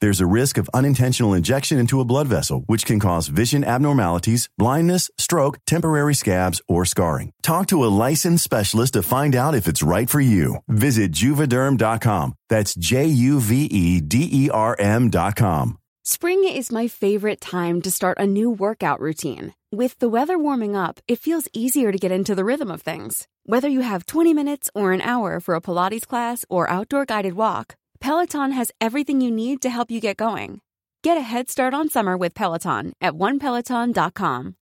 There's 0.00 0.20
a 0.20 0.26
risk 0.26 0.58
of 0.58 0.70
unintentional 0.72 1.34
injection 1.34 1.78
into 1.78 2.00
a 2.00 2.04
blood 2.04 2.28
vessel, 2.28 2.62
which 2.66 2.86
can 2.86 3.00
cause 3.00 3.26
vision 3.26 3.64
abnormalities, 3.64 4.48
blindness, 4.56 5.10
stroke, 5.18 5.58
temporary 5.66 6.14
scabs, 6.14 6.60
or 6.68 6.84
scarring. 6.84 7.32
Talk 7.42 7.66
to 7.68 7.84
a 7.84 7.94
licensed 8.06 8.44
specialist 8.44 8.92
to 8.92 9.02
find 9.02 9.34
out 9.34 9.56
if 9.56 9.66
it's 9.66 9.82
right 9.82 10.08
for 10.08 10.20
you. 10.20 10.58
Visit 10.68 11.10
juvederm.com. 11.10 12.34
That's 12.48 12.74
J 12.74 13.06
U 13.06 13.40
V 13.40 13.64
E 13.64 14.00
D 14.00 14.28
E 14.30 14.50
R 14.50 14.76
M.com. 14.78 15.78
Spring 16.04 16.42
is 16.44 16.72
my 16.72 16.88
favorite 16.88 17.40
time 17.40 17.82
to 17.82 17.90
start 17.90 18.18
a 18.18 18.26
new 18.26 18.50
workout 18.50 18.98
routine. 18.98 19.52
With 19.70 19.98
the 19.98 20.08
weather 20.08 20.38
warming 20.38 20.74
up, 20.74 21.00
it 21.06 21.18
feels 21.18 21.48
easier 21.52 21.92
to 21.92 21.98
get 21.98 22.10
into 22.10 22.34
the 22.34 22.44
rhythm 22.46 22.70
of 22.70 22.80
things. 22.80 23.28
Whether 23.44 23.68
you 23.68 23.80
have 23.80 24.06
20 24.06 24.32
minutes 24.32 24.70
or 24.74 24.92
an 24.94 25.02
hour 25.02 25.38
for 25.38 25.54
a 25.54 25.60
Pilates 25.60 26.06
class 26.06 26.46
or 26.48 26.70
outdoor 26.70 27.04
guided 27.04 27.34
walk, 27.34 27.76
Peloton 28.00 28.52
has 28.52 28.70
everything 28.80 29.20
you 29.20 29.30
need 29.30 29.60
to 29.62 29.70
help 29.70 29.90
you 29.90 30.00
get 30.00 30.16
going. 30.16 30.60
Get 31.02 31.16
a 31.16 31.22
head 31.22 31.50
start 31.50 31.74
on 31.74 31.88
summer 31.88 32.16
with 32.16 32.34
Peloton 32.34 32.92
at 33.00 33.14
onepeloton.com. 33.14 34.54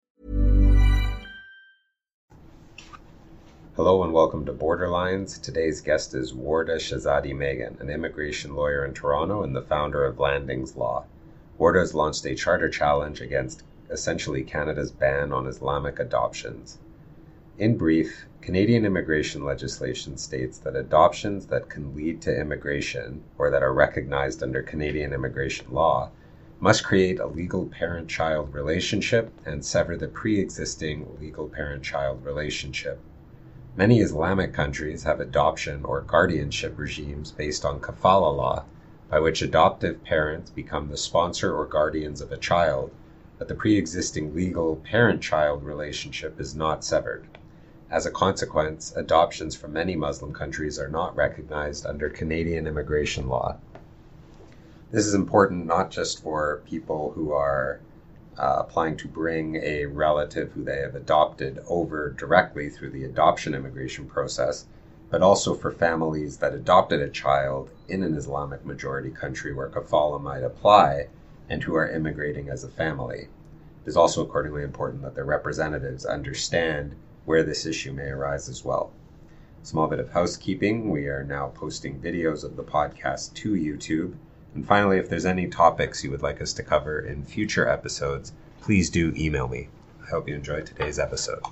Hello 3.77 4.05
and 4.05 4.12
welcome 4.12 4.46
to 4.46 4.52
Borderlines. 4.52 5.42
Today's 5.42 5.80
guest 5.80 6.14
is 6.14 6.32
Warda 6.32 6.77
Shazadi 6.77 7.34
Meighen, 7.34 7.77
an 7.80 7.90
immigration 7.90 8.55
lawyer 8.55 8.84
in 8.84 8.94
Toronto 8.94 9.42
and 9.42 9.55
the 9.55 9.62
founder 9.62 10.05
of 10.05 10.20
Landings 10.20 10.77
Law. 10.77 11.05
Warda 11.58 11.80
has 11.80 11.92
launched 11.92 12.24
a 12.24 12.36
charter 12.36 12.68
challenge 12.68 13.20
against 13.20 13.64
essentially 13.90 14.44
Canada's 14.44 14.92
ban 14.92 15.32
on 15.32 15.48
Islamic 15.48 15.98
adoptions. 15.98 16.78
In 17.56 17.77
brief, 17.77 18.27
Canadian 18.41 18.84
immigration 18.84 19.44
legislation 19.44 20.16
states 20.16 20.58
that 20.58 20.74
adoptions 20.74 21.47
that 21.47 21.69
can 21.69 21.94
lead 21.94 22.20
to 22.22 22.36
immigration 22.36 23.22
or 23.38 23.48
that 23.48 23.62
are 23.62 23.72
recognized 23.72 24.42
under 24.42 24.61
Canadian 24.61 25.12
immigration 25.12 25.69
law 25.70 26.11
must 26.58 26.83
create 26.83 27.20
a 27.20 27.28
legal 27.28 27.66
parent 27.66 28.08
child 28.08 28.52
relationship 28.52 29.30
and 29.46 29.64
sever 29.64 29.96
the 29.96 30.08
pre 30.08 30.41
existing 30.41 31.06
legal 31.20 31.46
parent 31.46 31.84
child 31.84 32.24
relationship. 32.24 32.98
Many 33.77 34.00
Islamic 34.00 34.52
countries 34.52 35.05
have 35.05 35.20
adoption 35.20 35.84
or 35.84 36.00
guardianship 36.00 36.77
regimes 36.77 37.30
based 37.30 37.64
on 37.64 37.78
kafala 37.78 38.36
law, 38.36 38.64
by 39.08 39.20
which 39.20 39.42
adoptive 39.42 40.02
parents 40.02 40.50
become 40.50 40.89
the 40.89 40.96
sponsor 40.96 41.55
or 41.55 41.66
guardians 41.66 42.20
of 42.20 42.33
a 42.33 42.36
child, 42.36 42.91
but 43.39 43.46
the 43.46 43.55
pre 43.55 43.77
existing 43.78 44.34
legal 44.34 44.74
parent 44.74 45.22
child 45.22 45.62
relationship 45.62 46.41
is 46.41 46.56
not 46.56 46.84
severed. 46.84 47.29
As 47.90 48.06
a 48.06 48.11
consequence, 48.11 48.95
adoptions 48.96 49.55
from 49.55 49.74
many 49.74 49.95
Muslim 49.95 50.33
countries 50.33 50.78
are 50.78 50.89
not 50.89 51.14
recognized 51.14 51.84
under 51.84 52.08
Canadian 52.08 52.67
immigration 52.67 53.28
law. 53.28 53.58
This 54.90 55.06
is 55.06 55.12
important 55.12 55.67
not 55.67 55.90
just 55.90 56.23
for 56.23 56.62
people 56.64 57.12
who 57.12 57.33
are 57.33 57.80
uh, 58.39 58.56
applying 58.61 58.96
to 58.96 59.06
bring 59.06 59.56
a 59.56 59.84
relative 59.84 60.52
who 60.52 60.64
they 60.64 60.78
have 60.78 60.94
adopted 60.94 61.62
over 61.68 62.11
directly 62.11 62.70
through 62.70 62.90
the 62.90 63.05
adoption 63.05 63.55
immigration 63.55 64.06
process, 64.06 64.64
but 65.11 65.20
also 65.20 65.55
for 65.55 65.70
families 65.70 66.39
that 66.39 66.55
adopted 66.55 67.00
a 67.00 67.11
child 67.11 67.70
in 67.86 68.02
an 68.02 68.14
Islamic 68.14 68.64
majority 68.64 69.11
country 69.11 69.52
where 69.52 69.68
kafala 69.68 70.20
might 70.20 70.42
apply 70.42 71.08
and 71.50 71.62
who 71.62 71.74
are 71.74 71.89
immigrating 71.89 72.48
as 72.48 72.64
a 72.64 72.68
family. 72.68 73.28
It 73.84 73.89
is 73.89 73.96
also 73.96 74.23
accordingly 74.24 74.62
important 74.62 75.02
that 75.02 75.14
their 75.14 75.27
representatives 75.27 76.06
understand 76.06 76.96
where 77.24 77.42
this 77.42 77.67
issue 77.67 77.92
may 77.92 78.08
arise 78.08 78.48
as 78.48 78.64
well. 78.64 78.92
Small 79.62 79.89
bit 79.89 80.01
of 80.01 80.12
housekeeping 80.12 80.90
we 80.90 81.07
are 81.07 81.24
now 81.24 81.48
posting 81.55 82.01
videos 82.01 82.45
of 82.45 82.57
the 82.57 82.64
podcast 82.64 83.35
to 83.35 83.55
YouTube 83.55 84.14
and 84.55 84.67
finally, 84.67 84.98
if 84.98 85.08
there's 85.08 85.27
any 85.27 85.48
topics 85.48 86.05
you 86.05 86.11
would 86.12 86.23
like 86.23 86.40
us 86.40 86.52
to 86.55 86.62
cover 86.62 87.01
in 87.01 87.24
future 87.24 87.68
episodes, 87.68 88.33
please 88.61 88.89
do 88.89 89.12
email 89.17 89.48
me. 89.48 89.68
I 90.02 90.11
hope 90.11 90.29
you 90.29 90.35
enjoyed 90.35 90.67
today's 90.67 90.98
episode. 90.98 91.42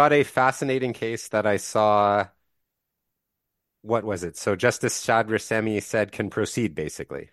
Got 0.00 0.14
a 0.14 0.22
fascinating 0.24 0.94
case 0.94 1.28
that 1.28 1.44
I 1.46 1.58
saw 1.58 2.26
what 3.82 4.04
was 4.04 4.22
it? 4.24 4.36
So 4.36 4.56
Justice 4.56 4.98
Sadrehashemi 5.04 5.82
said 5.82 6.12
can 6.12 6.30
proceed, 6.30 6.74
basically. 6.74 7.30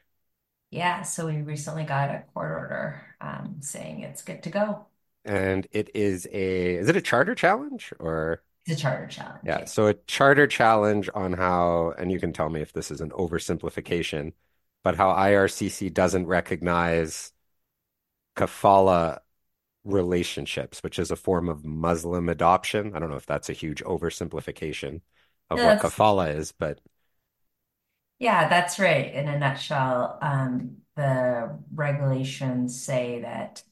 Yeah, 0.69 1.03
so 1.03 1.27
we 1.27 1.41
recently 1.41 1.85
got 1.85 2.09
a 2.09 2.23
court 2.33 2.51
order 2.51 3.15
um, 3.21 3.57
saying 3.61 4.01
it's 4.01 4.21
good 4.21 4.43
to 4.43 4.49
go. 4.49 4.85
And 5.25 5.67
it 5.71 5.89
is 5.93 6.25
a 6.31 6.75
is 6.75 6.87
it 6.87 6.95
a 6.95 7.01
charter 7.01 7.35
challenge 7.35 7.93
or 7.99 8.43
it's 8.65 8.77
a 8.79 8.81
charter 8.81 9.07
challenge. 9.07 9.41
Yeah, 9.43 9.65
so 9.65 9.87
a 9.87 9.93
charter 9.93 10.47
challenge 10.47 11.09
on 11.13 11.33
how 11.33 11.93
and 11.97 12.11
you 12.11 12.19
can 12.19 12.33
tell 12.33 12.49
me 12.49 12.61
if 12.61 12.73
this 12.73 12.91
is 12.91 13.01
an 13.01 13.11
oversimplification, 13.11 14.33
but 14.83 14.95
how 14.95 15.11
IRCC 15.11 15.89
doesn't 15.89 16.27
recognize 16.27 17.31
kafala 18.35 19.19
relationships, 19.87 20.83
which 20.83 20.99
is 20.99 21.11
a 21.11 21.15
form 21.15 21.49
of 21.49 21.65
Muslim 21.65 22.29
adoption. 22.29 22.95
I 22.95 22.99
don't 22.99 23.09
know 23.09 23.15
if 23.17 23.25
that's 23.25 23.49
a 23.49 23.53
huge 23.53 23.83
oversimplification 23.83 25.01
of 25.49 25.63
what 25.63 25.79
kafala 25.79 26.35
is, 26.35 26.51
but 26.51 26.79
Yeah, 28.19 28.49
that's 28.49 28.79
right. 28.79 29.13
In 29.13 29.27
a 29.27 29.37
nutshell, 29.37 30.17
um, 30.21 30.77
the 30.95 31.59
regulations 31.73 32.81
say 32.83 33.21
that. 33.21 33.63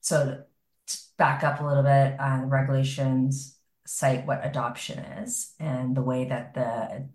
So 0.00 0.44
to 0.86 0.98
back 1.16 1.44
up 1.44 1.60
a 1.60 1.64
little 1.64 1.82
bit, 1.82 2.16
uh, 2.18 2.40
the 2.40 2.46
regulations 2.46 3.58
cite 3.86 4.26
what 4.26 4.44
adoption 4.44 4.98
is, 4.98 5.54
and 5.58 5.96
the 5.96 6.02
way 6.02 6.26
that 6.26 6.54
the 6.54 7.08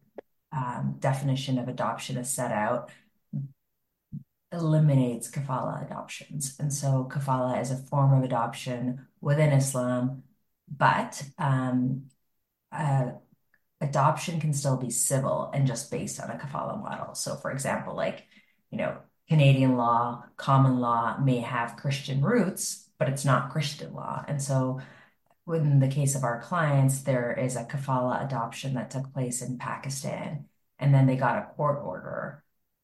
um, 0.52 0.98
definition 1.00 1.60
of 1.60 1.68
adoption 1.68 2.18
is 2.18 2.30
set 2.30 2.52
out 2.52 2.92
eliminates 4.54 5.30
kafala 5.30 5.86
adoptions. 5.86 6.56
And 6.60 6.72
so 6.72 7.10
kafala 7.12 7.60
is 7.62 7.72
a 7.72 7.78
form 7.78 8.14
of 8.14 8.24
adoption 8.24 9.08
within 9.20 9.52
Islam, 9.52 10.24
but 10.70 11.22
um, 11.38 12.06
uh, 12.72 13.12
adoption 13.82 14.40
can 14.40 14.54
still 14.54 14.78
be 14.78 14.90
civil 14.90 15.52
and 15.54 15.68
just 15.68 15.92
based 15.92 16.20
on 16.20 16.30
a 16.30 16.36
kafala 16.36 16.82
model. 16.82 17.16
So, 17.16 17.36
for 17.36 17.52
example, 17.52 17.96
like, 17.96 18.26
you 18.72 18.78
know, 18.78 18.98
Canadian 19.30 19.78
law, 19.78 20.24
common 20.38 20.80
law 20.80 21.18
may 21.18 21.40
have 21.40 21.78
Christian 21.78 22.22
roots, 22.22 22.90
but 23.00 23.10
it's 23.10 23.26
not 23.26 23.52
Christian 23.52 23.94
law. 23.94 24.24
And 24.28 24.42
so, 24.42 24.82
in 25.48 25.80
the 25.80 25.88
case 25.88 26.16
of 26.16 26.24
our 26.24 26.42
clients, 26.42 27.02
there 27.02 27.34
is 27.34 27.56
a 27.56 27.66
kafala 27.66 28.26
adoption 28.26 28.76
that 28.76 28.92
took 28.92 29.14
place 29.14 29.42
in 29.42 29.58
Pakistan, 29.58 30.46
and 30.80 30.94
then 30.94 31.06
they 31.06 31.18
got 31.18 31.38
a 31.38 31.54
court 31.56 31.82
order 31.84 32.43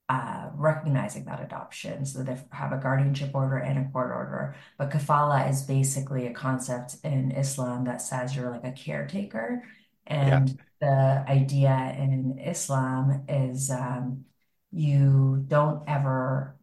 uh, 0.09 0.49
recognizing 0.55 1.25
that 1.25 1.39
adoption. 1.41 2.03
So 2.03 2.23
they 2.23 2.35
have 2.51 2.71
a 2.71 2.77
guardianship 2.77 3.31
order 3.35 3.57
and 3.57 3.77
a 3.77 3.91
court 3.91 4.11
order. 4.11 4.55
But 4.77 4.89
kafala 4.89 5.47
is 5.49 5.61
basically 5.61 6.25
a 6.25 6.33
concept 6.33 6.97
in 7.03 7.31
Islam 7.31 7.85
that 7.85 8.01
says 8.01 8.35
you're 8.35 8.49
like 8.49 8.63
a 8.63 8.71
caretaker. 8.71 9.63
And 10.07 10.49
yeah. 10.49 10.55
the 10.81 11.31
idea 11.31 11.95
in 11.99 12.39
Islam 12.39 13.25
is 13.29 13.69
um, 13.69 14.25
you 14.71 15.45
don't 15.47 15.83
ever 15.87 16.57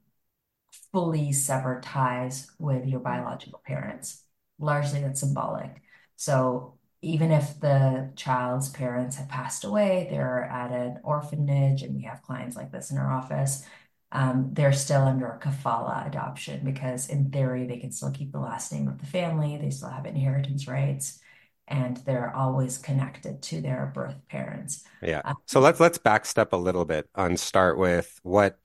fully 0.93 1.33
sever 1.33 1.81
ties 1.85 2.51
with 2.59 2.85
your 2.87 3.01
biological 3.01 3.61
parents. 3.65 4.25
Largely, 4.59 5.03
that's 5.03 5.21
symbolic. 5.21 5.83
So 6.17 6.76
even 7.07 7.31
if 7.31 7.61
the 7.61 8.11
child's 8.17 8.69
parents 8.69 9.17
have 9.17 9.29
passed 9.29 9.63
away, 9.65 10.09
they're 10.11 10.43
at 10.43 10.73
an 10.73 10.99
orphanage, 11.05 11.83
and 11.83 11.95
we 11.95 12.03
have 12.03 12.21
clients 12.23 12.57
like 12.57 12.73
this 12.73 12.91
in 12.91 12.99
our 12.99 13.13
office, 13.13 13.65
um, 14.11 14.51
they're 14.53 14.73
still 14.73 15.03
under 15.03 15.29
a 15.29 15.39
kafala 15.39 16.05
adoption 16.05 16.65
because, 16.65 17.09
in 17.09 17.31
theory, 17.31 17.65
they 17.65 17.79
can 17.79 17.93
still 17.93 18.11
keep 18.11 18.33
the 18.33 18.41
last 18.41 18.73
name 18.73 18.89
of 18.89 18.99
the 18.99 19.07
family, 19.07 19.57
they 19.57 19.71
still 19.71 19.89
have 19.89 20.05
inheritance 20.05 20.67
rights, 20.67 21.21
and 21.69 21.99
they're 21.99 22.35
always 22.35 22.77
connected 22.77 23.41
to 23.43 23.61
their 23.61 23.93
birth 23.95 24.17
parents. 24.29 24.85
Yeah. 25.01 25.23
Um, 25.25 25.37
so 25.47 25.61
let's 25.61 25.79
let's 25.79 25.99
backstep 25.99 26.53
a 26.53 26.57
little 26.57 26.85
bit 26.85 27.09
and 27.15 27.39
start 27.39 27.79
with 27.79 28.19
what 28.25 28.59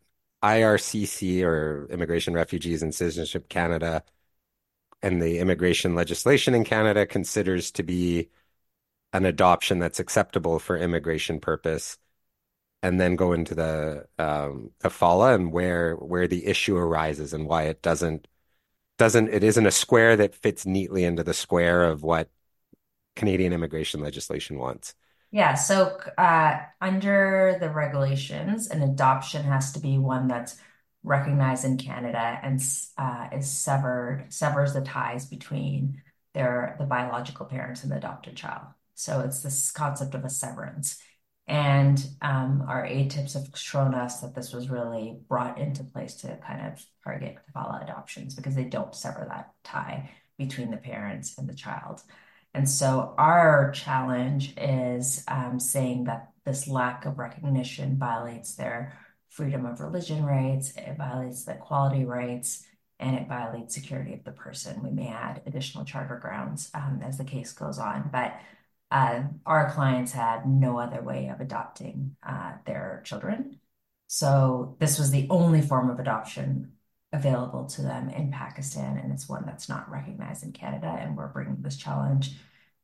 IRCC 0.43 1.43
or 1.43 1.87
Immigration, 1.91 2.33
Refugees, 2.33 2.81
and 2.81 2.93
Citizenship 2.93 3.49
Canada 3.49 4.03
and 5.03 5.21
the 5.21 5.39
immigration 5.39 5.95
legislation 5.95 6.53
in 6.53 6.63
Canada 6.63 7.05
considers 7.05 7.71
to 7.71 7.83
be 7.83 8.29
an 9.13 9.25
adoption 9.25 9.79
that's 9.79 9.99
acceptable 9.99 10.59
for 10.59 10.77
immigration 10.77 11.39
purpose, 11.39 11.97
and 12.83 12.99
then 12.99 13.15
go 13.15 13.33
into 13.33 13.55
the 13.55 14.05
um, 14.17 14.71
kafala 14.79 15.35
and 15.35 15.51
where 15.51 15.95
where 15.95 16.27
the 16.27 16.45
issue 16.45 16.77
arises 16.77 17.33
and 17.33 17.45
why 17.45 17.63
it 17.63 17.81
doesn't 17.81 18.27
doesn't 18.97 19.29
it 19.29 19.43
isn't 19.43 19.65
a 19.65 19.71
square 19.71 20.15
that 20.17 20.35
fits 20.35 20.65
neatly 20.65 21.03
into 21.03 21.23
the 21.23 21.33
square 21.33 21.83
of 21.85 22.03
what 22.03 22.29
Canadian 23.15 23.53
immigration 23.53 24.01
legislation 24.01 24.57
wants. 24.57 24.95
Yeah, 25.31 25.53
so 25.53 25.97
uh, 26.17 26.59
under 26.81 27.57
the 27.59 27.69
regulations, 27.69 28.67
an 28.67 28.81
adoption 28.81 29.43
has 29.43 29.71
to 29.73 29.79
be 29.79 29.97
one 29.97 30.27
that's 30.27 30.57
recognized 31.03 31.65
in 31.65 31.77
Canada 31.77 32.39
and 32.43 32.61
uh, 32.97 33.27
is 33.31 33.49
severed 33.49 34.25
severs 34.29 34.73
the 34.73 34.81
ties 34.81 35.25
between 35.25 36.01
their 36.33 36.75
the 36.79 36.85
biological 36.85 37.45
parents 37.45 37.83
and 37.83 37.91
the 37.91 37.97
adopted 37.97 38.35
child. 38.35 38.67
So 38.95 39.21
it's 39.21 39.41
this 39.41 39.71
concept 39.71 40.15
of 40.15 40.23
a 40.23 40.29
severance. 40.29 41.01
And 41.47 42.01
um, 42.21 42.63
our 42.67 42.85
ATIPs 42.85 43.33
have 43.33 43.49
shown 43.55 43.93
us 43.93 44.21
that 44.21 44.35
this 44.35 44.53
was 44.53 44.69
really 44.69 45.17
brought 45.27 45.57
into 45.57 45.83
place 45.83 46.15
to 46.17 46.37
kind 46.47 46.71
of 46.71 46.85
target 47.03 47.37
kafala 47.53 47.83
adoptions 47.83 48.35
because 48.35 48.55
they 48.55 48.63
don't 48.63 48.95
sever 48.95 49.25
that 49.27 49.51
tie 49.63 50.11
between 50.37 50.71
the 50.71 50.77
parents 50.77 51.37
and 51.37 51.49
the 51.49 51.55
child. 51.55 52.01
And 52.53 52.69
so 52.69 53.13
our 53.17 53.71
challenge 53.71 54.53
is 54.57 55.23
um, 55.27 55.59
saying 55.59 56.05
that 56.05 56.29
this 56.45 56.67
lack 56.67 57.05
of 57.05 57.17
recognition 57.17 57.97
violates 57.97 58.55
their 58.55 58.97
freedom 59.31 59.65
of 59.65 59.79
religion 59.79 60.23
rights, 60.25 60.73
it 60.75 60.97
violates 60.97 61.45
the 61.45 61.53
equality 61.53 62.03
rights, 62.03 62.67
and 62.99 63.15
it 63.15 63.27
violates 63.27 63.73
security 63.73 64.13
of 64.13 64.23
the 64.25 64.31
person. 64.31 64.83
We 64.83 64.91
may 64.91 65.07
add 65.07 65.41
additional 65.45 65.85
charter 65.85 66.17
grounds 66.17 66.69
um, 66.73 67.01
as 67.03 67.17
the 67.17 67.23
case 67.23 67.53
goes 67.53 67.79
on, 67.79 68.09
but 68.11 68.35
uh, 68.91 69.23
our 69.45 69.71
clients 69.71 70.11
had 70.11 70.45
no 70.45 70.77
other 70.77 71.01
way 71.01 71.29
of 71.29 71.39
adopting 71.39 72.17
uh, 72.27 72.53
their 72.65 73.01
children. 73.05 73.59
So 74.07 74.75
this 74.79 74.99
was 74.99 75.11
the 75.11 75.27
only 75.29 75.61
form 75.61 75.89
of 75.89 75.99
adoption 75.99 76.73
available 77.13 77.65
to 77.67 77.81
them 77.81 78.09
in 78.09 78.31
Pakistan, 78.31 78.97
and 78.97 79.13
it's 79.13 79.29
one 79.29 79.45
that's 79.45 79.69
not 79.69 79.89
recognized 79.89 80.43
in 80.43 80.51
Canada. 80.51 80.87
And 80.99 81.15
we're 81.15 81.27
bringing 81.29 81.61
this 81.61 81.77
challenge 81.77 82.33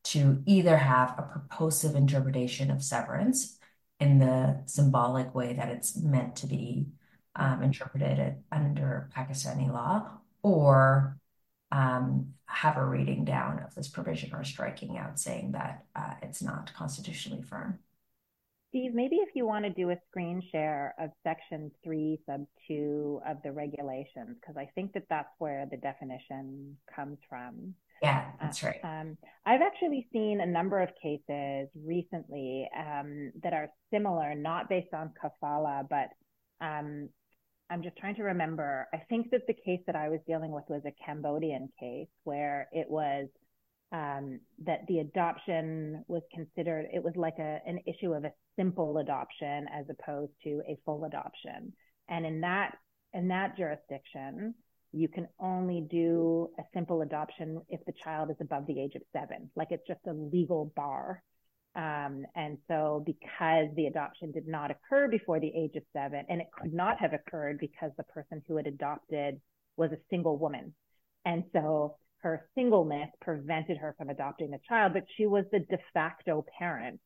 to 0.06 0.42
either 0.46 0.78
have 0.78 1.14
a 1.18 1.24
purposive 1.24 1.96
interpretation 1.96 2.72
of 2.72 2.82
severance 2.82 3.57
in 4.00 4.20
the 4.20 4.62
symbolic 4.66 5.34
way 5.34 5.54
that 5.54 5.70
it's 5.70 5.98
meant 5.98 6.36
to 6.38 6.48
be 6.48 6.88
um, 7.36 7.64
interpreted 7.64 8.36
under 8.52 9.10
Pakistani 9.16 9.72
law, 9.72 10.08
or 10.44 11.18
um, 11.72 12.34
have 12.46 12.78
a 12.78 12.86
reading 12.86 13.26
down 13.26 13.60
of 13.60 13.76
this 13.76 13.88
provision 13.88 14.34
or 14.34 14.44
striking 14.44 14.98
out 14.98 15.20
saying 15.20 15.52
that 15.52 15.86
uh, 15.96 16.14
it's 16.22 16.42
not 16.42 16.74
constitutionally 16.74 17.42
firm. 17.42 17.80
Steve, 18.70 18.94
maybe 18.94 19.18
if 19.18 19.30
you 19.34 19.46
want 19.46 19.66
to 19.66 19.72
do 19.72 19.90
a 19.92 19.98
screen 20.10 20.42
share 20.52 20.94
of 21.00 21.10
section 21.24 21.72
three, 21.84 22.20
sub 22.26 22.46
two 22.68 23.22
of 23.26 23.38
the 23.44 23.52
regulations, 23.52 24.38
because 24.40 24.58
I 24.58 24.70
think 24.76 24.94
that 24.94 25.06
that's 25.10 25.34
where 25.40 25.66
the 25.70 25.78
definition 25.78 26.78
comes 26.94 27.18
from. 27.30 27.74
Yeah, 28.02 28.26
that's 28.40 28.64
right. 28.64 28.80
Um, 28.84 29.18
I've 29.46 29.62
actually 29.62 30.08
seen 30.12 30.42
a 30.42 30.46
number 30.46 30.82
of 30.82 30.90
cases 31.02 31.70
recently 31.76 32.68
um, 32.78 33.32
that 33.44 33.54
are 33.54 33.70
similar, 33.92 34.36
not 34.36 34.70
based 34.70 34.94
on 34.94 35.12
kafala, 35.22 35.88
but 35.90 36.10
um, 36.66 37.10
I'm 37.70 37.84
just 37.84 37.98
trying 37.98 38.16
to 38.16 38.24
remember. 38.24 38.88
I 38.94 38.98
think 39.10 39.32
that 39.32 39.48
the 39.48 39.54
case 39.54 39.82
that 39.88 39.96
I 39.96 40.10
was 40.10 40.20
dealing 40.28 40.52
with 40.52 40.66
was 40.70 40.82
a 40.86 40.94
Cambodian 41.04 41.70
case 41.80 42.08
where 42.24 42.68
it 42.72 42.90
was 42.90 43.28
um, 43.92 44.40
that 44.66 44.86
the 44.88 45.00
adoption 45.00 46.04
was 46.08 46.22
considered, 46.34 46.88
it 46.94 47.04
was 47.04 47.14
like 47.16 47.40
a, 47.40 47.60
an 47.66 47.80
issue 47.86 48.14
of 48.14 48.26
a 48.26 48.34
simple 48.58 48.98
adoption 48.98 49.68
as 49.74 49.86
opposed 49.90 50.32
to 50.44 50.62
a 50.68 50.78
full 50.86 51.06
adoption. 51.06 51.74
And 52.10 52.26
in 52.26 52.42
that, 52.42 52.76
in 53.14 53.30
that 53.30 53.58
jurisdiction, 53.58 54.56
you 54.98 55.08
can 55.08 55.28
only 55.40 55.86
do 55.90 56.50
a 56.60 56.64
simple 56.74 57.02
adoption 57.02 57.62
if 57.70 57.84
the 57.86 57.94
child 58.04 58.30
is 58.32 58.38
above 58.42 58.66
the 58.68 58.80
age 58.80 58.96
of 58.96 59.02
seven. 59.14 59.50
Like 59.56 59.70
it's 59.72 59.88
just 59.88 60.00
a 60.08 60.14
legal 60.14 60.72
bar. 60.76 61.22
Um, 61.76 62.26
and 62.36 62.58
so 62.68 63.04
because 63.06 63.68
the 63.76 63.86
adoption 63.86 64.32
did 64.32 64.48
not 64.48 64.72
occur 64.72 65.08
before 65.08 65.40
the 65.40 65.52
age 65.56 65.76
of 65.76 65.84
seven, 65.94 66.26
and 66.28 66.42
it 66.42 66.48
could 66.52 66.74
not 66.74 67.00
have 67.00 67.14
occurred 67.14 67.60
because 67.60 67.92
the 67.98 68.04
person 68.04 68.42
who 68.48 68.58
had 68.58 68.66
adopted 68.66 69.40
was 69.76 69.92
a 69.92 70.00
single 70.10 70.38
woman. 70.38 70.74
And 71.24 71.44
so 71.54 71.98
her 72.22 72.50
singleness 72.56 73.10
prevented 73.22 73.78
her 73.78 73.94
from 73.98 74.10
adopting 74.10 74.50
the 74.50 74.60
child, 74.68 74.94
but 74.94 75.04
she 75.16 75.28
was 75.28 75.46
the 75.52 75.60
de 75.60 75.78
facto 75.94 76.44
parent 76.58 77.00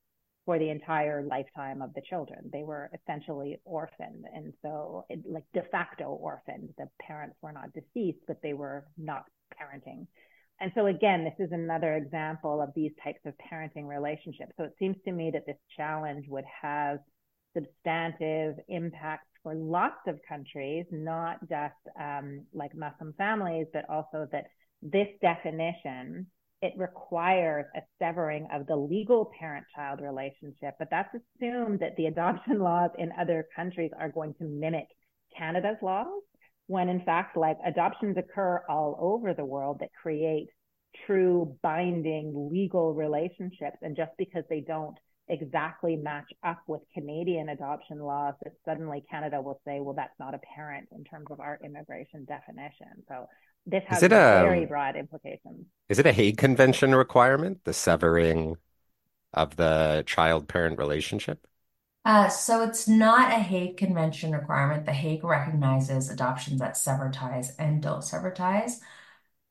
for 0.45 0.57
the 0.57 0.69
entire 0.69 1.23
lifetime 1.23 1.81
of 1.81 1.93
the 1.93 2.01
children. 2.01 2.49
They 2.51 2.63
were 2.63 2.89
essentially 2.93 3.59
orphaned. 3.63 4.25
And 4.33 4.53
so, 4.61 5.05
it, 5.09 5.19
like 5.29 5.43
de 5.53 5.63
facto 5.71 6.05
orphaned. 6.05 6.69
The 6.77 6.89
parents 7.01 7.38
were 7.41 7.51
not 7.51 7.73
deceased, 7.73 8.19
but 8.27 8.38
they 8.41 8.53
were 8.53 8.85
not 8.97 9.25
parenting. 9.53 10.07
And 10.59 10.71
so, 10.75 10.88
again, 10.88 11.23
this 11.23 11.45
is 11.45 11.51
another 11.51 11.95
example 11.95 12.61
of 12.61 12.69
these 12.75 12.91
types 13.03 13.19
of 13.25 13.33
parenting 13.51 13.88
relationships. 13.88 14.53
So, 14.57 14.63
it 14.63 14.75
seems 14.79 14.97
to 15.05 15.11
me 15.11 15.31
that 15.31 15.45
this 15.45 15.57
challenge 15.75 16.25
would 16.27 16.45
have 16.61 16.99
substantive 17.53 18.55
impacts 18.67 19.27
for 19.44 19.53
lots 19.55 20.01
of 20.07 20.19
countries, 20.27 20.85
not 20.91 21.39
just 21.49 21.75
um, 21.99 22.45
like 22.53 22.75
Muslim 22.75 23.13
families, 23.17 23.67
but 23.73 23.89
also 23.89 24.27
that 24.31 24.45
this 24.81 25.07
definition 25.21 26.27
it 26.61 26.73
requires 26.77 27.65
a 27.75 27.81
severing 27.99 28.47
of 28.53 28.67
the 28.67 28.75
legal 28.75 29.31
parent 29.39 29.65
child 29.75 29.99
relationship, 29.99 30.75
but 30.77 30.89
that's 30.91 31.13
assumed 31.13 31.79
that 31.79 31.95
the 31.97 32.05
adoption 32.05 32.59
laws 32.63 32.91
in 32.97 33.11
other 33.19 33.47
countries 33.55 33.91
are 33.99 34.09
going 34.09 34.33
to 34.35 34.43
mimic 34.43 34.87
Canada's 35.35 35.77
laws, 35.81 36.21
when 36.68 36.89
in 36.89 37.01
fact, 37.01 37.35
like 37.35 37.57
adoptions 37.65 38.18
occur 38.18 38.61
all 38.69 38.97
over 38.99 39.33
the 39.33 39.45
world 39.45 39.77
that 39.80 39.89
create 40.01 40.47
true 41.07 41.57
binding 41.63 42.49
legal 42.51 42.94
relationships. 42.94 43.77
And 43.81 43.95
just 43.95 44.11
because 44.18 44.44
they 44.49 44.61
don't 44.61 44.97
exactly 45.30 45.95
match 45.95 46.30
up 46.44 46.59
with 46.68 46.81
Canadian 46.94 47.49
adoption 47.49 47.99
laws, 47.99 48.35
that 48.44 48.53
suddenly 48.65 49.03
Canada 49.09 49.41
will 49.41 49.59
say, 49.65 49.80
well, 49.80 49.95
that's 49.95 50.19
not 50.19 50.35
a 50.35 50.39
parent 50.56 50.89
in 50.91 51.03
terms 51.06 51.27
of 51.31 51.39
our 51.39 51.59
immigration 51.63 52.25
definition. 52.25 53.03
So 53.07 53.27
this 53.65 53.83
has 53.87 54.03
a 54.03 54.09
very 54.09 54.65
broad 54.65 54.95
implications. 54.95 55.65
Is 55.89 55.99
it 55.99 56.06
a 56.06 56.11
Hague 56.11 56.37
Convention 56.37 56.95
requirement, 56.95 57.63
the 57.63 57.73
severing 57.73 58.57
of 59.33 59.56
the 59.56 60.03
child 60.06 60.47
parent 60.47 60.77
relationship? 60.80 61.45
Uh, 62.03 62.27
so 62.30 62.63
it's 62.63 62.87
not 62.87 63.31
a 63.31 63.35
Hague 63.35 63.77
Convention 63.77 64.31
requirement. 64.31 64.85
The 64.85 64.91
Hague 64.91 65.23
recognizes 65.23 66.09
adoptions 66.09 66.59
that 66.59 66.75
sever 66.75 67.11
ties 67.13 67.56
and 67.57 67.81
don't 67.81 68.03
sever 68.03 68.31
ties. 68.31 68.81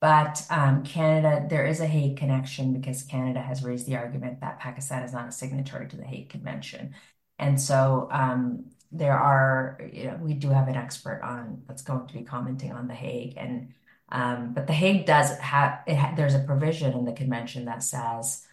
But 0.01 0.47
um, 0.51 0.83
Canada, 0.83 1.47
there 1.49 1.67
is 1.67 1.81
a 1.81 1.87
Hague 1.87 2.17
connection 2.17 2.73
because 2.73 3.03
Canada 3.03 3.41
has 3.41 3.63
raised 3.63 3.87
the 3.87 3.97
argument 3.97 4.41
that 4.41 4.59
Pakistan 4.59 5.03
is 5.03 5.13
not 5.13 5.29
a 5.29 5.33
signatory 5.33 5.89
to 5.89 5.97
the 5.97 6.05
Hague 6.05 6.31
Convention. 6.31 6.95
And 7.39 7.61
so 7.61 8.09
um, 8.11 8.65
there 8.91 9.19
are, 9.19 9.79
you 9.93 10.05
know, 10.05 10.19
we 10.21 10.35
do 10.35 10.49
have 10.49 10.69
an 10.69 10.77
expert 10.77 11.21
on 11.23 11.63
that's 11.69 11.83
going 11.83 12.07
to 12.07 12.15
be 12.15 12.25
commenting 12.25 12.73
on 12.73 12.89
the 12.89 12.95
Hague. 12.95 13.35
And 13.37 13.75
um, 14.11 14.53
but 14.55 14.67
The 14.67 14.73
Hague 14.73 15.07
does 15.07 15.37
have 15.39 15.81
it. 15.87 16.17
There's 16.17 16.35
a 16.35 16.41
provision 16.41 16.93
in 16.95 17.05
the 17.05 17.13
convention 17.13 17.67
that 17.67 17.83
says 17.83 18.47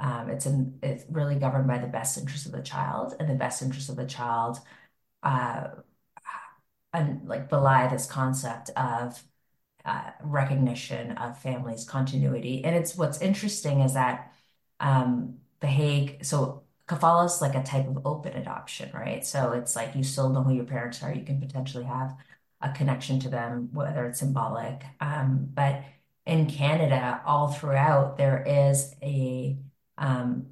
um, 0.00 0.30
it's 0.30 0.46
it's 0.82 1.04
really 1.10 1.36
governed 1.36 1.68
by 1.68 1.78
the 1.78 1.86
best 1.86 2.18
interest 2.18 2.46
of 2.46 2.52
the 2.52 2.62
child, 2.62 3.14
and 3.18 3.28
the 3.28 3.34
best 3.34 3.62
interest 3.62 3.88
of 3.90 3.96
the 3.96 4.06
child, 4.06 4.58
uh, 5.22 5.68
and 6.92 7.26
like 7.28 7.48
belie 7.48 7.88
this 7.88 8.06
concept 8.06 8.70
of 8.70 9.22
uh, 9.84 10.10
recognition 10.22 11.12
of 11.12 11.38
families 11.40 11.84
continuity. 11.84 12.64
And 12.64 12.76
it's 12.76 12.96
what's 12.96 13.20
interesting 13.22 13.80
is 13.80 13.94
that 13.94 14.32
um, 14.80 15.38
The 15.60 15.68
Hague. 15.68 16.24
So 16.24 16.64
kafala 16.88 17.26
is 17.26 17.40
like 17.42 17.54
a 17.54 17.62
type 17.62 17.88
of 17.88 18.06
open 18.06 18.34
adoption, 18.34 18.90
right? 18.94 19.24
So 19.26 19.52
it's 19.52 19.76
like 19.76 19.96
you 19.96 20.04
still 20.04 20.30
know 20.30 20.42
who 20.42 20.54
your 20.54 20.64
parents 20.66 21.02
are. 21.02 21.14
You 21.14 21.24
can 21.24 21.40
potentially 21.40 21.84
have 21.84 22.16
a 22.62 22.70
connection 22.70 23.18
to 23.20 23.28
them, 23.28 23.70
whether 23.72 24.06
it's 24.06 24.20
symbolic. 24.20 24.82
Um, 25.00 25.48
but 25.52 25.82
in 26.26 26.46
Canada, 26.46 27.20
all 27.26 27.48
throughout, 27.48 28.16
there 28.16 28.44
is 28.46 28.94
a 29.02 29.56
um, 29.98 30.46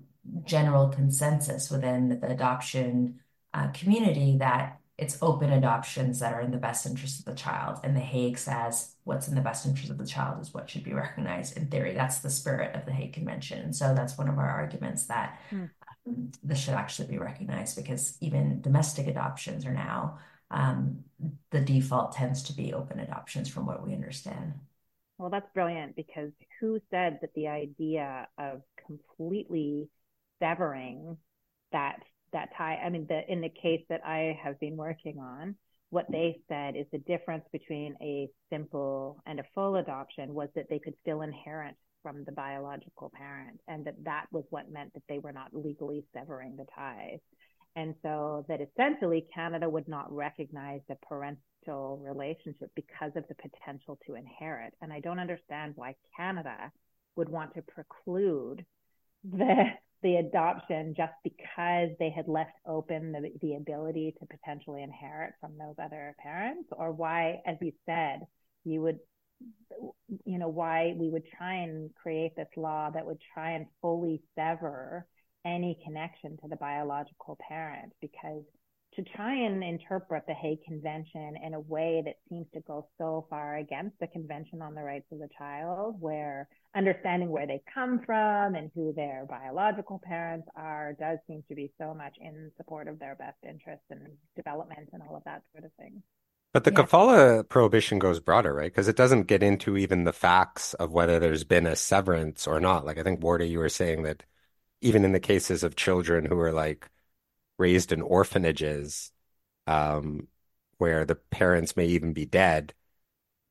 general 0.44 0.88
consensus 0.88 1.70
within 1.70 2.20
the 2.20 2.28
adoption 2.28 3.20
uh, 3.54 3.68
community 3.68 4.36
that 4.38 4.80
it's 5.00 5.16
open 5.22 5.50
adoptions 5.50 6.18
that 6.18 6.34
are 6.34 6.42
in 6.42 6.50
the 6.50 6.58
best 6.58 6.84
interest 6.84 7.20
of 7.20 7.24
the 7.24 7.34
child. 7.34 7.78
And 7.82 7.96
The 7.96 8.00
Hague 8.00 8.36
says 8.36 8.96
what's 9.04 9.28
in 9.28 9.34
the 9.34 9.40
best 9.40 9.64
interest 9.64 9.90
of 9.90 9.96
the 9.96 10.06
child 10.06 10.42
is 10.42 10.52
what 10.52 10.68
should 10.68 10.84
be 10.84 10.92
recognized 10.92 11.56
in 11.56 11.68
theory. 11.68 11.94
That's 11.94 12.18
the 12.18 12.28
spirit 12.28 12.76
of 12.76 12.84
the 12.84 12.92
Hague 12.92 13.14
Convention. 13.14 13.60
And 13.60 13.74
so 13.74 13.94
that's 13.94 14.18
one 14.18 14.28
of 14.28 14.38
our 14.38 14.50
arguments 14.50 15.06
that 15.06 15.40
hmm. 15.48 15.64
um, 16.06 16.30
this 16.42 16.58
should 16.58 16.74
actually 16.74 17.08
be 17.08 17.18
recognized 17.18 17.76
because 17.76 18.18
even 18.20 18.60
domestic 18.60 19.06
adoptions 19.06 19.64
are 19.64 19.72
now 19.72 20.18
um, 20.50 21.04
the 21.50 21.60
default 21.60 22.12
tends 22.12 22.42
to 22.44 22.52
be 22.52 22.72
open 22.72 22.98
adoptions 23.00 23.48
from 23.48 23.66
what 23.66 23.86
we 23.86 23.94
understand. 23.94 24.54
Well, 25.18 25.30
that's 25.30 25.52
brilliant 25.54 25.96
because 25.96 26.30
who 26.60 26.80
said 26.90 27.18
that 27.20 27.34
the 27.34 27.48
idea 27.48 28.26
of 28.38 28.62
completely 28.86 29.88
severing 30.40 31.16
that 31.72 31.98
that 32.32 32.50
tie. 32.56 32.76
I 32.76 32.88
mean, 32.90 33.06
the 33.08 33.20
in 33.30 33.40
the 33.40 33.50
case 33.50 33.82
that 33.88 34.00
I 34.04 34.38
have 34.42 34.58
been 34.60 34.76
working 34.76 35.18
on, 35.18 35.56
what 35.90 36.06
they 36.10 36.40
said 36.48 36.76
is 36.76 36.86
the 36.90 36.98
difference 36.98 37.44
between 37.52 37.96
a 38.00 38.28
simple 38.50 39.22
and 39.26 39.40
a 39.40 39.44
full 39.54 39.76
adoption 39.76 40.34
was 40.34 40.48
that 40.54 40.66
they 40.70 40.78
could 40.78 40.94
still 41.02 41.22
inherit 41.22 41.74
from 42.02 42.24
the 42.24 42.32
biological 42.32 43.12
parent, 43.14 43.60
and 43.68 43.84
that 43.84 44.02
that 44.04 44.26
was 44.32 44.44
what 44.50 44.70
meant 44.70 44.94
that 44.94 45.02
they 45.08 45.18
were 45.18 45.32
not 45.32 45.52
legally 45.52 46.04
severing 46.14 46.56
the 46.56 46.66
ties. 46.74 47.18
And 47.76 47.94
so 48.02 48.44
that 48.48 48.60
essentially 48.60 49.26
Canada 49.34 49.68
would 49.68 49.88
not 49.88 50.12
recognize 50.12 50.80
the 50.88 50.96
parental 51.08 51.98
relationship 51.98 52.70
because 52.74 53.12
of 53.14 53.24
the 53.28 53.34
potential 53.36 53.98
to 54.06 54.14
inherit. 54.14 54.74
And 54.82 54.92
I 54.92 55.00
don't 55.00 55.18
understand 55.18 55.74
why 55.76 55.94
Canada 56.16 56.72
would 57.16 57.28
want 57.28 57.54
to 57.54 57.62
preclude 57.62 58.64
the 59.24 59.64
the 60.02 60.16
adoption 60.16 60.94
just 60.96 61.12
because 61.22 61.90
they 61.98 62.08
had 62.08 62.26
left 62.26 62.52
open 62.66 63.12
the, 63.12 63.30
the 63.42 63.56
ability 63.56 64.14
to 64.18 64.26
potentially 64.26 64.82
inherit 64.82 65.34
from 65.40 65.58
those 65.58 65.74
other 65.82 66.14
parents 66.22 66.68
or 66.72 66.90
why 66.90 67.40
as 67.46 67.56
you 67.60 67.72
said 67.84 68.20
you 68.64 68.80
would 68.80 68.98
you 70.24 70.38
know 70.38 70.48
why 70.48 70.94
we 70.96 71.10
would 71.10 71.24
try 71.36 71.54
and 71.56 71.90
create 71.94 72.34
this 72.36 72.48
law 72.56 72.90
that 72.90 73.04
would 73.04 73.18
try 73.34 73.52
and 73.52 73.66
fully 73.82 74.22
sever 74.34 75.06
any 75.44 75.78
connection 75.84 76.36
to 76.38 76.48
the 76.48 76.56
biological 76.56 77.38
parent 77.48 77.92
because 78.00 78.44
to 78.94 79.02
try 79.16 79.34
and 79.34 79.62
interpret 79.62 80.24
the 80.26 80.34
Hague 80.34 80.64
Convention 80.64 81.34
in 81.44 81.54
a 81.54 81.60
way 81.60 82.02
that 82.04 82.16
seems 82.28 82.46
to 82.54 82.60
go 82.60 82.88
so 82.98 83.26
far 83.30 83.58
against 83.58 83.98
the 84.00 84.08
Convention 84.08 84.60
on 84.62 84.74
the 84.74 84.82
Rights 84.82 85.06
of 85.12 85.20
the 85.20 85.28
Child, 85.38 85.96
where 86.00 86.48
understanding 86.74 87.30
where 87.30 87.46
they 87.46 87.62
come 87.72 88.00
from 88.04 88.56
and 88.56 88.70
who 88.74 88.92
their 88.92 89.26
biological 89.28 90.00
parents 90.02 90.48
are 90.56 90.94
does 90.98 91.18
seem 91.28 91.44
to 91.48 91.54
be 91.54 91.72
so 91.78 91.94
much 91.94 92.14
in 92.20 92.50
support 92.56 92.88
of 92.88 92.98
their 92.98 93.14
best 93.14 93.38
interests 93.48 93.86
and 93.90 94.00
development 94.34 94.88
and 94.92 95.02
all 95.08 95.16
of 95.16 95.24
that 95.24 95.42
sort 95.52 95.64
of 95.64 95.72
thing. 95.74 96.02
But 96.52 96.64
the 96.64 96.72
yeah. 96.72 96.78
kafala 96.78 97.48
prohibition 97.48 98.00
goes 98.00 98.18
broader, 98.18 98.52
right? 98.52 98.72
Because 98.72 98.88
it 98.88 98.96
doesn't 98.96 99.28
get 99.28 99.44
into 99.44 99.76
even 99.76 100.02
the 100.02 100.12
facts 100.12 100.74
of 100.74 100.90
whether 100.90 101.20
there's 101.20 101.44
been 101.44 101.66
a 101.66 101.76
severance 101.76 102.48
or 102.48 102.58
not. 102.58 102.84
Like 102.84 102.98
I 102.98 103.04
think 103.04 103.20
Warda, 103.20 103.48
you 103.48 103.60
were 103.60 103.68
saying 103.68 104.02
that 104.02 104.24
even 104.80 105.04
in 105.04 105.12
the 105.12 105.20
cases 105.20 105.62
of 105.62 105.76
children 105.76 106.24
who 106.26 106.38
are 106.40 106.52
like 106.52 106.90
raised 107.58 107.92
in 107.92 108.02
orphanages, 108.02 109.12
um, 109.66 110.28
where 110.78 111.04
the 111.06 111.16
parents 111.16 111.76
may 111.76 111.86
even 111.86 112.12
be 112.14 112.26
dead, 112.26 112.74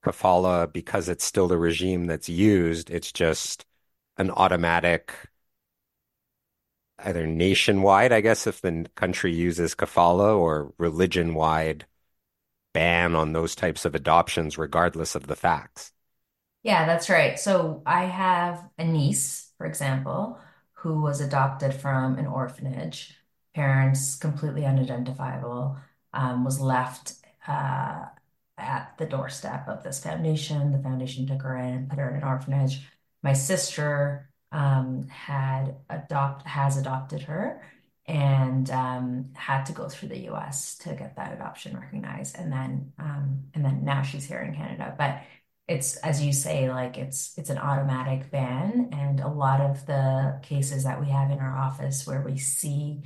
kafala, 0.05 0.71
because 0.71 1.09
it's 1.09 1.25
still 1.25 1.47
the 1.47 1.57
regime 1.57 2.05
that's 2.07 2.29
used, 2.29 2.89
it's 2.91 3.11
just 3.11 3.65
an 4.17 4.31
automatic, 4.31 5.13
either 6.99 7.25
nationwide, 7.27 8.11
I 8.11 8.21
guess, 8.21 8.45
if 8.47 8.61
the 8.61 8.85
country 8.95 9.33
uses 9.33 9.75
kafala, 9.75 10.37
or 10.37 10.73
religion 10.77 11.33
wide 11.33 11.85
ban 12.73 13.15
on 13.15 13.33
those 13.33 13.55
types 13.55 13.85
of 13.85 13.95
adoptions, 13.95 14.57
regardless 14.57 15.15
of 15.15 15.27
the 15.27 15.35
facts. 15.35 15.93
Yeah, 16.63 16.85
that's 16.85 17.09
right. 17.09 17.39
So 17.39 17.81
I 17.85 18.05
have 18.05 18.67
a 18.77 18.83
niece, 18.83 19.51
for 19.57 19.65
example, 19.65 20.39
who 20.79 21.01
was 21.01 21.19
adopted 21.19 21.73
from 21.73 22.17
an 22.17 22.25
orphanage 22.25 23.15
parents, 23.53 24.15
completely 24.15 24.65
unidentifiable, 24.65 25.77
um, 26.13 26.45
was 26.45 26.59
left 26.59 27.15
uh, 27.47 28.05
at 28.57 28.93
the 28.97 29.05
doorstep 29.05 29.67
of 29.67 29.83
this 29.83 30.01
foundation. 30.01 30.71
The 30.71 30.79
foundation 30.79 31.27
took 31.27 31.41
her 31.41 31.57
in, 31.57 31.73
and 31.73 31.89
put 31.89 31.99
her 31.99 32.09
in 32.09 32.17
an 32.17 32.23
orphanage. 32.23 32.81
My 33.23 33.33
sister 33.33 34.29
um, 34.51 35.07
had 35.09 35.75
adopt 35.89 36.47
has 36.47 36.77
adopted 36.77 37.23
her 37.23 37.61
and 38.05 38.71
um, 38.71 39.29
had 39.35 39.65
to 39.65 39.73
go 39.73 39.87
through 39.87 40.09
the 40.09 40.23
U.S. 40.25 40.77
to 40.79 40.95
get 40.95 41.15
that 41.17 41.33
adoption 41.33 41.77
recognized, 41.77 42.35
and 42.37 42.51
then 42.51 42.91
um, 42.97 43.43
and 43.53 43.63
then 43.63 43.83
now 43.83 44.01
she's 44.01 44.25
here 44.25 44.41
in 44.41 44.55
Canada. 44.55 44.95
But 44.97 45.21
it's 45.69 45.97
as 45.97 46.23
you 46.23 46.33
say, 46.33 46.69
like 46.69 46.97
it's 46.97 47.37
it's 47.37 47.49
an 47.49 47.57
automatic 47.59 48.31
ban, 48.31 48.89
and 48.91 49.19
a 49.19 49.27
lot 49.27 49.61
of 49.61 49.85
the 49.85 50.39
cases 50.41 50.83
that 50.83 50.99
we 50.99 51.07
have 51.09 51.31
in 51.31 51.39
our 51.39 51.55
office 51.57 52.07
where 52.07 52.21
we 52.21 52.37
see 52.37 53.03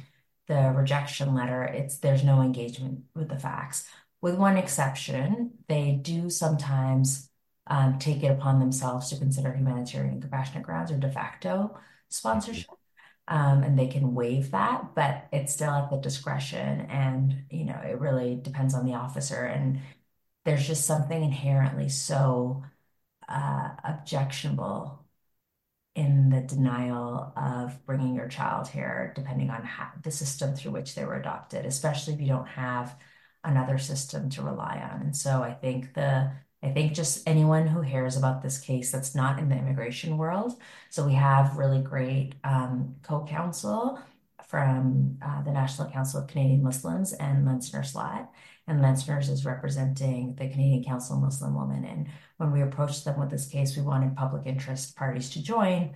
the 0.48 0.74
rejection 0.76 1.34
letter, 1.36 1.64
it's 1.64 1.98
there's 2.00 2.24
no 2.24 2.42
engagement 2.42 3.04
with 3.16 3.30
the 3.30 3.40
facts. 3.40 3.86
With 4.22 4.36
one 4.36 4.58
exception, 4.58 5.52
they 5.68 6.00
do 6.02 6.30
sometimes 6.30 7.30
um, 7.68 8.00
take 8.00 8.24
it 8.24 8.32
upon 8.32 8.60
themselves 8.60 9.10
to 9.10 9.18
consider 9.18 9.54
humanitarian 9.54 10.14
and 10.14 10.22
compassionate 10.22 10.64
grounds 10.64 10.92
or 10.92 10.98
de 10.98 11.12
facto 11.12 11.78
sponsorship. 12.10 12.68
Um, 13.28 13.64
and 13.64 13.80
they 13.80 13.88
can 13.88 14.14
waive 14.14 14.52
that, 14.52 14.96
but 14.96 15.28
it's 15.32 15.54
still 15.54 15.72
at 15.72 15.90
the 15.90 15.98
discretion. 15.98 16.82
And, 16.82 17.44
you 17.50 17.64
know, 17.64 17.80
it 17.82 18.00
really 18.00 18.36
depends 18.36 18.74
on 18.74 18.86
the 18.86 18.96
officer. 18.96 19.46
And 19.46 19.80
there's 20.46 20.68
just 20.68 20.86
something 20.86 21.24
inherently 21.24 21.90
so 21.90 22.64
uh, 23.30 23.70
objectionable 23.84 25.00
in 25.96 26.30
the 26.30 26.42
denial 26.42 27.32
of 27.38 27.86
bringing 27.86 28.16
your 28.16 28.28
child 28.28 28.68
here, 28.68 29.14
depending 29.16 29.50
on 29.50 29.64
how, 29.64 29.90
the 30.02 30.12
system 30.12 30.56
through 30.56 30.72
which 30.72 30.96
they 30.96 31.06
were 31.06 31.16
adopted, 31.16 31.66
especially 31.66 32.14
if 32.14 32.22
you 32.22 32.28
don't 32.28 32.48
have 32.48 32.96
another 33.44 33.78
system 33.78 34.30
to 34.30 34.42
rely 34.42 34.82
on. 34.92 35.02
And 35.02 35.16
so 35.16 35.44
I 35.44 35.54
think 35.54 35.94
the 35.94 36.32
I 36.64 36.70
think 36.72 36.94
just 36.94 37.28
anyone 37.28 37.68
who 37.68 37.82
hears 37.82 38.16
about 38.16 38.42
this 38.42 38.58
case 38.58 38.90
that's 38.90 39.14
not 39.14 39.38
in 39.38 39.50
the 39.50 39.58
immigration 39.58 40.18
world. 40.18 40.54
So 40.90 41.06
we 41.06 41.14
have 41.14 41.58
really 41.58 41.82
great 41.82 42.36
um, 42.46 42.96
co-counsel 43.04 44.00
from 44.48 45.18
uh, 45.22 45.42
the 45.44 45.52
National 45.52 45.92
Council 45.92 46.22
of 46.22 46.28
Canadian 46.28 46.64
Muslims 46.64 47.12
and 47.12 47.46
Lenczner 47.46 47.86
Slaght. 47.86 48.30
And 48.68 48.80
Lenczner's 48.80 49.30
is 49.30 49.46
representing 49.46 50.36
the 50.36 50.48
Canadian 50.48 50.84
Council 50.84 51.18
of 51.18 51.22
Muslim 51.22 51.56
Women. 51.56 51.84
And 51.84 52.08
when 52.38 52.52
we 52.52 52.62
approached 52.62 53.04
them 53.04 53.20
with 53.20 53.30
this 53.30 53.48
case, 53.48 53.76
we 53.76 53.84
wanted 53.84 54.16
public 54.16 54.46
interest 54.46 54.96
parties 54.96 55.30
to 55.32 55.44
join 55.44 55.96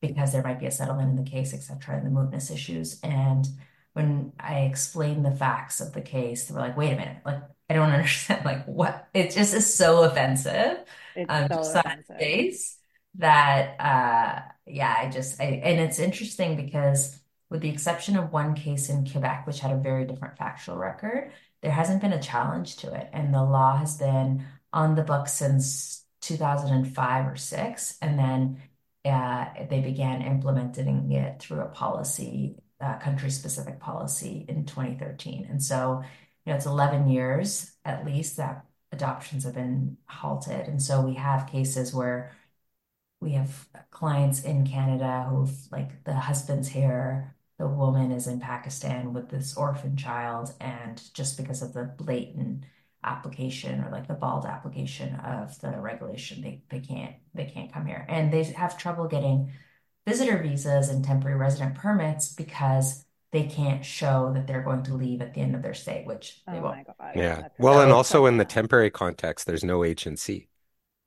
because 0.00 0.32
there 0.32 0.42
might 0.42 0.60
be 0.60 0.66
a 0.66 0.70
settlement 0.70 1.10
in 1.10 1.22
the 1.22 1.30
case, 1.30 1.52
et 1.52 1.62
cetera, 1.62 1.96
and 1.96 2.06
the 2.06 2.10
mootness 2.10 2.50
issues. 2.50 3.00
And 3.02 3.46
when 3.92 4.32
I 4.38 4.60
explained 4.60 5.24
the 5.24 5.34
facts 5.34 5.80
of 5.80 5.92
the 5.92 6.00
case, 6.00 6.46
they 6.46 6.54
were 6.54 6.60
like, 6.60 6.76
wait 6.76 6.92
a 6.92 6.96
minute, 6.96 7.18
like, 7.24 7.42
I 7.68 7.74
don't 7.74 7.90
understand, 7.90 8.44
like, 8.44 8.64
what? 8.66 9.08
It 9.14 9.30
just 9.30 9.54
is 9.54 9.72
so 9.72 10.04
offensive. 10.04 10.84
It's 11.14 11.30
um, 11.30 11.48
so 11.48 11.56
just 11.56 11.76
offensive. 11.76 12.18
Face 12.18 12.78
that, 13.16 13.80
uh, 13.80 14.42
yeah, 14.66 14.94
I 14.98 15.10
just, 15.10 15.40
I, 15.40 15.44
and 15.44 15.80
it's 15.80 15.98
interesting 15.98 16.56
because 16.56 17.18
with 17.48 17.60
the 17.60 17.70
exception 17.70 18.16
of 18.16 18.32
one 18.32 18.54
case 18.54 18.88
in 18.88 19.08
Quebec, 19.08 19.46
which 19.46 19.60
had 19.60 19.72
a 19.72 19.76
very 19.76 20.04
different 20.04 20.36
factual 20.36 20.76
record, 20.76 21.32
there 21.66 21.74
hasn't 21.74 22.00
been 22.00 22.12
a 22.12 22.22
challenge 22.22 22.76
to 22.76 22.94
it. 22.94 23.10
And 23.12 23.34
the 23.34 23.42
law 23.42 23.76
has 23.76 23.96
been 23.96 24.44
on 24.72 24.94
the 24.94 25.02
books 25.02 25.32
since 25.32 26.04
2005 26.20 27.26
or 27.26 27.34
six. 27.34 27.98
And 28.00 28.16
then 28.16 28.62
uh, 29.04 29.46
they 29.68 29.80
began 29.80 30.22
implementing 30.22 31.10
it 31.10 31.40
through 31.40 31.62
a 31.62 31.68
policy, 31.68 32.54
uh, 32.80 32.98
country 32.98 33.30
specific 33.30 33.80
policy 33.80 34.44
in 34.48 34.64
2013. 34.64 35.48
And 35.50 35.60
so, 35.60 36.04
you 36.44 36.52
know, 36.52 36.56
it's 36.56 36.66
11 36.66 37.08
years 37.08 37.72
at 37.84 38.06
least 38.06 38.36
that 38.36 38.64
adoptions 38.92 39.42
have 39.42 39.54
been 39.54 39.96
halted. 40.06 40.68
And 40.68 40.80
so 40.80 41.00
we 41.00 41.14
have 41.14 41.48
cases 41.48 41.92
where 41.92 42.30
we 43.20 43.32
have 43.32 43.66
clients 43.90 44.44
in 44.44 44.68
Canada 44.68 45.26
who've 45.28 45.72
like 45.72 46.04
the 46.04 46.14
husband's 46.14 46.68
here, 46.68 47.34
the 47.58 47.66
woman 47.66 48.12
is 48.12 48.26
in 48.26 48.40
Pakistan 48.40 49.12
with 49.12 49.30
this 49.30 49.56
orphan 49.56 49.96
child, 49.96 50.52
and 50.60 51.02
just 51.14 51.36
because 51.36 51.62
of 51.62 51.72
the 51.72 51.84
blatant 51.84 52.64
application 53.04 53.82
or 53.84 53.90
like 53.90 54.08
the 54.08 54.14
bald 54.14 54.44
application 54.44 55.14
of 55.16 55.58
the 55.60 55.70
regulation, 55.80 56.42
they 56.42 56.62
they 56.68 56.80
can't 56.80 57.14
they 57.34 57.46
can't 57.46 57.72
come 57.72 57.86
here, 57.86 58.04
and 58.08 58.32
they 58.32 58.42
have 58.44 58.78
trouble 58.78 59.08
getting 59.08 59.52
visitor 60.06 60.38
visas 60.42 60.88
and 60.88 61.04
temporary 61.04 61.36
resident 61.36 61.74
permits 61.74 62.32
because 62.32 63.04
they 63.32 63.44
can't 63.44 63.84
show 63.84 64.32
that 64.32 64.46
they're 64.46 64.62
going 64.62 64.82
to 64.84 64.94
leave 64.94 65.20
at 65.20 65.34
the 65.34 65.40
end 65.40 65.54
of 65.54 65.62
their 65.62 65.74
stay, 65.74 66.02
which 66.06 66.42
they 66.46 66.58
oh 66.58 66.62
won't. 66.62 66.86
Yeah. 67.14 67.48
Well, 67.58 67.80
and 67.80 67.92
also 67.92 68.26
in 68.26 68.36
the 68.36 68.44
temporary 68.44 68.90
context, 68.90 69.46
there's 69.46 69.64
no 69.64 69.84
H 69.84 70.06
and 70.06 70.18
C. 70.18 70.48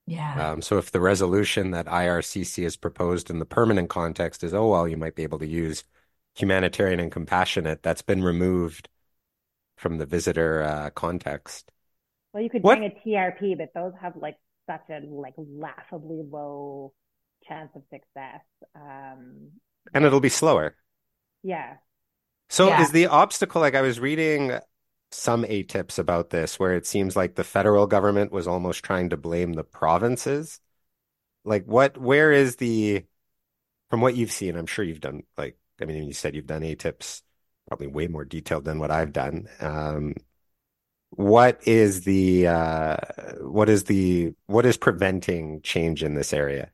Yeah. 0.05 0.51
Um, 0.51 0.61
so 0.61 0.77
if 0.77 0.91
the 0.91 0.99
resolution 0.99 1.71
that 1.71 1.85
IRCC 1.85 2.63
has 2.63 2.75
proposed 2.75 3.29
in 3.29 3.39
the 3.39 3.45
permanent 3.45 3.89
context 3.89 4.43
is, 4.43 4.53
oh, 4.53 4.67
well, 4.67 4.87
you 4.87 4.97
might 4.97 5.15
be 5.15 5.23
able 5.23 5.39
to 5.39 5.47
use 5.47 5.83
humanitarian 6.39 6.99
and 6.99 7.11
compassionate, 7.11 7.83
that's 7.83 8.01
been 8.01 8.23
removed 8.23 8.89
from 9.77 9.97
the 9.99 10.05
visitor 10.07 10.63
uh, 10.63 10.89
context. 10.91 11.71
Well, 12.33 12.43
you 12.43 12.49
could 12.49 12.63
What? 12.63 12.65
bring 12.65 12.85
a 12.85 12.89
TRP, 13.03 13.55
but 13.55 13.73
those 13.73 13.93
have 14.01 14.15
like 14.15 14.37
such 14.67 14.89
a 14.89 14.99
like 15.05 15.33
laughably 15.37 16.21
low 16.23 16.93
chance 17.47 17.71
of 17.75 17.83
success. 17.91 18.41
Um, 18.75 19.51
And 19.93 20.03
it'll 20.05 20.19
be 20.19 20.29
slower. 20.29 20.75
yeah. 21.43 21.77
So 22.49 22.71
Yeah. 22.71 22.79
is 22.79 22.91
the 22.91 23.07
obstacle, 23.07 23.61
like 23.61 23.75
I 23.75 23.81
was 23.81 23.99
reading 23.99 24.59
some 25.11 25.43
ATIPs 25.45 25.99
about 25.99 26.29
this, 26.29 26.59
where 26.59 26.73
it 26.75 26.85
seems 26.87 27.15
like 27.15 27.35
the 27.35 27.43
federal 27.43 27.87
government 27.87 28.31
was 28.31 28.47
almost 28.47 28.83
trying 28.83 29.09
to 29.09 29.17
blame 29.17 29.53
the 29.53 29.63
provinces. 29.63 30.59
Like 31.45 31.65
what, 31.65 31.97
where 31.97 32.31
is 32.31 32.57
the, 32.57 33.05
from 33.89 34.01
what 34.01 34.15
you've 34.15 34.31
seen, 34.33 34.57
I'm 34.57 34.67
sure 34.67 34.85
you've 34.85 35.01
done, 35.01 35.23
like, 35.37 35.57
I 35.81 35.85
mean, 35.85 36.03
you 36.03 36.13
said 36.13 36.35
you've 36.35 36.45
done 36.47 36.61
ATIPs 36.61 37.21
probably 37.67 37.87
way 37.87 38.07
more 38.07 38.25
detailed 38.25 38.65
than 38.65 38.79
what 38.79 38.91
I've 38.91 39.13
done. 39.13 39.47
Um, 39.59 40.15
what 41.11 41.67
is 41.67 42.01
the, 42.01 42.47
uh, 42.47 42.97
what 43.41 43.69
is 43.69 43.85
the, 43.85 44.33
what 44.47 44.65
is 44.65 44.77
preventing 44.77 45.61
change 45.61 46.03
in 46.03 46.13
this 46.13 46.33
area? 46.33 46.71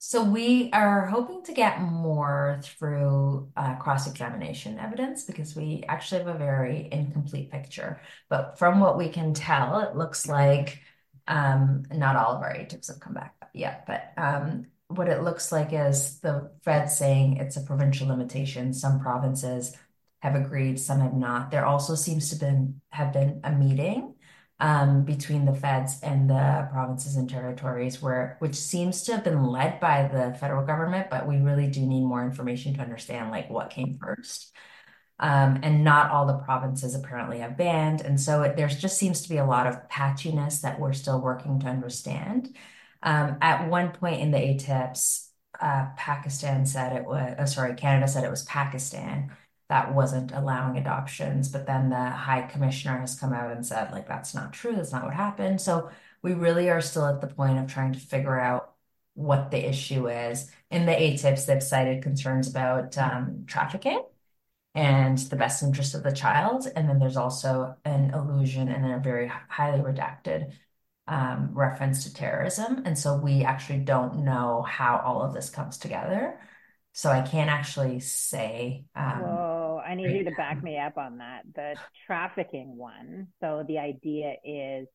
So 0.00 0.22
we 0.22 0.70
are 0.72 1.06
hoping 1.06 1.42
to 1.44 1.52
get 1.52 1.80
more 1.80 2.60
through 2.62 3.50
uh, 3.56 3.74
cross-examination 3.76 4.78
evidence 4.78 5.24
because 5.24 5.56
we 5.56 5.82
actually 5.88 6.22
have 6.24 6.34
a 6.34 6.38
very 6.38 6.88
incomplete 6.92 7.50
picture. 7.50 8.00
But 8.28 8.58
from 8.58 8.78
what 8.78 8.96
we 8.96 9.08
can 9.08 9.34
tell, 9.34 9.80
it 9.80 9.96
looks 9.96 10.28
like 10.28 10.80
um, 11.26 11.82
not 11.92 12.14
all 12.14 12.36
of 12.36 12.42
our 12.42 12.54
ATIPs 12.54 12.88
have 12.88 13.00
come 13.00 13.14
back 13.14 13.34
yet, 13.52 13.86
but 13.86 14.12
um, 14.16 14.66
what 14.88 15.08
it 15.08 15.22
looks 15.22 15.52
like 15.52 15.72
is 15.72 16.18
the 16.20 16.50
Fed 16.64 16.90
saying 16.90 17.36
it's 17.36 17.56
a 17.56 17.62
provincial 17.62 18.08
limitation. 18.08 18.72
Some 18.72 19.00
provinces 19.00 19.76
have 20.20 20.34
agreed, 20.34 20.80
some 20.80 21.00
have 21.00 21.14
not. 21.14 21.50
There 21.50 21.66
also 21.66 21.94
seems 21.94 22.30
to 22.30 22.36
been 22.36 22.80
have 22.90 23.12
been 23.12 23.40
a 23.44 23.52
meeting 23.52 24.14
um, 24.60 25.04
between 25.04 25.44
the 25.44 25.54
feds 25.54 26.00
and 26.02 26.28
the 26.28 26.68
provinces 26.72 27.16
and 27.16 27.28
territories, 27.28 28.02
where 28.02 28.36
which 28.40 28.54
seems 28.54 29.02
to 29.04 29.12
have 29.12 29.24
been 29.24 29.46
led 29.46 29.78
by 29.78 30.08
the 30.08 30.36
federal 30.38 30.64
government, 30.66 31.10
but 31.10 31.28
we 31.28 31.36
really 31.36 31.68
do 31.68 31.86
need 31.86 32.04
more 32.04 32.24
information 32.24 32.74
to 32.74 32.80
understand 32.80 33.30
like 33.30 33.50
what 33.50 33.70
came 33.70 33.98
first. 34.02 34.52
Um, 35.20 35.60
and 35.64 35.82
not 35.82 36.12
all 36.12 36.26
the 36.26 36.38
provinces 36.38 36.94
apparently 36.94 37.40
have 37.40 37.56
banned, 37.56 38.00
and 38.02 38.20
so 38.20 38.54
there 38.56 38.68
just 38.68 38.98
seems 38.98 39.22
to 39.22 39.28
be 39.28 39.38
a 39.38 39.44
lot 39.44 39.66
of 39.66 39.88
patchiness 39.88 40.60
that 40.62 40.78
we're 40.78 40.92
still 40.92 41.20
working 41.20 41.58
to 41.60 41.66
understand. 41.66 42.56
Um, 43.02 43.38
at 43.40 43.68
one 43.68 43.92
point 43.92 44.20
in 44.20 44.30
the 44.30 44.38
ATIPs, 44.38 45.28
uh, 45.60 45.86
Pakistan 45.96 46.66
said 46.66 46.96
it 46.96 47.04
was, 47.04 47.34
uh, 47.38 47.46
sorry, 47.46 47.74
Canada 47.74 48.08
said 48.08 48.24
it 48.24 48.30
was 48.30 48.44
Pakistan 48.44 49.32
that 49.68 49.94
wasn't 49.94 50.32
allowing 50.32 50.78
adoptions. 50.78 51.48
But 51.48 51.66
then 51.66 51.90
the 51.90 52.10
High 52.10 52.42
Commissioner 52.42 52.98
has 53.00 53.18
come 53.18 53.32
out 53.32 53.50
and 53.52 53.64
said, 53.66 53.92
like, 53.92 54.08
that's 54.08 54.34
not 54.34 54.52
true. 54.52 54.74
That's 54.74 54.92
not 54.92 55.04
what 55.04 55.14
happened. 55.14 55.60
So 55.60 55.90
we 56.22 56.34
really 56.34 56.70
are 56.70 56.80
still 56.80 57.06
at 57.06 57.20
the 57.20 57.26
point 57.26 57.58
of 57.58 57.66
trying 57.66 57.92
to 57.92 57.98
figure 57.98 58.38
out 58.38 58.74
what 59.14 59.50
the 59.50 59.68
issue 59.68 60.08
is. 60.08 60.50
In 60.70 60.86
the 60.86 60.92
ATIPs, 60.92 61.46
they've 61.46 61.62
cited 61.62 62.02
concerns 62.02 62.48
about 62.48 62.96
um, 62.98 63.44
trafficking 63.46 64.02
and 64.74 65.18
the 65.18 65.36
best 65.36 65.62
interest 65.62 65.94
of 65.94 66.02
the 66.02 66.12
child. 66.12 66.66
And 66.74 66.88
then 66.88 66.98
there's 66.98 67.16
also 67.16 67.76
an 67.84 68.12
allusion 68.12 68.68
and 68.68 68.84
then 68.84 68.92
a 68.92 69.00
very 69.00 69.30
highly 69.48 69.80
redacted 69.80 70.52
um, 71.08 71.50
reference 71.54 72.04
to 72.04 72.14
terrorism. 72.14 72.82
And 72.84 72.98
so 72.98 73.16
we 73.16 73.42
actually 73.42 73.80
don't 73.80 74.24
know 74.24 74.62
how 74.62 75.02
all 75.04 75.22
of 75.22 75.34
this 75.34 75.50
comes 75.50 75.78
together. 75.78 76.38
So 76.92 77.10
I 77.10 77.22
can't 77.22 77.50
actually 77.50 78.00
say. 78.00 78.84
Um, 78.94 79.20
Whoa, 79.22 79.82
I 79.86 79.94
need 79.94 80.06
right 80.06 80.14
you 80.16 80.24
to 80.24 80.30
now. 80.30 80.36
back 80.36 80.62
me 80.62 80.78
up 80.78 80.98
on 80.98 81.18
that. 81.18 81.42
The 81.54 81.76
trafficking 82.06 82.76
one. 82.76 83.28
So 83.40 83.64
the 83.66 83.78
idea 83.78 84.34
is 84.44 84.88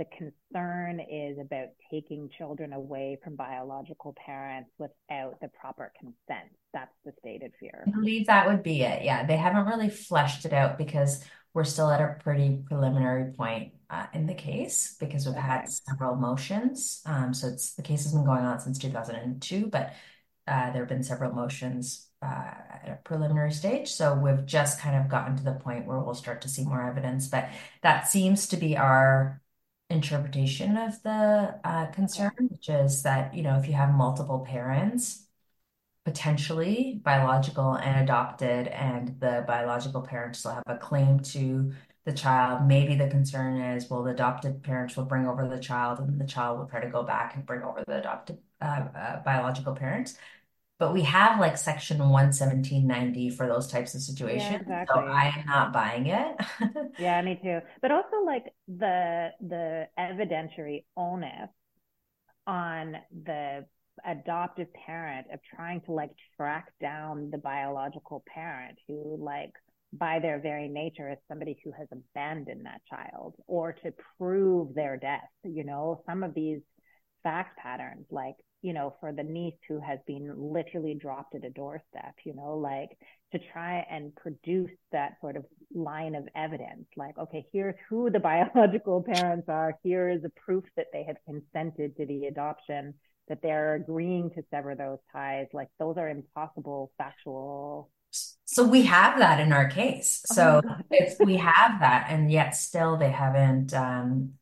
the 0.00 0.06
concern 0.16 0.98
is 0.98 1.36
about 1.38 1.68
taking 1.90 2.30
children 2.38 2.72
away 2.72 3.18
from 3.22 3.36
biological 3.36 4.14
parents 4.24 4.70
without 4.78 5.38
the 5.42 5.48
proper 5.48 5.92
consent. 6.00 6.48
That's 6.72 6.94
the 7.04 7.12
stated 7.20 7.52
fear. 7.60 7.84
I 7.86 7.90
believe 7.90 8.26
that 8.26 8.46
would 8.48 8.62
be 8.62 8.80
it. 8.80 9.04
Yeah, 9.04 9.26
they 9.26 9.36
haven't 9.36 9.66
really 9.66 9.90
fleshed 9.90 10.46
it 10.46 10.54
out 10.54 10.78
because 10.78 11.22
we're 11.52 11.64
still 11.64 11.90
at 11.90 12.00
a 12.00 12.16
pretty 12.24 12.62
preliminary 12.66 13.30
point 13.34 13.74
uh, 13.90 14.06
in 14.14 14.26
the 14.26 14.32
case 14.32 14.96
because 14.98 15.26
we've 15.26 15.34
had 15.34 15.68
several 15.68 16.16
motions. 16.16 17.02
Um, 17.04 17.34
so 17.34 17.48
it's 17.48 17.74
the 17.74 17.82
case 17.82 18.04
has 18.04 18.14
been 18.14 18.24
going 18.24 18.44
on 18.44 18.58
since 18.58 18.78
2002, 18.78 19.66
but 19.66 19.92
uh, 20.46 20.72
there 20.72 20.80
have 20.80 20.88
been 20.88 21.02
several 21.02 21.32
motions 21.32 22.06
uh, 22.22 22.26
at 22.26 22.88
a 22.88 22.98
preliminary 23.04 23.52
stage. 23.52 23.88
So 23.88 24.14
we've 24.14 24.46
just 24.46 24.80
kind 24.80 24.96
of 24.96 25.10
gotten 25.10 25.36
to 25.36 25.42
the 25.42 25.52
point 25.52 25.86
where 25.86 25.98
we'll 25.98 26.14
start 26.14 26.40
to 26.42 26.48
see 26.48 26.64
more 26.64 26.82
evidence. 26.82 27.28
But 27.28 27.50
that 27.82 28.08
seems 28.08 28.48
to 28.48 28.56
be 28.56 28.78
our 28.78 29.39
interpretation 29.90 30.76
of 30.76 31.02
the 31.02 31.58
uh, 31.64 31.86
concern, 31.86 32.30
which 32.48 32.68
is 32.68 33.02
that, 33.02 33.34
you 33.34 33.42
know, 33.42 33.58
if 33.58 33.66
you 33.66 33.74
have 33.74 33.92
multiple 33.92 34.40
parents, 34.40 35.26
potentially 36.04 37.00
biological 37.04 37.74
and 37.74 38.00
adopted, 38.00 38.68
and 38.68 39.20
the 39.20 39.44
biological 39.46 40.00
parents 40.00 40.38
still 40.38 40.52
have 40.52 40.64
a 40.66 40.76
claim 40.76 41.20
to 41.20 41.72
the 42.04 42.12
child. 42.12 42.66
Maybe 42.66 42.94
the 42.94 43.08
concern 43.08 43.60
is, 43.60 43.90
well, 43.90 44.02
the 44.02 44.12
adopted 44.12 44.62
parents 44.62 44.96
will 44.96 45.04
bring 45.04 45.26
over 45.26 45.46
the 45.48 45.60
child, 45.60 45.98
and 45.98 46.18
the 46.20 46.26
child 46.26 46.58
will 46.58 46.66
try 46.66 46.80
to 46.80 46.88
go 46.88 47.02
back 47.02 47.34
and 47.34 47.44
bring 47.44 47.62
over 47.62 47.84
the 47.86 47.98
adopted 47.98 48.38
uh, 48.62 48.64
uh, 48.96 49.22
biological 49.22 49.74
parents. 49.74 50.16
But 50.80 50.94
we 50.94 51.02
have 51.02 51.38
like 51.38 51.58
section 51.58 51.98
11790 51.98 53.30
for 53.30 53.46
those 53.46 53.68
types 53.68 53.94
of 53.94 54.00
situations 54.00 54.64
Yeah, 54.66 54.86
situations. 54.86 54.88
So. 54.88 55.00
I 55.12 55.34
am 55.38 55.46
not 55.46 55.72
buying 55.72 56.06
it. 56.06 56.36
Yeah, 56.98 57.20
me 57.22 57.38
too. 57.42 57.60
But 57.82 57.92
also 57.92 58.24
like 58.24 58.46
the 58.66 59.30
the 59.40 59.88
evidentiary 59.98 60.84
onus 60.96 61.50
on 62.46 62.96
the 63.24 63.66
adoptive 64.06 64.68
parent 64.86 65.26
of 65.32 65.40
trying 65.54 65.82
to 65.82 65.92
like 65.92 66.10
track 66.36 66.72
down 66.80 67.30
the 67.30 67.38
biological 67.38 68.24
parent 68.26 68.78
who 68.88 69.18
like 69.22 69.52
by 69.92 70.18
their 70.20 70.40
very 70.40 70.68
nature 70.68 71.10
is 71.10 71.18
somebody 71.28 71.60
who 71.64 71.72
has 71.72 71.88
abandoned 71.92 72.64
that 72.64 72.80
child 72.88 73.34
or 73.46 73.72
to 73.72 73.92
prove 74.16 74.74
their 74.74 74.96
death. 74.96 75.28
You 75.44 75.64
know, 75.64 76.02
some 76.06 76.22
of 76.22 76.32
these 76.34 76.60
fact 77.22 77.58
patterns, 77.58 78.06
like, 78.10 78.36
you 78.62 78.72
know, 78.72 78.94
for 79.00 79.12
the 79.12 79.22
niece 79.22 79.54
who 79.68 79.80
has 79.80 79.98
been 80.06 80.32
literally 80.36 80.94
dropped 80.94 81.34
at 81.34 81.44
a 81.44 81.50
doorstep, 81.50 82.14
you 82.24 82.34
know, 82.34 82.56
like 82.56 82.90
to 83.32 83.38
try 83.52 83.86
and 83.90 84.14
produce 84.16 84.70
that 84.92 85.16
sort 85.20 85.36
of 85.36 85.44
line 85.74 86.14
of 86.14 86.28
evidence, 86.34 86.86
like, 86.96 87.16
okay, 87.18 87.46
here's 87.52 87.76
who 87.88 88.10
the 88.10 88.20
biological 88.20 89.02
parents 89.02 89.48
are, 89.48 89.78
here 89.82 90.08
is 90.08 90.24
a 90.24 90.40
proof 90.40 90.64
that 90.76 90.86
they 90.92 91.04
have 91.04 91.16
consented 91.24 91.96
to 91.96 92.06
the 92.06 92.26
adoption, 92.26 92.94
that 93.28 93.40
they're 93.42 93.74
agreeing 93.74 94.30
to 94.30 94.42
sever 94.50 94.74
those 94.74 94.98
ties. 95.12 95.46
Like, 95.52 95.68
those 95.78 95.96
are 95.96 96.08
impossible 96.08 96.92
factual. 96.98 97.90
So 98.44 98.64
we 98.64 98.82
have 98.82 99.20
that 99.20 99.38
in 99.38 99.52
our 99.52 99.68
case. 99.68 100.24
Oh 100.30 100.34
So 100.34 100.62
if 100.90 101.16
we 101.20 101.36
have 101.36 101.80
that, 101.80 102.08
and 102.10 102.30
yet 102.30 102.56
still 102.56 102.96
they 102.96 103.10
haven't 103.10 103.72
um, 103.72 104.32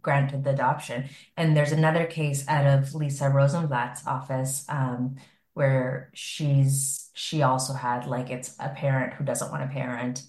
granted 0.00 0.44
the 0.44 0.50
adoption. 0.50 1.08
And 1.36 1.56
there's 1.56 1.72
another 1.72 2.06
case 2.06 2.46
out 2.48 2.66
of 2.66 2.94
Lisa 2.94 3.28
Rosenblatt's 3.28 4.06
office 4.06 4.64
um, 4.68 5.16
where 5.54 6.10
she's 6.14 7.10
she 7.14 7.42
also 7.42 7.74
had 7.74 8.06
like 8.06 8.30
it's 8.30 8.56
a 8.58 8.70
parent 8.70 9.14
who 9.14 9.24
doesn't 9.24 9.50
want 9.50 9.62
a 9.62 9.66
parent, 9.66 10.22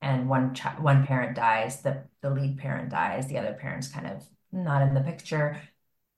and 0.00 0.28
one 0.28 0.54
child, 0.54 0.82
one 0.82 1.06
parent 1.06 1.36
dies, 1.36 1.82
the 1.82 2.04
the 2.22 2.30
lead 2.30 2.58
parent 2.58 2.90
dies, 2.90 3.26
the 3.26 3.38
other 3.38 3.52
parent's 3.52 3.88
kind 3.88 4.06
of 4.06 4.26
not 4.52 4.82
in 4.82 4.94
the 4.94 5.00
picture, 5.00 5.60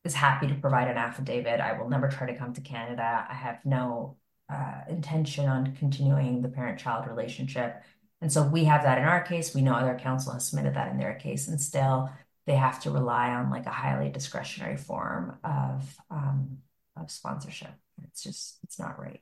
is 0.04 0.14
happy 0.14 0.46
to 0.46 0.54
provide 0.54 0.88
an 0.88 0.96
affidavit. 0.96 1.60
I 1.60 1.78
will 1.78 1.88
never 1.88 2.08
try 2.08 2.26
to 2.26 2.38
come 2.38 2.52
to 2.54 2.60
Canada. 2.60 3.26
I 3.28 3.34
have 3.34 3.58
no 3.64 4.16
uh, 4.52 4.82
intention 4.88 5.48
on 5.48 5.74
continuing 5.76 6.42
the 6.42 6.48
parent-child 6.48 7.06
relationship. 7.08 7.82
And 8.20 8.32
so 8.32 8.46
we 8.46 8.64
have 8.64 8.84
that 8.84 8.98
in 8.98 9.04
our 9.04 9.22
case. 9.22 9.54
We 9.54 9.62
know 9.62 9.74
other 9.74 9.98
counsel 9.98 10.32
has 10.32 10.48
submitted 10.48 10.74
that 10.74 10.92
in 10.92 10.98
their 10.98 11.14
case, 11.14 11.48
and 11.48 11.60
still 11.60 12.10
they 12.46 12.56
have 12.56 12.80
to 12.82 12.90
rely 12.90 13.30
on 13.30 13.50
like 13.50 13.66
a 13.66 13.70
highly 13.70 14.10
discretionary 14.10 14.76
form 14.76 15.38
of 15.44 15.96
um, 16.10 16.58
of 16.96 17.10
sponsorship. 17.10 17.74
It's 18.04 18.22
just 18.22 18.58
it's 18.64 18.78
not 18.78 18.98
right. 18.98 19.20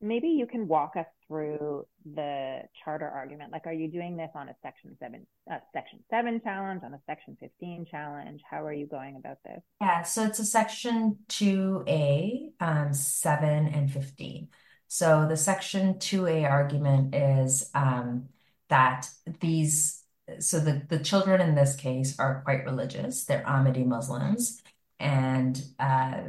Maybe 0.00 0.28
you 0.28 0.46
can 0.46 0.68
walk 0.68 0.94
us 0.96 1.06
through 1.26 1.86
the 2.04 2.60
charter 2.84 3.08
argument. 3.08 3.50
Like, 3.50 3.66
are 3.66 3.72
you 3.72 3.88
doing 3.88 4.16
this 4.16 4.30
on 4.34 4.48
a 4.48 4.54
section 4.62 4.94
seven, 5.00 5.26
uh, 5.50 5.58
section 5.72 6.00
seven 6.10 6.40
challenge, 6.42 6.82
on 6.84 6.92
a 6.92 7.00
section 7.06 7.36
15 7.40 7.86
challenge? 7.90 8.42
How 8.48 8.64
are 8.64 8.74
you 8.74 8.86
going 8.86 9.16
about 9.16 9.38
this? 9.42 9.62
Yeah, 9.80 10.02
so 10.02 10.24
it's 10.24 10.38
a 10.38 10.44
section 10.44 11.16
2A, 11.28 12.52
um, 12.60 12.92
7 12.92 13.68
and 13.68 13.90
15. 13.90 14.48
So 14.88 15.26
the 15.28 15.36
section 15.36 15.94
2A 15.94 16.48
argument 16.48 17.14
is 17.14 17.70
um, 17.74 18.28
that 18.68 19.08
these, 19.40 20.02
so 20.40 20.60
the, 20.60 20.82
the 20.88 20.98
children 20.98 21.40
in 21.40 21.54
this 21.54 21.76
case 21.76 22.18
are 22.18 22.42
quite 22.44 22.64
religious. 22.64 23.24
They're 23.24 23.44
Ahmadi 23.44 23.86
Muslims. 23.86 24.62
and 24.98 25.62
uh, 25.78 26.20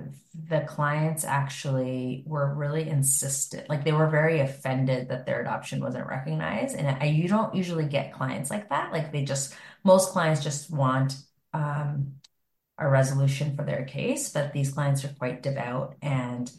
the 0.49 0.61
clients 0.61 1.23
actually 1.23 2.23
were 2.25 2.53
really 2.53 2.89
insistent, 2.89 3.69
like 3.69 3.85
they 3.85 3.93
were 3.93 4.09
very 4.09 4.41
offended 4.41 5.07
that 5.09 5.25
their 5.25 5.41
adoption 5.41 5.79
wasn't 5.79 6.05
recognized. 6.07 6.75
And 6.75 7.01
I, 7.01 7.05
you 7.05 7.29
don't 7.29 7.55
usually 7.55 7.85
get 7.85 8.13
clients 8.13 8.49
like 8.49 8.69
that. 8.69 8.91
Like 8.91 9.11
they 9.11 9.23
just, 9.23 9.55
most 9.83 10.11
clients 10.11 10.43
just 10.43 10.69
want 10.69 11.15
um, 11.53 12.15
a 12.77 12.87
resolution 12.89 13.55
for 13.55 13.63
their 13.63 13.85
case, 13.85 14.29
but 14.29 14.51
these 14.51 14.73
clients 14.73 15.05
are 15.05 15.13
quite 15.17 15.41
devout. 15.41 15.95
And 16.01 16.51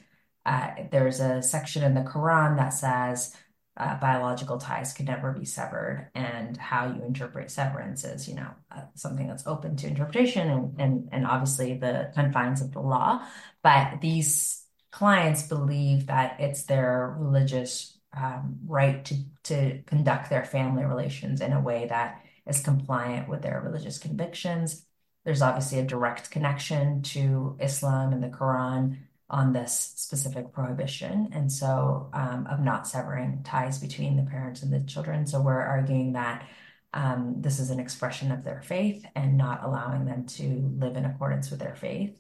uh, 0.47 0.71
there's 0.91 1.21
a 1.21 1.43
section 1.43 1.83
in 1.85 1.93
the 1.95 2.01
Quran 2.01 2.57
that 2.57 2.71
says, 2.71 3.37
uh, 3.79 3.99
biological 4.01 4.59
ties 4.59 4.93
can 4.93 5.07
never 5.07 5.33
be 5.33 5.45
severed 5.45 6.11
and 6.15 6.57
how 6.57 6.93
you 6.93 7.03
interpret 7.05 7.51
severance 7.51 8.05
is 8.05 8.29
you 8.29 8.35
know 8.35 8.51
uh, 8.75 8.83
something 8.95 9.29
that's 9.29 9.47
open 9.47 9.77
to 9.77 9.87
interpretation 9.87 10.51
and, 10.51 10.81
and 10.81 11.09
and 11.13 11.27
obviously 11.27 11.75
the 11.79 12.11
confines 12.15 12.61
of 12.61 12.73
the 12.73 12.81
law. 12.81 13.25
But 13.63 14.01
these 14.01 14.65
clients 14.91 15.43
believe 15.43 16.07
that 16.07 16.41
it's 16.41 16.65
their 16.65 17.15
religious 17.19 17.97
um, 18.17 18.59
right 18.67 19.05
to 19.05 19.15
to 19.45 19.83
conduct 19.87 20.29
their 20.29 20.45
family 20.45 20.85
relations 20.85 21.41
in 21.41 21.53
a 21.53 21.61
way 21.61 21.87
that 21.89 22.21
is 22.47 22.61
compliant 22.61 23.29
with 23.29 23.43
their 23.43 23.61
religious 23.61 23.99
convictions. 23.99 24.85
There's 25.25 25.43
obviously 25.43 25.79
a 25.79 25.85
direct 25.85 26.31
connection 26.31 27.03
to 27.03 27.57
Islam 27.61 28.13
and 28.13 28.23
the 28.23 28.29
Quran 28.29 28.99
on 29.31 29.53
this 29.53 29.93
specific 29.97 30.53
prohibition, 30.53 31.29
and 31.33 31.53
so 31.53 32.09
um, 32.15 32.47
of 32.51 32.61
not 32.61 32.89
severing 32.89 33.43
ties 33.45 33.79
between 33.79 34.17
the 34.17 34.23
parents 34.23 34.63
and 34.63 34.73
the 34.73 34.81
children. 34.81 35.27
So 35.27 35.41
we're 35.41 35.61
arguing 35.61 36.15
that 36.15 36.49
um, 36.95 37.35
this 37.39 37.59
is 37.59 37.71
an 37.71 37.79
expression 37.79 38.33
of 38.33 38.43
their 38.43 38.63
faith 38.63 39.05
and 39.15 39.37
not 39.37 39.63
allowing 39.63 40.07
them 40.07 40.25
to 40.27 40.73
live 40.79 40.97
in 40.97 41.05
accordance 41.05 41.51
with 41.51 41.61
their 41.61 41.75
faith, 41.75 42.15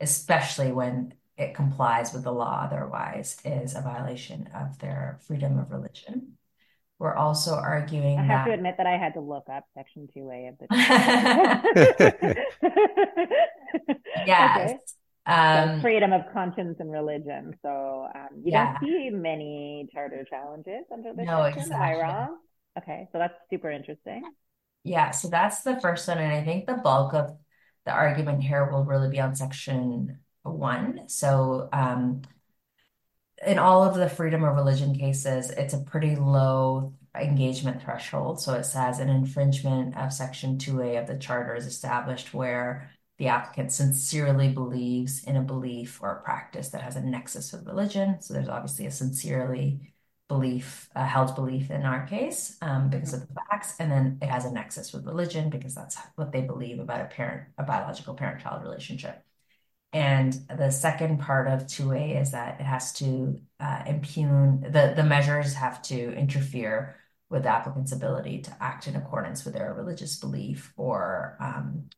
especially 0.00 0.70
when 0.72 1.14
it 1.38 1.54
complies 1.54 2.12
with 2.12 2.24
the 2.24 2.32
law, 2.32 2.60
otherwise, 2.62 3.38
is 3.46 3.74
a 3.74 3.80
violation 3.80 4.50
of 4.54 4.78
their 4.78 5.18
freedom 5.26 5.58
of 5.58 5.70
religion. 5.70 6.36
We're 6.98 7.16
also 7.16 7.54
arguing 7.54 8.18
I 8.18 8.24
have 8.24 8.44
that... 8.44 8.50
to 8.50 8.52
admit 8.52 8.74
that 8.76 8.86
I 8.86 8.98
had 8.98 9.14
to 9.14 9.20
look 9.20 9.48
up 9.50 9.64
Section 9.72 10.06
2A 10.14 10.50
of 10.50 10.58
the. 10.58 10.66
yes. 14.26 14.70
Okay. 14.70 14.78
Um, 15.26 15.80
freedom 15.80 16.12
of 16.12 16.22
conscience 16.32 16.76
and 16.80 16.90
religion. 16.90 17.54
So 17.62 18.08
um, 18.14 18.28
you 18.36 18.52
yeah. 18.52 18.78
don't 18.80 18.88
see 18.88 19.10
many 19.10 19.88
charter 19.92 20.24
challenges 20.28 20.84
under 20.92 21.12
this 21.14 21.26
no, 21.26 21.42
section. 21.44 21.62
Exactly. 21.62 21.76
Am 21.76 21.82
I 21.82 22.00
wrong? 22.00 22.36
Okay, 22.78 23.08
so 23.12 23.18
that's 23.18 23.34
super 23.50 23.70
interesting. 23.70 24.22
Yeah, 24.82 25.10
so 25.10 25.28
that's 25.28 25.62
the 25.62 25.78
first 25.80 26.08
one, 26.08 26.18
and 26.18 26.32
I 26.32 26.42
think 26.42 26.66
the 26.66 26.74
bulk 26.74 27.12
of 27.12 27.36
the 27.84 27.92
argument 27.92 28.42
here 28.42 28.70
will 28.70 28.84
really 28.84 29.10
be 29.10 29.20
on 29.20 29.34
section 29.34 30.20
one. 30.42 31.08
So 31.08 31.68
um, 31.72 32.22
in 33.46 33.58
all 33.58 33.84
of 33.84 33.94
the 33.94 34.08
freedom 34.08 34.44
of 34.44 34.54
religion 34.54 34.94
cases, 34.94 35.50
it's 35.50 35.74
a 35.74 35.80
pretty 35.80 36.16
low 36.16 36.94
engagement 37.14 37.82
threshold. 37.82 38.40
So 38.40 38.54
it 38.54 38.64
says 38.64 38.98
an 38.98 39.08
infringement 39.08 39.96
of 39.96 40.12
section 40.12 40.58
2A 40.58 41.00
of 41.00 41.06
the 41.06 41.18
charter 41.18 41.54
is 41.54 41.66
established 41.66 42.32
where 42.32 42.90
the 43.20 43.28
applicant 43.28 43.70
sincerely 43.70 44.48
believes 44.48 45.24
in 45.24 45.36
a 45.36 45.42
belief 45.42 46.00
or 46.02 46.10
a 46.10 46.22
practice 46.22 46.70
that 46.70 46.80
has 46.80 46.96
a 46.96 47.02
nexus 47.02 47.52
with 47.52 47.66
religion. 47.66 48.18
So 48.22 48.32
there's 48.32 48.48
obviously 48.48 48.86
a 48.86 48.90
sincerely 48.90 49.92
belief, 50.26 50.88
a 50.94 51.04
held 51.04 51.34
belief 51.34 51.70
in 51.70 51.82
our 51.82 52.06
case 52.06 52.56
um, 52.62 52.88
because 52.88 53.12
of 53.12 53.20
the 53.28 53.34
facts, 53.34 53.74
and 53.78 53.92
then 53.92 54.18
it 54.22 54.30
has 54.30 54.46
a 54.46 54.50
nexus 54.50 54.94
with 54.94 55.04
religion 55.04 55.50
because 55.50 55.74
that's 55.74 55.98
what 56.16 56.32
they 56.32 56.40
believe 56.40 56.80
about 56.80 57.02
a 57.02 57.04
parent, 57.04 57.48
a 57.58 57.62
biological 57.62 58.14
parent-child 58.14 58.62
relationship. 58.62 59.22
And 59.92 60.32
the 60.56 60.70
second 60.70 61.20
part 61.20 61.46
of 61.46 61.66
2A 61.66 62.22
is 62.22 62.30
that 62.30 62.58
it 62.58 62.64
has 62.64 62.94
to 62.94 63.38
uh, 63.58 63.82
impugn, 63.86 64.62
the, 64.62 64.94
the 64.96 65.04
measures 65.04 65.52
have 65.52 65.82
to 65.82 66.14
interfere 66.14 66.96
with 67.28 67.42
the 67.42 67.50
applicant's 67.50 67.92
ability 67.92 68.40
to 68.42 68.56
act 68.62 68.88
in 68.88 68.96
accordance 68.96 69.44
with 69.44 69.52
their 69.52 69.74
religious 69.74 70.16
belief 70.16 70.72
or 70.78 71.36
um, 71.38 71.90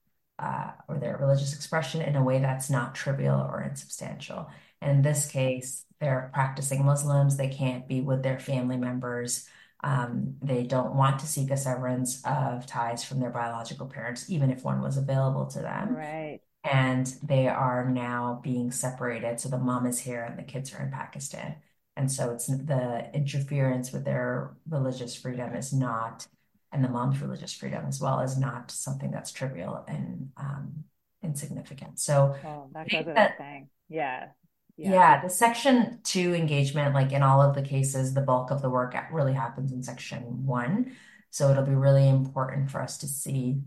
uh, 0.43 0.73
or 0.89 0.99
their 0.99 1.17
religious 1.19 1.55
expression 1.55 2.03
in 2.03 2.17
a 2.17 2.25
way 2.25 2.41
that's 2.41 2.69
not 2.69 2.95
trivial 2.95 3.41
or 3.41 3.63
insubstantial. 3.63 4.51
And 4.81 4.91
in 4.91 5.03
this 5.03 5.31
case, 5.31 5.85
they're 6.01 6.31
practicing 6.35 6.85
Muslims. 6.85 7.37
They 7.37 7.49
can't 7.49 7.87
be 7.87 8.01
with 8.01 8.23
their 8.25 8.41
family 8.41 8.77
members. 8.77 9.49
Um, 9.85 10.37
they 10.43 10.65
don't 10.65 10.97
want 10.97 11.21
to 11.21 11.27
seek 11.27 11.51
a 11.51 11.57
severance 11.57 12.23
of 12.25 12.67
ties 12.67 13.05
from 13.05 13.21
their 13.21 13.31
biological 13.31 13.87
parents, 13.87 14.29
even 14.29 14.51
if 14.51 14.65
one 14.65 14.81
was 14.83 14.97
available 14.97 15.47
to 15.47 15.61
them. 15.61 15.95
Right. 15.95 16.41
And 16.65 17.07
they 17.23 17.47
are 17.49 17.89
now 17.89 18.41
being 18.43 18.73
separated. 18.73 19.39
So 19.39 19.49
the 19.49 19.59
mom 19.59 19.87
is 19.87 20.01
here 20.01 20.23
and 20.23 20.39
the 20.39 20.43
kids 20.43 20.73
are 20.75 20.83
in 20.83 20.91
Pakistan. 20.91 21.57
And 21.97 22.11
so 22.11 22.31
it's 22.33 22.47
the 22.47 23.11
interference 23.15 23.93
with 23.93 24.05
their 24.05 24.55
religious 24.69 25.15
freedom 25.15 25.55
is 25.55 25.73
not 25.73 26.27
and 26.73 26.83
the 26.83 26.89
mom's 26.89 27.21
religious 27.21 27.53
freedom 27.53 27.85
as 27.87 28.01
well 28.01 28.21
is 28.21 28.39
not 28.39 28.71
something 28.71 29.11
that's 29.11 29.31
trivial 29.31 29.85
and 29.87 30.31
um, 30.37 30.85
insignificant. 31.23 31.99
So 31.99 32.35
oh, 32.45 32.71
that 32.73 32.89
goes 32.89 33.07
without 33.07 33.33
saying. 33.39 33.69
Yeah. 33.89 34.29
yeah. 34.77 34.91
Yeah. 34.91 35.23
The 35.23 35.29
section 35.29 36.01
two 36.03 36.35
engagement, 36.35 36.95
like 36.95 37.13
in 37.13 37.23
all 37.23 37.43
of 37.43 37.55
the 37.55 37.63
cases, 37.63 38.15
the 38.15 38.23
bulk 38.23 38.51
of 38.51 38.63
the 38.63 38.71
work 38.71 38.95
really 39.13 39.35
happens 39.35 39.73
in 39.73 39.83
section 39.83 40.47
one. 40.47 40.97
So 41.31 41.51
it'll 41.51 41.65
be 41.65 41.75
really 41.75 42.09
important 42.09 42.71
for 42.71 42.81
us 42.81 42.99
to 42.99 43.07
see 43.07 43.61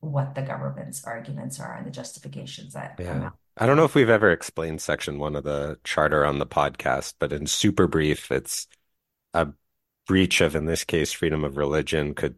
what 0.00 0.34
the 0.34 0.42
government's 0.42 1.04
arguments 1.04 1.58
are 1.58 1.76
and 1.76 1.86
the 1.86 1.90
justifications 1.90 2.74
that 2.74 2.96
yeah. 2.98 3.12
come 3.12 3.22
out. 3.22 3.34
I 3.56 3.66
don't 3.66 3.76
know 3.76 3.84
if 3.84 3.94
we've 3.94 4.08
ever 4.08 4.30
explained 4.30 4.80
section 4.80 5.18
one 5.18 5.34
of 5.34 5.42
the 5.42 5.78
charter 5.82 6.24
on 6.24 6.38
the 6.38 6.46
podcast, 6.46 7.14
but 7.18 7.32
in 7.32 7.46
super 7.46 7.88
brief, 7.88 8.30
it's 8.30 8.68
a 9.34 9.48
breach 10.08 10.40
of, 10.40 10.56
in 10.56 10.64
this 10.64 10.82
case, 10.82 11.12
freedom 11.12 11.44
of 11.44 11.56
religion 11.56 12.14
could 12.14 12.34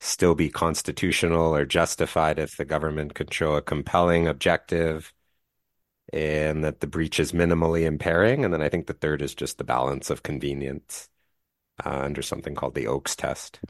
still 0.00 0.34
be 0.34 0.48
constitutional 0.48 1.54
or 1.54 1.64
justified 1.64 2.38
if 2.38 2.56
the 2.56 2.64
government 2.64 3.14
could 3.14 3.32
show 3.32 3.54
a 3.54 3.62
compelling 3.62 4.26
objective 4.26 5.12
and 6.12 6.64
that 6.64 6.80
the 6.80 6.86
breach 6.86 7.20
is 7.20 7.32
minimally 7.32 7.84
impairing. 7.84 8.44
And 8.44 8.52
then 8.52 8.62
I 8.62 8.68
think 8.68 8.86
the 8.86 8.94
third 8.94 9.22
is 9.22 9.34
just 9.34 9.58
the 9.58 9.64
balance 9.64 10.10
of 10.10 10.22
convenience 10.22 11.08
uh, 11.84 11.90
under 11.90 12.22
something 12.22 12.54
called 12.54 12.74
the 12.74 12.86
Oakes 12.86 13.14
test. 13.14 13.60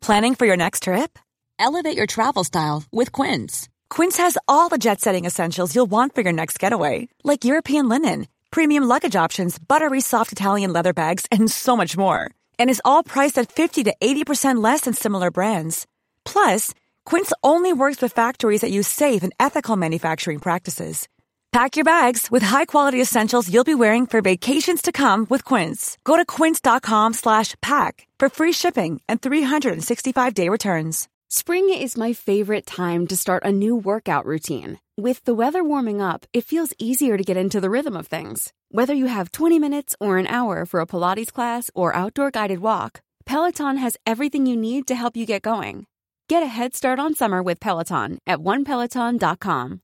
Planning 0.00 0.34
for 0.34 0.46
your 0.46 0.56
next 0.56 0.82
trip? 0.84 1.18
Elevate 1.58 1.96
your 1.96 2.06
travel 2.06 2.44
style 2.44 2.84
with 2.92 3.12
Quince. 3.12 3.68
Quince 3.88 4.18
has 4.18 4.36
all 4.46 4.68
the 4.68 4.78
jet 4.78 5.00
setting 5.00 5.24
essentials 5.24 5.74
you'll 5.74 5.86
want 5.86 6.14
for 6.14 6.20
your 6.20 6.32
next 6.32 6.58
getaway, 6.58 7.08
like 7.22 7.44
European 7.44 7.88
linen 7.88 8.26
premium 8.54 8.84
luggage 8.84 9.16
options, 9.16 9.58
buttery 9.58 10.00
soft 10.00 10.30
Italian 10.30 10.72
leather 10.72 10.92
bags, 10.92 11.26
and 11.32 11.50
so 11.50 11.76
much 11.76 11.96
more. 11.96 12.30
And 12.56 12.70
is 12.70 12.82
all 12.84 13.02
priced 13.02 13.36
at 13.36 13.50
50 13.50 13.82
to 13.84 13.94
80% 14.00 14.62
less 14.62 14.82
than 14.82 14.94
similar 14.94 15.32
brands. 15.32 15.88
Plus, 16.24 16.72
Quince 17.04 17.32
only 17.42 17.72
works 17.72 18.00
with 18.00 18.12
factories 18.12 18.60
that 18.60 18.70
use 18.70 18.86
safe 18.86 19.24
and 19.24 19.34
ethical 19.40 19.74
manufacturing 19.76 20.38
practices. 20.38 21.08
Pack 21.50 21.74
your 21.74 21.84
bags 21.84 22.30
with 22.30 22.44
high-quality 22.44 23.00
essentials 23.00 23.52
you'll 23.52 23.72
be 23.72 23.74
wearing 23.74 24.06
for 24.06 24.20
vacations 24.22 24.82
to 24.82 24.92
come 24.92 25.26
with 25.28 25.44
Quince. 25.44 25.98
Go 26.04 26.16
to 26.16 26.24
quince.com/pack 26.24 27.94
for 28.20 28.28
free 28.28 28.52
shipping 28.52 29.00
and 29.08 29.20
365-day 29.20 30.48
returns. 30.48 31.08
Spring 31.28 31.68
is 31.72 31.96
my 31.96 32.12
favorite 32.12 32.66
time 32.66 33.06
to 33.08 33.16
start 33.16 33.44
a 33.44 33.52
new 33.52 33.74
workout 33.76 34.26
routine. 34.26 34.78
With 34.96 35.24
the 35.24 35.34
weather 35.34 35.64
warming 35.64 36.00
up, 36.00 36.24
it 36.32 36.44
feels 36.44 36.72
easier 36.78 37.16
to 37.16 37.24
get 37.24 37.36
into 37.36 37.60
the 37.60 37.68
rhythm 37.68 37.96
of 37.96 38.06
things. 38.06 38.52
Whether 38.68 38.94
you 38.94 39.06
have 39.06 39.32
20 39.32 39.58
minutes 39.58 39.96
or 39.98 40.18
an 40.18 40.28
hour 40.28 40.64
for 40.64 40.78
a 40.78 40.86
Pilates 40.86 41.32
class 41.32 41.68
or 41.74 41.96
outdoor 41.96 42.30
guided 42.30 42.60
walk, 42.60 43.02
Peloton 43.26 43.78
has 43.78 43.96
everything 44.06 44.46
you 44.46 44.56
need 44.56 44.86
to 44.86 44.94
help 44.94 45.16
you 45.16 45.26
get 45.26 45.42
going. 45.42 45.88
Get 46.28 46.44
a 46.44 46.46
head 46.46 46.76
start 46.76 47.00
on 47.00 47.16
summer 47.16 47.42
with 47.42 47.58
Peloton 47.58 48.18
at 48.24 48.38
onepeloton.com. 48.38 49.80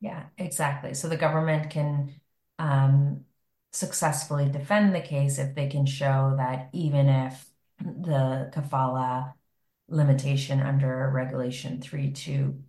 Yeah, 0.00 0.26
exactly. 0.38 0.94
So 0.94 1.08
the 1.08 1.16
government 1.16 1.70
can 1.70 2.14
um, 2.60 3.24
successfully 3.72 4.48
defend 4.48 4.94
the 4.94 5.00
case 5.00 5.40
if 5.40 5.56
they 5.56 5.66
can 5.66 5.86
show 5.86 6.34
that 6.36 6.68
even 6.72 7.08
if 7.08 7.46
the 7.80 8.52
kafala 8.54 9.34
limitation 9.88 10.60
under 10.60 11.10
regulation 11.12 11.78
3.2 11.78 12.60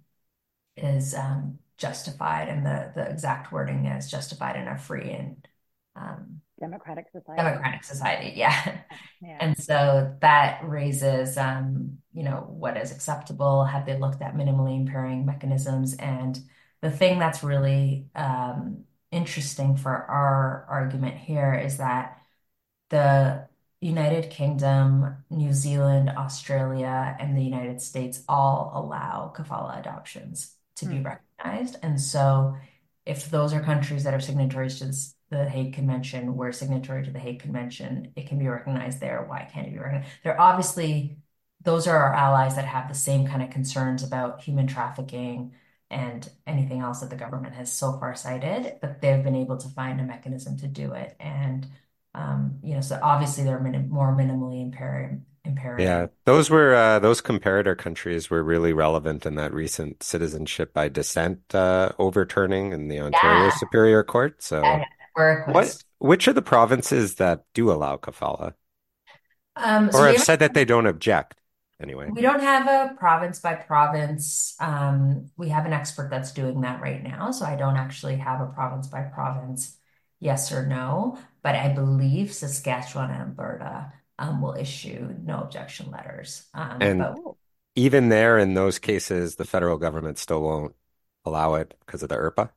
is 0.75 1.13
um, 1.13 1.59
justified 1.77 2.47
and 2.47 2.65
the, 2.65 2.91
the 2.95 3.09
exact 3.09 3.51
wording 3.51 3.85
is 3.85 4.09
justified 4.09 4.55
in 4.55 4.67
a 4.67 4.77
free 4.77 5.11
and 5.11 5.47
um, 5.95 6.41
democratic 6.59 7.05
society 7.11 7.41
democratic 7.41 7.83
society 7.83 8.33
yeah. 8.35 8.77
yeah. 9.21 9.37
and 9.39 9.57
so 9.57 10.15
that 10.21 10.59
raises 10.63 11.37
um, 11.37 11.97
you 12.13 12.23
know 12.23 12.45
what 12.49 12.77
is 12.77 12.91
acceptable 12.91 13.63
have 13.63 13.85
they 13.85 13.97
looked 13.97 14.21
at 14.21 14.35
minimally 14.35 14.75
impairing 14.75 15.25
mechanisms 15.25 15.95
and 15.95 16.39
the 16.81 16.91
thing 16.91 17.17
that's 17.17 17.43
really 17.43 18.07
um, 18.15 18.83
interesting 19.11 19.75
for 19.75 19.91
our 19.91 20.65
argument 20.69 21.17
here 21.17 21.53
is 21.53 21.77
that 21.77 22.21
the 22.89 23.46
United 23.81 24.29
Kingdom, 24.31 25.23
New 25.29 25.53
Zealand, 25.53 26.09
Australia, 26.09 27.15
and 27.19 27.37
the 27.37 27.43
United 27.43 27.81
States 27.81 28.23
all 28.27 28.71
allow 28.73 29.31
kafala 29.35 29.79
adoptions 29.79 30.55
to 30.77 30.85
be 30.85 30.99
Hmm. 30.99 31.03
recognized. 31.03 31.77
And 31.83 32.01
so, 32.01 32.57
if 33.05 33.29
those 33.29 33.53
are 33.53 33.61
countries 33.61 34.03
that 34.03 34.13
are 34.13 34.19
signatories 34.19 34.79
to 34.79 34.85
this, 34.85 35.15
the 35.29 35.47
Hague 35.49 35.73
Convention, 35.73 36.35
we're 36.35 36.51
signatory 36.51 37.03
to 37.05 37.11
the 37.11 37.19
Hague 37.19 37.39
Convention, 37.41 38.13
it 38.15 38.27
can 38.27 38.39
be 38.39 38.47
recognized 38.47 38.99
there. 38.99 39.23
Why 39.27 39.47
can't 39.51 39.67
it 39.67 39.71
be 39.73 39.79
recognized? 39.79 40.07
They're 40.23 40.39
obviously, 40.39 41.17
those 41.61 41.87
are 41.87 41.97
our 41.97 42.13
allies 42.13 42.55
that 42.55 42.65
have 42.65 42.87
the 42.87 42.95
same 42.95 43.27
kind 43.27 43.43
of 43.43 43.49
concerns 43.49 44.03
about 44.03 44.41
human 44.41 44.67
trafficking 44.67 45.53
and 45.89 46.29
anything 46.45 46.79
else 46.81 46.99
that 47.01 47.09
the 47.09 47.15
government 47.15 47.55
has 47.55 47.71
so 47.71 47.97
far 47.99 48.15
cited, 48.15 48.77
but 48.81 49.01
they've 49.01 49.23
been 49.23 49.35
able 49.35 49.57
to 49.57 49.69
find 49.69 49.99
a 50.01 50.03
mechanism 50.03 50.57
to 50.57 50.67
do 50.67 50.93
it. 50.93 51.15
And 51.19 51.67
um, 52.17 52.59
you 52.63 52.73
know, 52.73 52.81
so 52.81 52.99
obviously 53.01 53.43
they're 53.43 53.59
minim 53.59 53.89
more 53.89 54.15
minimally 54.15 54.61
impaired, 54.61 55.23
impairing. 55.45 55.85
Yeah, 55.85 56.07
those 56.25 56.49
were 56.49 56.73
uh, 56.73 56.99
those 56.99 57.21
comparator 57.21 57.77
countries 57.77 58.29
were 58.29 58.43
really 58.43 58.73
relevant 58.73 59.25
in 59.25 59.35
that 59.35 59.53
recent 59.53 60.01
citizenship 60.01 60.73
by 60.73 60.89
descent 60.89 61.53
uh, 61.53 61.91
overturning 61.99 62.73
in 62.73 62.87
the 62.87 62.99
Ontario 62.99 63.45
Yeah, 63.45 63.51
Superior 63.51 64.03
Court. 64.03 64.41
So, 64.41 64.61
we're 65.15 65.45
what, 65.45 65.77
which 65.99 66.27
are 66.27 66.33
the 66.33 66.41
provinces 66.41 67.15
that 67.15 67.45
do 67.53 67.71
allow 67.71 67.97
kafala, 67.97 68.53
Um, 69.55 69.91
so 69.91 69.99
or 69.99 70.07
have 70.07 70.21
said 70.21 70.39
that 70.39 70.53
they 70.53 70.65
don't 70.65 70.85
object 70.87 71.35
anyway? 71.81 72.09
We 72.11 72.21
don't 72.21 72.41
have 72.41 72.67
a 72.67 72.95
province 72.95 73.39
by 73.39 73.55
province. 73.55 74.55
Um, 74.59 75.29
we 75.37 75.49
have 75.49 75.65
an 75.65 75.73
expert 75.73 76.09
that's 76.09 76.31
doing 76.31 76.61
that 76.61 76.81
right 76.81 77.03
now, 77.03 77.31
so 77.31 77.45
I 77.45 77.55
don't 77.55 77.77
actually 77.77 78.17
have 78.17 78.41
a 78.41 78.47
province 78.47 78.87
by 78.87 79.03
province 79.03 79.77
yes 80.19 80.51
or 80.51 80.65
no, 80.65 81.17
but 81.47 81.55
I 81.55 81.69
believe 81.69 82.33
Saskatchewan 82.33 83.09
and 83.09 83.21
Alberta 83.21 83.93
um, 84.19 84.41
will 84.41 84.53
issue 84.55 85.15
no 85.23 85.39
objection 85.39 85.89
letters. 85.91 86.45
Um, 86.53 86.79
And 86.79 86.97
but 86.97 87.15
even 87.75 88.09
there, 88.09 88.37
in 88.39 88.53
those 88.53 88.79
cases, 88.79 89.35
the 89.35 89.45
federal 89.45 89.77
government 89.77 90.17
still 90.17 90.41
won't 90.41 90.75
allow 91.25 91.55
it 91.55 91.75
because 91.85 92.03
of 92.03 92.09
the 92.09 92.15
IRPA. 92.15 92.51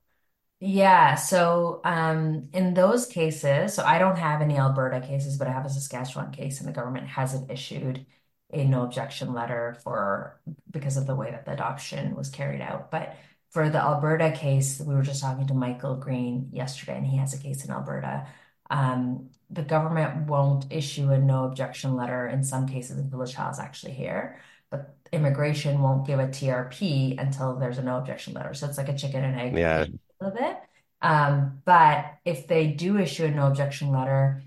Yeah, 0.63 1.15
so 1.15 1.81
um, 1.83 2.49
in 2.53 2.75
those 2.75 3.07
cases, 3.07 3.73
so 3.73 3.83
I 3.83 3.97
don't 3.97 4.17
have 4.17 4.41
any 4.41 4.57
Alberta 4.57 5.01
cases, 5.01 5.37
but 5.37 5.47
I 5.47 5.51
have 5.51 5.65
a 5.65 5.69
Saskatchewan 5.69 6.31
case, 6.31 6.59
and 6.59 6.67
the 6.69 6.71
government 6.73 7.07
hasn't 7.07 7.49
issued 7.49 8.05
a 8.53 8.63
no 8.65 8.83
objection 8.83 9.33
letter 9.33 9.75
for 9.83 10.39
because 10.69 10.97
of 10.97 11.07
the 11.07 11.15
way 11.15 11.31
that 11.31 11.45
the 11.45 11.53
adoption 11.53 12.15
was 12.15 12.29
carried 12.29 12.61
out. 12.61 12.91
But 12.91 13.15
for 13.49 13.69
the 13.69 13.79
Alberta 13.81 14.31
case, 14.31 14.79
we 14.79 14.93
were 14.93 15.01
just 15.01 15.21
talking 15.21 15.47
to 15.47 15.53
Michael 15.55 15.95
Greene 15.95 16.49
yesterday, 16.53 16.97
and 16.97 17.07
he 17.07 17.17
has 17.17 17.33
a 17.33 17.39
case 17.41 17.65
in 17.65 17.71
Alberta. 17.71 18.27
Um, 18.71 19.29
the 19.51 19.63
government 19.63 20.27
won't 20.27 20.67
issue 20.71 21.11
a 21.11 21.19
no 21.19 21.45
objection 21.45 21.95
letter 21.97 22.27
in 22.27 22.43
some 22.43 22.67
cases 22.67 22.97
until 22.99 23.19
the 23.19 23.27
child's 23.27 23.59
actually 23.59 23.93
here, 23.93 24.41
but 24.71 24.97
immigration 25.13 25.81
won't 25.81 26.07
give 26.07 26.19
a 26.19 26.27
TRP 26.29 27.17
until 27.19 27.57
there's 27.57 27.77
a 27.79 27.83
no 27.83 27.97
objection 27.99 28.33
letter. 28.33 28.55
So 28.55 28.67
it's 28.67 28.79
like 28.79 28.89
a 28.89 28.97
chicken 28.97 29.23
and 29.25 29.39
egg 29.39 29.57
Yeah, 29.57 29.85
a 30.21 30.25
little 30.25 30.39
bit. 30.39 30.57
Um, 31.01 31.61
but 31.65 32.17
if 32.25 32.47
they 32.47 32.67
do 32.67 32.97
issue 32.97 33.25
a 33.25 33.31
no 33.31 33.47
objection 33.47 33.91
letter, 33.91 34.43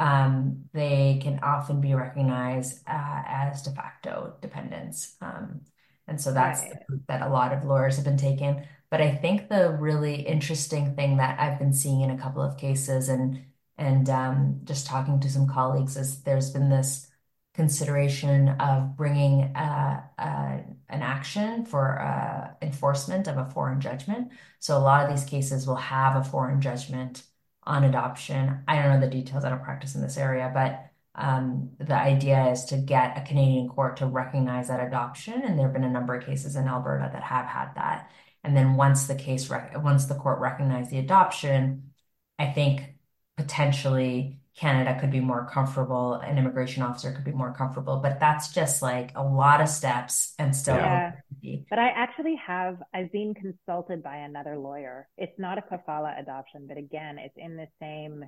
um, 0.00 0.64
they 0.72 1.20
can 1.22 1.40
often 1.42 1.80
be 1.80 1.94
recognized 1.94 2.82
uh, 2.88 3.22
as 3.26 3.62
de 3.62 3.70
facto 3.72 4.36
dependents. 4.40 5.16
Um, 5.20 5.62
and 6.06 6.20
so 6.20 6.32
that's 6.32 6.62
right. 6.62 6.82
route 6.88 7.02
that 7.08 7.22
a 7.22 7.28
lot 7.28 7.52
of 7.52 7.64
lawyers 7.64 7.96
have 7.96 8.04
been 8.04 8.16
taking. 8.16 8.66
But 8.90 9.02
I 9.02 9.14
think 9.16 9.48
the 9.48 9.70
really 9.70 10.22
interesting 10.22 10.94
thing 10.94 11.18
that 11.18 11.38
I've 11.38 11.58
been 11.58 11.74
seeing 11.74 12.00
in 12.02 12.10
a 12.10 12.18
couple 12.18 12.42
of 12.42 12.56
cases 12.56 13.08
and 13.08 13.44
and 13.78 14.10
um, 14.10 14.60
just 14.64 14.86
talking 14.86 15.20
to 15.20 15.30
some 15.30 15.46
colleagues 15.46 15.96
is 15.96 16.22
there's 16.22 16.50
been 16.50 16.68
this 16.68 17.08
consideration 17.54 18.48
of 18.60 18.96
bringing 18.96 19.42
uh, 19.56 20.02
uh, 20.18 20.58
an 20.88 21.02
action 21.02 21.64
for 21.64 22.00
uh, 22.00 22.50
enforcement 22.60 23.26
of 23.26 23.36
a 23.36 23.50
foreign 23.50 23.80
judgment. 23.80 24.30
So 24.58 24.76
a 24.76 24.80
lot 24.80 25.04
of 25.04 25.10
these 25.10 25.28
cases 25.28 25.66
will 25.66 25.76
have 25.76 26.16
a 26.16 26.28
foreign 26.28 26.60
judgment 26.60 27.22
on 27.64 27.84
adoption. 27.84 28.62
I 28.66 28.76
don't 28.76 28.92
know 28.92 29.00
the 29.00 29.10
details. 29.10 29.44
I 29.44 29.50
don't 29.50 29.62
practice 29.62 29.94
in 29.94 30.02
this 30.02 30.16
area, 30.16 30.50
but 30.52 30.90
um, 31.14 31.70
the 31.78 31.94
idea 31.94 32.50
is 32.50 32.64
to 32.66 32.76
get 32.76 33.18
a 33.18 33.26
Canadian 33.26 33.68
court 33.68 33.96
to 33.98 34.06
recognize 34.06 34.68
that 34.68 34.84
adoption. 34.86 35.42
And 35.42 35.58
there 35.58 35.66
have 35.66 35.74
been 35.74 35.84
a 35.84 35.90
number 35.90 36.14
of 36.14 36.24
cases 36.24 36.56
in 36.56 36.68
Alberta 36.68 37.10
that 37.12 37.22
have 37.22 37.46
had 37.46 37.74
that. 37.74 38.10
And 38.44 38.56
then 38.56 38.76
once 38.76 39.06
the 39.06 39.16
case, 39.16 39.50
rec 39.50 39.72
once 39.82 40.06
the 40.06 40.14
court 40.14 40.38
recognized 40.40 40.90
the 40.90 40.98
adoption, 40.98 41.90
I 42.38 42.46
think 42.46 42.97
potentially 43.38 44.40
Canada 44.56 44.98
could 45.00 45.12
be 45.12 45.20
more 45.20 45.48
comfortable, 45.50 46.14
an 46.14 46.36
immigration 46.36 46.82
officer 46.82 47.12
could 47.12 47.24
be 47.24 47.32
more 47.32 47.54
comfortable, 47.54 47.98
but 47.98 48.18
that's 48.18 48.52
just 48.52 48.82
like 48.82 49.12
a 49.14 49.22
lot 49.22 49.60
of 49.60 49.68
steps 49.68 50.34
and 50.38 50.54
still 50.54 50.74
yeah. 50.74 51.12
Yeah. 51.40 51.56
But 51.70 51.78
I 51.78 51.90
actually 51.90 52.34
have, 52.44 52.78
I've 52.92 53.12
been 53.12 53.34
consulted 53.34 54.02
by 54.02 54.16
another 54.16 54.58
lawyer. 54.58 55.08
It's 55.16 55.38
not 55.38 55.58
a 55.58 55.62
kafala 55.62 56.20
adoption, 56.20 56.66
but 56.66 56.76
again, 56.76 57.18
it's 57.18 57.36
in 57.36 57.56
the 57.56 57.68
same 57.80 58.24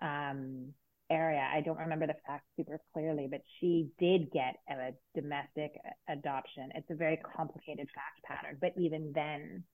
um, 0.00 0.72
area. 1.10 1.44
I 1.52 1.60
don't 1.60 1.78
remember 1.78 2.06
the 2.06 2.14
facts 2.24 2.46
super 2.56 2.80
clearly, 2.92 3.26
but 3.28 3.40
she 3.58 3.88
did 3.98 4.30
get 4.30 4.56
a 4.70 4.92
domestic 5.20 5.72
adoption. 6.08 6.70
It's 6.76 6.90
a 6.90 6.94
very 6.94 7.18
complicated 7.36 7.88
fact 7.92 8.22
pattern, 8.24 8.58
but 8.60 8.72
even 8.78 9.12
then, 9.12 9.64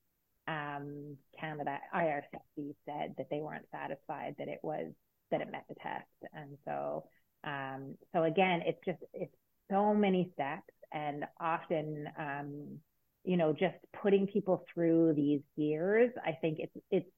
um, 0.49 1.17
Canada 1.39 1.79
IRCC 1.95 2.75
said 2.87 3.15
that 3.19 3.29
they 3.31 3.41
weren't 3.41 3.67
satisfied 3.71 4.35
that 4.39 4.49
it 4.49 4.61
was 4.63 4.87
that 5.31 5.43
it 5.43 5.53
met 5.53 5.65
the 5.69 5.75
test, 5.75 6.33
and 6.33 6.57
so 6.65 7.05
um, 7.45 7.95
so 8.13 8.25
again, 8.25 8.63
it's 8.67 8.81
just 8.85 8.99
it's 9.13 9.35
so 9.71 9.95
many 9.95 10.31
steps, 10.35 10.73
and 10.93 11.25
often 11.41 12.09
um, 12.19 12.79
you 13.25 13.37
know 13.37 13.53
just 13.53 13.77
putting 14.03 14.27
people 14.27 14.65
through 14.73 15.15
these 15.15 15.41
gears. 15.57 16.11
I 16.25 16.33
think 16.33 16.59
it's 16.61 16.77
it's 16.91 17.11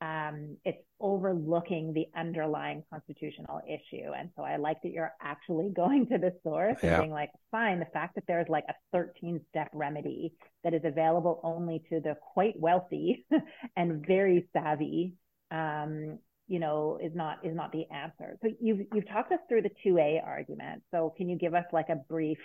um, 0.00 0.56
it's 0.64 0.82
overlooking 1.00 1.92
the 1.92 2.06
underlying 2.18 2.82
constitutional 2.90 3.60
issue. 3.66 4.12
And 4.16 4.30
so 4.36 4.42
I 4.42 4.56
like 4.56 4.82
that 4.82 4.92
you're 4.92 5.12
actually 5.22 5.70
going 5.76 6.06
to 6.08 6.18
the 6.18 6.32
source 6.42 6.76
and 6.82 7.02
being 7.02 7.10
like, 7.10 7.30
fine, 7.50 7.78
the 7.78 7.86
fact 7.86 8.14
that 8.16 8.24
there's 8.26 8.48
like 8.48 8.64
a 8.68 8.74
13 8.92 9.40
step 9.48 9.68
remedy 9.72 10.32
that 10.64 10.74
is 10.74 10.82
available 10.84 11.40
only 11.42 11.82
to 11.90 12.00
the 12.00 12.16
quite 12.34 12.58
wealthy 12.58 13.24
and 13.76 14.06
very 14.06 14.48
savvy, 14.52 15.14
um, 15.50 16.18
you 16.48 16.60
know, 16.60 16.98
is 17.02 17.12
not 17.14 17.38
is 17.44 17.56
not 17.56 17.72
the 17.72 17.90
answer. 17.90 18.38
So 18.42 18.50
you've 18.60 18.86
you've 18.94 19.08
talked 19.08 19.32
us 19.32 19.40
through 19.48 19.62
the 19.62 19.70
2A 19.84 20.24
argument. 20.24 20.82
So 20.92 21.12
can 21.16 21.28
you 21.28 21.36
give 21.36 21.54
us 21.54 21.64
like 21.72 21.88
a 21.88 21.96
brief 21.96 22.38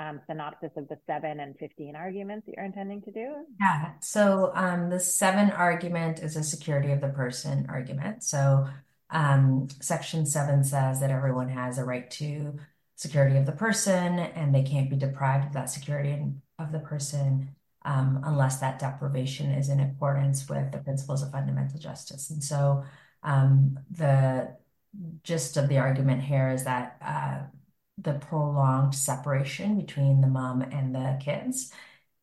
um, 0.00 0.20
synopsis 0.26 0.70
of 0.76 0.88
the 0.88 0.98
seven 1.06 1.40
and 1.40 1.56
15 1.58 1.94
arguments 1.94 2.46
that 2.46 2.54
you're 2.56 2.64
intending 2.64 3.02
to 3.02 3.12
do? 3.12 3.34
Yeah, 3.60 3.92
so 4.00 4.50
um, 4.54 4.88
the 4.88 4.98
seven 4.98 5.50
argument 5.50 6.20
is 6.20 6.36
a 6.36 6.42
security 6.42 6.90
of 6.90 7.02
the 7.02 7.08
person 7.08 7.66
argument. 7.68 8.24
So 8.24 8.66
um, 9.10 9.68
section 9.80 10.24
seven 10.24 10.64
says 10.64 11.00
that 11.00 11.10
everyone 11.10 11.50
has 11.50 11.76
a 11.76 11.84
right 11.84 12.10
to 12.12 12.58
security 12.96 13.36
of 13.36 13.46
the 13.46 13.52
person 13.52 14.18
and 14.18 14.54
they 14.54 14.62
can't 14.62 14.88
be 14.88 14.96
deprived 14.96 15.46
of 15.46 15.52
that 15.52 15.70
security 15.70 16.18
of 16.58 16.72
the 16.72 16.78
person 16.78 17.54
um, 17.84 18.20
unless 18.24 18.58
that 18.58 18.78
deprivation 18.78 19.50
is 19.50 19.68
in 19.68 19.80
accordance 19.80 20.48
with 20.48 20.72
the 20.72 20.78
principles 20.78 21.22
of 21.22 21.32
fundamental 21.32 21.78
justice. 21.78 22.30
And 22.30 22.42
so 22.42 22.84
um, 23.22 23.78
the 23.90 24.56
gist 25.22 25.56
of 25.56 25.68
the 25.68 25.78
argument 25.78 26.22
here 26.22 26.50
is 26.50 26.64
that 26.64 26.96
uh, 27.04 27.40
the 28.00 28.14
prolonged 28.14 28.94
separation 28.94 29.78
between 29.78 30.20
the 30.20 30.26
mom 30.26 30.62
and 30.62 30.94
the 30.94 31.18
kids 31.22 31.72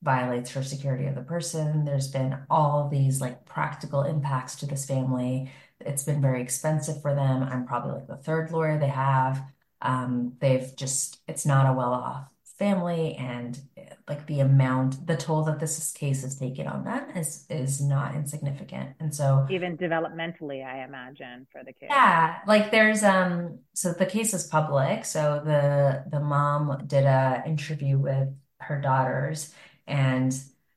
violates 0.04 0.52
her 0.52 0.64
security 0.64 1.06
of 1.06 1.16
the 1.16 1.22
person. 1.22 1.86
There's 1.86 2.08
been 2.10 2.38
all 2.50 2.88
these 2.90 3.20
like 3.22 3.46
practical 3.46 4.04
impacts 4.04 4.56
to 4.58 4.66
this 4.66 4.86
family. 4.86 5.52
It's 5.80 6.04
been 6.04 6.22
very 6.22 6.42
expensive 6.42 7.02
for 7.02 7.14
them. 7.16 7.44
I'm 7.44 7.66
probably 7.66 7.94
like 7.94 8.08
the 8.08 8.18
third 8.18 8.52
lawyer 8.52 8.78
they 8.80 8.88
have. 8.88 9.42
Um, 9.82 10.34
they've 10.40 10.76
just, 10.76 11.20
it's 11.28 11.46
not 11.46 11.70
a 11.70 11.74
well-off 11.74 12.28
family, 12.58 13.16
and 13.16 13.60
like 14.08 14.26
the 14.28 14.40
amount, 14.40 15.06
the 15.06 15.18
toll 15.18 15.44
that 15.44 15.60
this 15.60 15.92
case 15.92 16.22
has 16.24 16.38
taken 16.38 16.68
on 16.68 16.84
them 16.84 17.10
is 17.16 17.46
is 17.50 17.82
not 17.82 18.16
insignificant. 18.16 18.96
And 19.00 19.14
so 19.14 19.48
Even 19.50 19.78
developmentally, 19.78 20.66
I 20.66 20.84
imagine, 20.84 21.48
for 21.52 21.64
the 21.64 21.74
kids. 21.74 21.92
yeah, 21.92 22.40
like 22.48 22.72
there's 22.72 23.04
um 23.04 23.60
so 23.74 23.94
the 23.94 24.06
case 24.06 24.34
is 24.34 24.46
public. 24.48 25.06
So 25.06 25.42
the 25.44 26.04
the 26.10 26.20
mom 26.20 26.86
did 26.88 27.06
a 27.06 27.44
interview 27.46 27.98
with 27.98 28.30
her 28.60 28.82
daughters 28.82 29.54
and 29.88 30.34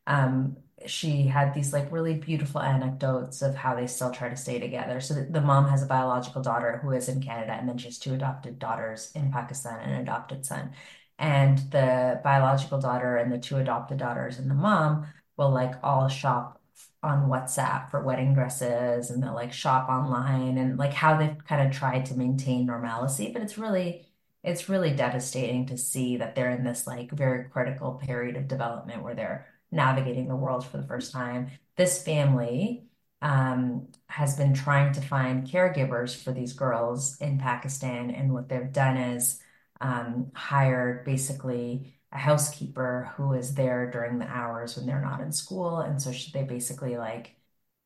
um 0.07 0.57
she 0.87 1.25
had 1.25 1.53
these 1.53 1.73
like 1.75 1.93
really 1.93 2.15
beautiful 2.15 2.61
anecdotes 2.61 3.43
of 3.43 3.55
how 3.55 3.75
they 3.75 3.87
still 3.87 4.11
try 4.11 4.29
to 4.31 4.37
stay 4.37 4.59
together. 4.59 4.99
So 5.01 5.13
the, 5.15 5.23
the 5.25 5.41
mom 5.43 5.69
has 5.69 5.83
a 5.83 5.87
biological 5.87 6.41
daughter 6.43 6.79
who 6.83 6.93
is 6.93 7.09
in 7.09 7.21
Canada 7.21 7.53
and 7.53 7.69
then 7.69 7.77
she 7.77 7.87
has 7.89 7.99
two 7.99 8.15
adopted 8.15 8.59
daughters 8.59 9.11
in 9.15 9.31
Pakistan 9.31 9.79
and 9.81 9.93
an 9.93 10.01
adopted 10.01 10.47
son. 10.47 10.73
And 11.21 11.59
the 11.71 12.21
biological 12.25 12.81
daughter 12.81 13.17
and 13.19 13.31
the 13.31 13.39
two 13.39 13.59
adopted 13.59 13.99
daughters 13.99 14.39
and 14.39 14.51
the 14.51 14.55
mom 14.55 15.07
will 15.37 15.51
like 15.51 15.75
all 15.83 16.09
shop 16.09 16.61
on 17.03 17.29
WhatsApp 17.29 17.91
for 17.91 18.03
wedding 18.03 18.35
dresses 18.35 19.11
and 19.11 19.23
they'll 19.23 19.35
like 19.35 19.53
shop 19.53 19.89
online 19.89 20.59
and 20.59 20.79
like 20.79 20.95
how 20.95 21.17
they've 21.17 21.45
kind 21.47 21.67
of 21.67 21.77
tried 21.77 22.07
to 22.07 22.15
maintain 22.17 22.67
normalcy. 22.67 23.31
But 23.33 23.43
it's 23.43 23.59
really 23.59 24.07
it's 24.43 24.71
really 24.71 24.95
devastating 24.95 25.67
to 25.67 25.77
see 25.77 26.17
that 26.17 26.35
they're 26.35 26.51
in 26.51 26.65
this 26.65 26.87
like 26.87 27.11
very 27.11 27.45
critical 27.51 27.93
period 27.93 28.37
of 28.37 28.49
development 28.49 29.03
where 29.03 29.15
they're 29.15 29.47
navigating 29.71 30.29
the 30.29 30.37
world 30.37 30.67
for 30.67 30.79
the 30.79 30.87
first 30.87 31.13
time. 31.13 31.51
This 31.77 32.03
family 32.03 32.85
um, 33.23 33.89
has 34.07 34.37
been 34.37 34.55
trying 34.55 34.93
to 34.95 35.01
find 35.03 35.47
caregivers 35.47 36.17
for 36.17 36.33
these 36.33 36.55
girls 36.55 37.19
in 37.19 37.39
Pakistan, 37.39 38.11
and 38.11 38.33
what 38.33 38.49
they've 38.49 38.73
done 38.73 38.97
is 38.97 39.41
um, 39.81 40.31
hired 40.35 41.05
basically 41.05 41.95
a 42.13 42.19
housekeeper 42.19 43.13
who 43.17 43.33
is 43.35 43.55
there 43.55 43.91
during 43.91 44.19
the 44.19 44.27
hours 44.27 44.77
when 44.77 44.87
they're 44.87 45.01
not 45.01 45.21
in 45.21 45.33
school, 45.33 45.79
and 45.79 46.01
so 46.01 46.13
they 46.33 46.43
basically 46.43 46.97
like 46.97 47.37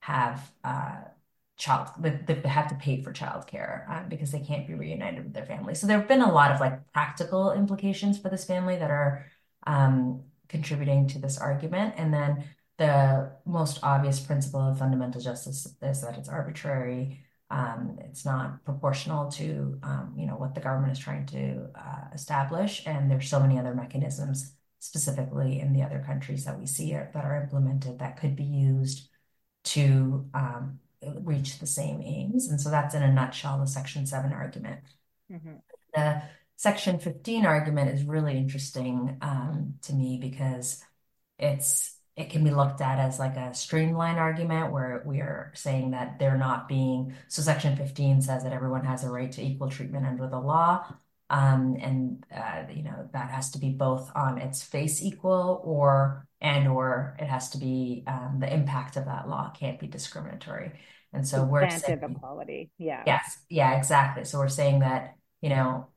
have 0.00 0.50
uh, 0.64 0.96
child 1.56 1.88
they 2.00 2.34
have 2.48 2.68
to 2.68 2.74
pay 2.74 3.00
for 3.02 3.12
childcare 3.12 3.88
uh, 3.88 4.02
because 4.08 4.32
they 4.32 4.40
can't 4.40 4.66
be 4.66 4.74
reunited 4.74 5.24
with 5.24 5.34
their 5.34 5.46
family. 5.46 5.74
So 5.74 5.86
there 5.86 5.98
have 5.98 6.08
been 6.08 6.22
a 6.22 6.32
lot 6.32 6.50
of 6.50 6.60
like 6.60 6.92
practical 6.92 7.52
implications 7.52 8.18
for 8.18 8.28
this 8.28 8.44
family 8.44 8.76
that 8.76 8.90
are 8.90 9.26
um, 9.66 10.22
contributing 10.48 11.08
to 11.08 11.18
this 11.18 11.38
argument, 11.38 11.94
and 11.96 12.12
then 12.12 12.44
the 12.76 13.32
most 13.46 13.78
obvious 13.82 14.18
principle 14.20 14.60
of 14.60 14.78
fundamental 14.78 15.20
justice 15.20 15.66
is 15.80 16.00
that 16.00 16.18
it's 16.18 16.28
arbitrary. 16.28 17.24
Um, 17.50 17.98
it's 18.00 18.24
not 18.24 18.64
proportional 18.64 19.30
to 19.32 19.78
um, 19.82 20.14
you 20.16 20.26
know 20.26 20.36
what 20.36 20.54
the 20.54 20.60
government 20.60 20.92
is 20.92 20.98
trying 20.98 21.26
to 21.26 21.68
uh, 21.74 22.08
establish, 22.12 22.82
and 22.86 23.10
there's 23.10 23.28
so 23.28 23.40
many 23.40 23.58
other 23.58 23.74
mechanisms, 23.74 24.54
specifically 24.78 25.60
in 25.60 25.72
the 25.72 25.82
other 25.82 26.02
countries 26.06 26.44
that 26.46 26.58
we 26.58 26.66
see 26.66 26.92
that 26.92 27.14
are 27.24 27.42
implemented 27.42 27.98
that 27.98 28.18
could 28.18 28.34
be 28.34 28.44
used 28.44 29.08
to 29.64 30.26
um, 30.34 30.78
reach 31.22 31.58
the 31.58 31.66
same 31.66 32.02
aims. 32.02 32.48
And 32.48 32.60
so 32.60 32.70
that's 32.70 32.94
in 32.94 33.02
a 33.02 33.12
nutshell 33.12 33.60
the 33.60 33.66
Section 33.66 34.06
Seven 34.06 34.32
argument. 34.32 34.80
Mm-hmm. 35.30 35.54
The 35.94 36.22
Section 36.56 36.98
15 36.98 37.46
argument 37.46 37.90
is 37.90 38.04
really 38.04 38.36
interesting 38.36 39.18
um, 39.20 39.74
to 39.82 39.92
me 39.92 40.18
because 40.20 40.82
it's 41.38 41.96
it 42.16 42.30
can 42.30 42.44
be 42.44 42.50
looked 42.50 42.80
at 42.80 42.98
as 42.98 43.18
like 43.18 43.36
a 43.36 43.52
streamline 43.54 44.18
argument 44.18 44.72
where 44.72 45.02
we 45.04 45.20
are 45.20 45.50
saying 45.54 45.90
that 45.90 46.18
they're 46.18 46.38
not 46.38 46.68
being 46.68 47.14
so 47.28 47.42
section 47.42 47.76
15 47.76 48.22
says 48.22 48.44
that 48.44 48.52
everyone 48.52 48.84
has 48.84 49.02
a 49.02 49.10
right 49.10 49.32
to 49.32 49.42
equal 49.42 49.68
treatment 49.68 50.06
under 50.06 50.28
the 50.28 50.38
law. 50.38 50.86
Um, 51.30 51.76
and 51.80 52.24
uh, 52.34 52.64
you 52.72 52.82
know 52.82 53.08
that 53.12 53.30
has 53.30 53.50
to 53.52 53.58
be 53.58 53.70
both 53.70 54.10
on 54.14 54.38
its 54.38 54.62
face 54.62 55.02
equal 55.02 55.60
or 55.64 56.26
and 56.40 56.68
or 56.68 57.16
it 57.18 57.26
has 57.26 57.50
to 57.50 57.58
be 57.58 58.04
um, 58.06 58.36
the 58.40 58.52
impact 58.52 58.96
of 58.96 59.06
that 59.06 59.28
law 59.28 59.50
can't 59.50 59.80
be 59.80 59.86
discriminatory. 59.88 60.72
And 61.12 61.26
so 61.26 61.42
we're 61.44 61.68
saying 61.70 62.00
equality 62.02 62.70
yeah. 62.78 63.02
Yes 63.06 63.38
yeah 63.48 63.76
exactly. 63.76 64.24
So 64.24 64.38
we're 64.38 64.48
saying 64.48 64.80
that 64.80 65.16
you 65.40 65.48
know 65.48 65.88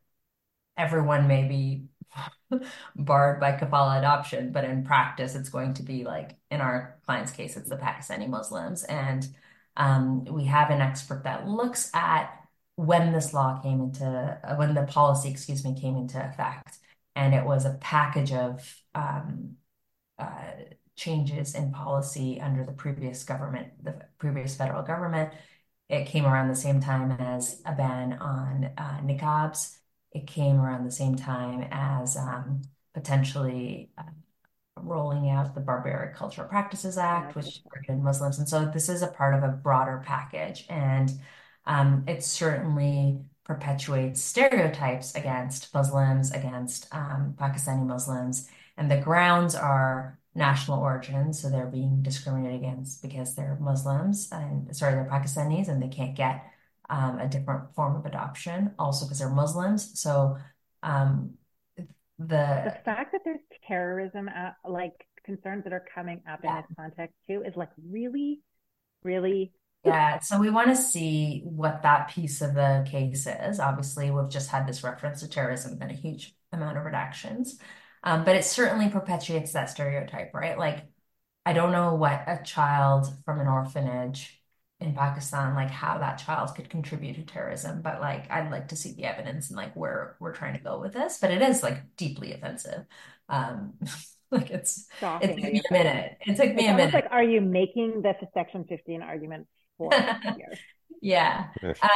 everyone 0.78 1.28
may 1.28 1.48
be 1.48 1.84
barred 2.96 3.40
by 3.40 3.54
kafala 3.54 4.00
adoption, 4.00 4.52
but 4.52 4.64
in 4.64 4.84
practice, 4.84 5.36
it's 5.36 5.50
going 5.50 5.74
to 5.76 5.84
be 5.84 6.04
like 6.04 6.36
in 6.52 6.62
our 6.62 6.98
client's 7.06 7.32
case, 7.32 7.58
it's 7.58 7.70
the 7.70 7.78
Pakistani 7.78 8.28
Muslims. 8.28 8.84
And 8.84 9.28
um, 9.76 10.26
we 10.26 10.46
have 10.46 10.70
an 10.70 10.82
expert 10.82 11.24
that 11.24 11.48
looks 11.48 11.92
at 11.94 12.32
when 12.76 13.12
this 13.12 13.34
law 13.34 13.60
came 13.62 13.82
into, 13.82 14.06
uh, 14.06 14.56
when 14.56 14.74
the 14.74 14.84
policy, 14.84 15.30
excuse 15.30 15.64
me, 15.64 15.80
came 15.80 15.98
into 15.98 16.24
effect. 16.24 16.78
And 17.16 17.34
it 17.34 17.46
was 17.46 17.66
a 17.66 17.78
package 17.82 18.32
of 18.32 18.76
um, 18.94 19.56
uh, 20.20 20.52
changes 20.96 21.56
in 21.56 21.72
policy 21.72 22.40
under 22.42 22.64
the 22.64 22.72
previous 22.72 23.24
government, 23.24 23.84
the 23.84 24.00
previous 24.20 24.56
federal 24.56 24.84
government. 24.84 25.34
It 25.90 26.06
came 26.06 26.26
around 26.26 26.50
the 26.50 26.56
same 26.56 26.82
time 26.82 27.12
as 27.12 27.62
a 27.66 27.74
ban 27.74 28.14
on 28.14 28.72
uh, 28.78 29.00
niqabs 29.04 29.78
it 30.12 30.28
came 30.28 30.60
around 30.60 30.86
the 30.86 30.92
same 30.92 31.16
time 31.16 31.68
as 31.72 32.18
um, 32.18 32.62
potentially 32.94 33.90
uh, 33.98 34.04
rolling 34.76 35.30
out 35.30 35.54
the 35.54 35.62
Barbaric 35.62 36.16
Cultural 36.16 36.48
Practices 36.48 36.98
Act, 36.98 37.36
which 37.36 37.64
targeted 37.64 38.04
Muslims. 38.04 38.40
And 38.40 38.48
so 38.48 38.66
this 38.66 38.90
is 38.90 39.02
a 39.02 39.08
part 39.08 39.36
of 39.36 39.44
a 39.44 39.50
broader 39.50 40.02
package. 40.06 40.66
And 40.70 41.12
um, 41.66 42.04
it 42.08 42.24
certainly 42.24 43.20
perpetuates 43.44 44.22
stereotypes 44.22 45.16
against 45.16 45.74
Muslims, 45.74 46.32
against 46.32 46.88
um, 46.94 47.36
Pakistani 47.40 47.86
Muslims. 47.86 48.50
And 48.78 48.90
the 48.92 49.00
grounds 49.00 49.56
are 49.56 50.20
national 50.36 50.80
origin. 50.80 51.34
So 51.34 51.50
they're 51.50 51.66
being 51.66 52.02
discriminated 52.02 52.60
against 52.60 53.02
because 53.02 53.36
they're 53.36 53.58
Muslims 53.60 54.30
and 54.32 54.74
sorry, 54.76 54.94
they're 54.94 55.10
Pakistanis 55.10 55.68
and 55.68 55.82
they 55.82 55.88
can't 55.88 56.16
get 56.16 56.46
um, 56.90 57.20
a 57.20 57.28
different 57.28 57.74
form 57.76 57.96
of 57.96 58.06
adoption, 58.06 58.74
also 58.80 59.06
because 59.06 59.20
they're 59.20 59.30
Muslims. 59.30 60.00
So 60.00 60.38
um, 60.84 61.34
the 61.78 62.62
the 62.66 62.78
fact 62.86 63.12
that 63.12 63.22
there's 63.26 63.40
terrorism, 63.68 64.30
at, 64.30 64.56
like 64.68 65.06
concerns 65.26 65.64
that 65.66 65.74
are 65.74 65.86
coming 65.94 66.22
up 66.30 66.40
yeah. 66.44 66.50
in 66.50 66.56
this 66.58 66.76
context 66.78 67.16
too, 67.28 67.44
is 67.46 67.56
like 67.56 67.70
really, 67.90 68.42
really. 69.04 69.52
Yeah, 69.84 70.20
so 70.20 70.40
we 70.40 70.50
want 70.50 70.68
to 70.68 70.76
see 70.76 71.44
what 71.46 71.84
that 71.84 72.10
piece 72.10 72.42
of 72.42 72.56
the 72.56 72.86
case 72.90 73.28
is. 73.28 73.60
Obviously, 73.60 74.12
we've 74.12 74.30
just 74.30 74.50
had 74.50 74.68
this 74.68 74.84
reference 74.84 75.22
to 75.22 75.30
terrorism 75.30 75.78
and 75.80 75.92
a 75.92 75.94
huge 75.94 76.36
amount 76.52 76.78
of 76.78 76.84
redactions, 76.84 77.52
um, 78.04 78.26
but 78.26 78.36
it 78.36 78.44
certainly 78.44 78.90
perpetuates 78.90 79.54
that 79.54 79.70
stereotype, 79.70 80.34
right? 80.34 80.58
Like, 80.58 80.86
I 81.46 81.54
don't 81.54 81.72
know 81.72 81.94
what 81.96 82.24
a 82.28 82.42
child 82.44 83.08
from 83.24 83.40
an 83.40 83.48
orphanage 83.48 84.37
in 84.80 84.94
Pakistan, 84.94 85.56
like 85.56 85.72
how 85.72 85.98
that 85.98 86.18
child 86.18 86.54
could 86.56 86.70
contribute 86.70 87.16
to 87.16 87.24
terrorism. 87.24 87.82
But 87.82 88.00
like, 88.00 88.30
I'd 88.30 88.52
like 88.52 88.68
to 88.70 88.76
see 88.76 88.94
the 88.94 89.06
evidence 89.06 89.50
and 89.50 89.58
like 89.58 89.76
where 89.76 90.16
we're 90.20 90.36
trying 90.36 90.54
to 90.54 90.64
go 90.64 90.80
with 90.80 90.94
this. 90.94 91.18
But 91.20 91.32
it 91.32 91.42
is 91.42 91.64
like 91.64 91.96
deeply 91.96 92.34
offensive. 92.34 92.86
Um, 93.28 93.74
like 94.32 94.52
it's 94.52 94.88
it 95.02 95.28
took 95.28 95.38
me 95.38 95.62
a 95.70 95.74
minute. 95.74 96.18
It 96.22 96.36
took 96.36 96.54
me 96.54 96.64
it's 96.64 96.72
a 96.72 96.76
minute. 96.76 96.94
Like, 96.94 97.08
are 97.12 97.24
you 97.24 97.42
making 97.42 98.02
this 98.04 98.18
a 98.22 98.28
Section 98.34 98.66
15 98.66 99.02
argument 99.02 99.48
for 99.78 99.90
here? 100.36 100.54
yeah. 101.02 101.48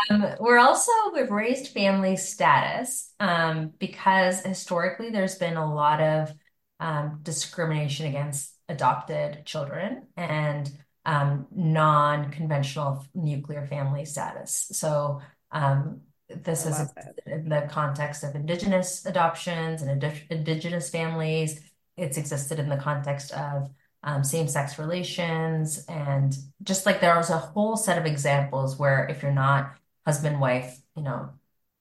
Um, 0.09 0.25
we're 0.39 0.59
also 0.59 0.91
we've 1.13 1.29
raised 1.29 1.73
family 1.73 2.15
status 2.15 3.13
um, 3.19 3.73
because 3.77 4.41
historically 4.43 5.11
there's 5.11 5.35
been 5.35 5.57
a 5.57 5.73
lot 5.73 6.01
of 6.01 6.33
um, 6.79 7.19
discrimination 7.21 8.07
against 8.07 8.55
adopted 8.69 9.45
children 9.45 10.07
and 10.17 10.71
um, 11.05 11.47
non-conventional 11.51 13.05
nuclear 13.13 13.65
family 13.65 14.05
status. 14.05 14.67
So 14.71 15.21
um, 15.51 16.01
this 16.29 16.65
is 16.65 16.79
in 17.25 17.49
the 17.49 17.67
context 17.69 18.23
of 18.23 18.35
indigenous 18.35 19.05
adoptions 19.05 19.81
and 19.81 20.03
indigenous 20.29 20.89
families. 20.89 21.59
It's 21.97 22.17
existed 22.17 22.59
in 22.59 22.69
the 22.69 22.77
context 22.77 23.31
of 23.33 23.69
um, 24.03 24.23
same-sex 24.23 24.79
relations, 24.79 25.85
and 25.87 26.35
just 26.63 26.85
like 26.85 27.01
there 27.01 27.15
was 27.17 27.29
a 27.29 27.37
whole 27.37 27.77
set 27.77 27.99
of 27.99 28.05
examples 28.05 28.79
where 28.79 29.05
if 29.07 29.21
you're 29.21 29.31
not 29.31 29.75
husband, 30.05 30.39
wife, 30.39 30.79
you 30.95 31.03
know, 31.03 31.29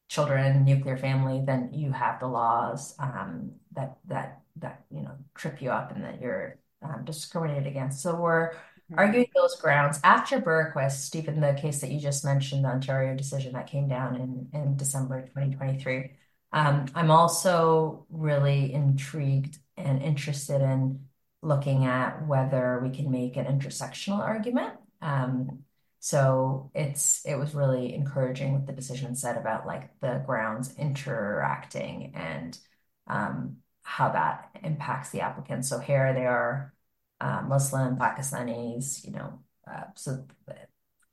children, 0.09 0.65
nuclear 0.65 0.97
family, 0.97 1.43
then 1.47 1.71
you 1.73 1.93
have 1.93 2.21
the 2.21 2.27
laws 2.27 2.95
um, 2.99 3.53
that 3.73 3.97
that 4.07 4.43
that 4.57 4.85
you 4.91 5.03
know 5.03 5.13
trip 5.35 5.63
you 5.63 5.71
up 5.71 5.95
and 5.95 6.05
that 6.05 6.21
you're 6.21 6.59
um, 6.83 7.05
discriminated 7.05 7.67
against. 7.67 8.03
So 8.03 8.17
we're 8.17 8.53
arguing 8.97 9.29
those 9.35 9.57
grounds 9.61 10.01
after 10.03 10.41
Bjorkquist, 10.41 11.03
Steven, 11.03 11.41
the 11.41 11.55
case 11.55 11.81
that 11.81 11.91
you 11.91 12.01
just 12.01 12.25
mentioned, 12.25 12.65
the 12.65 12.69
Ontario 12.69 13.17
decision 13.17 13.53
that 13.55 13.67
came 13.67 13.89
down 13.89 14.17
in, 14.17 14.49
in 14.53 14.77
December 14.77 15.23
2023. 15.23 16.13
Um, 16.53 16.87
I'm 16.95 17.11
also 17.11 18.07
really 18.11 18.73
intrigued 18.73 19.59
and 19.77 20.03
interested 20.03 20.61
in 20.61 21.07
looking 21.43 21.85
at 21.85 22.27
whether 22.27 22.81
we 22.83 22.91
can 22.91 23.11
make 23.11 23.37
an 23.37 23.47
intersectional 23.47 24.19
argument. 24.19 24.75
Um, 25.01 25.65
so 26.01 26.71
it's 26.75 27.25
it 27.27 27.37
was 27.37 27.55
really 27.55 27.95
encouraging 27.95 28.55
what 28.55 28.67
the 28.67 28.73
decision 28.73 29.15
said 29.15 29.37
about 29.37 29.67
like 29.67 29.99
the 30.01 30.23
grounds 30.27 30.75
interacting 30.77 32.13
and 32.15 32.59
um, 33.07 33.59
how 33.83 34.11
that 34.11 34.51
impacts 34.63 35.11
the 35.11 35.21
applicants. 35.21 35.69
So 35.69 35.79
here 35.79 36.13
they 36.15 36.27
are 36.27 36.75
uh, 37.21 37.43
Muslim, 37.47 37.97
Pakistanis, 37.97 39.05
you 39.05 39.13
know, 39.13 39.41
uh, 39.71 39.85
so 39.95 40.25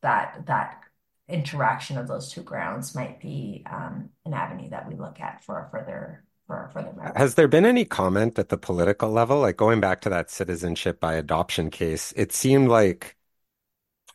that 0.03 0.45
that 0.45 0.81
interaction 1.27 1.97
of 1.97 2.07
those 2.07 2.31
two 2.31 2.41
grounds 2.41 2.95
might 2.95 3.19
be 3.19 3.65
um, 3.69 4.09
an 4.25 4.33
avenue 4.33 4.69
that 4.69 4.87
we 4.87 4.95
look 4.95 5.19
at 5.19 5.43
for 5.43 5.67
further 5.71 6.23
for 6.47 6.69
further. 6.73 7.11
Has 7.15 7.35
there 7.35 7.49
been 7.49 7.65
any 7.65 7.83
comment 7.83 8.39
at 8.39 8.49
the 8.49 8.57
political 8.57 9.11
level, 9.11 9.39
like 9.39 9.57
going 9.57 9.81
back 9.81 10.01
to 10.01 10.09
that 10.09 10.29
citizenship 10.29 10.99
by 10.99 11.15
adoption 11.15 11.69
case? 11.69 12.13
It 12.15 12.31
seemed 12.31 12.69
like 12.69 13.17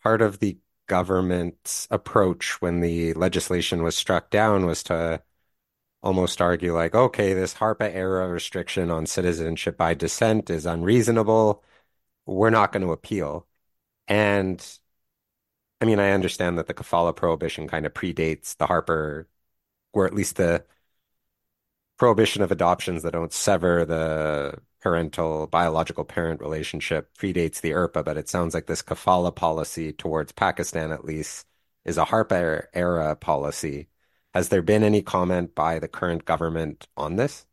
part 0.03 0.23
of 0.23 0.39
the 0.39 0.59
government's 0.89 1.87
approach 1.91 2.61
when 2.61 2.81
the 2.81 3.13
legislation 3.15 3.83
was 3.83 3.95
struck 3.95 4.31
down 4.31 4.67
was 4.67 4.83
to 4.85 5.23
almost 6.03 6.41
argue 6.41 6.75
like, 6.75 6.95
okay, 6.95 7.33
this 7.33 7.53
Harper 7.55 7.85
era 7.85 8.29
restriction 8.29 8.91
on 8.91 9.07
citizenship 9.07 9.77
by 9.77 9.95
descent 9.95 10.51
is 10.51 10.67
unreasonable 10.67 11.63
we're 12.27 12.51
not 12.51 12.73
going 12.73 12.83
to 12.85 12.93
appeal. 12.93 13.47
And 14.09 14.65
I 15.81 15.85
mean, 15.85 15.99
I 15.99 16.13
understand 16.13 16.59
that 16.59 16.67
the 16.69 16.75
kafala 16.75 17.15
prohibition 17.15 17.69
kind 17.69 17.87
of 17.87 17.95
predates 17.95 18.57
the 18.57 18.67
Harper, 18.67 19.29
or 19.93 20.07
at 20.07 20.15
least 20.15 20.37
the 20.37 20.65
prohibition 21.99 22.43
of 22.43 22.51
adoptions 22.53 23.03
that 23.03 23.13
don't 23.13 23.33
sever 23.33 23.85
the 23.85 24.59
parental 24.81 25.47
biological 25.47 26.05
parent 26.05 26.41
relationship 26.41 27.17
predates 27.17 27.61
the 27.61 27.71
IRPA, 27.71 28.05
but 28.05 28.17
it 28.17 28.29
sounds 28.29 28.55
like 28.55 28.67
this 28.67 28.83
kafala 28.83 29.35
policy 29.35 29.93
towards 29.93 30.33
Pakistan 30.33 30.91
at 30.93 31.05
least 31.05 31.47
is 31.85 31.97
a 31.99 32.05
Harper 32.05 32.69
era 32.75 33.15
policy. 33.17 33.89
Has 34.35 34.49
there 34.49 34.63
been 34.63 34.83
any 34.83 35.03
comment 35.03 35.55
by 35.55 35.79
the 35.79 35.89
current 35.89 36.25
government 36.25 36.89
on 36.97 37.17
this? 37.17 37.47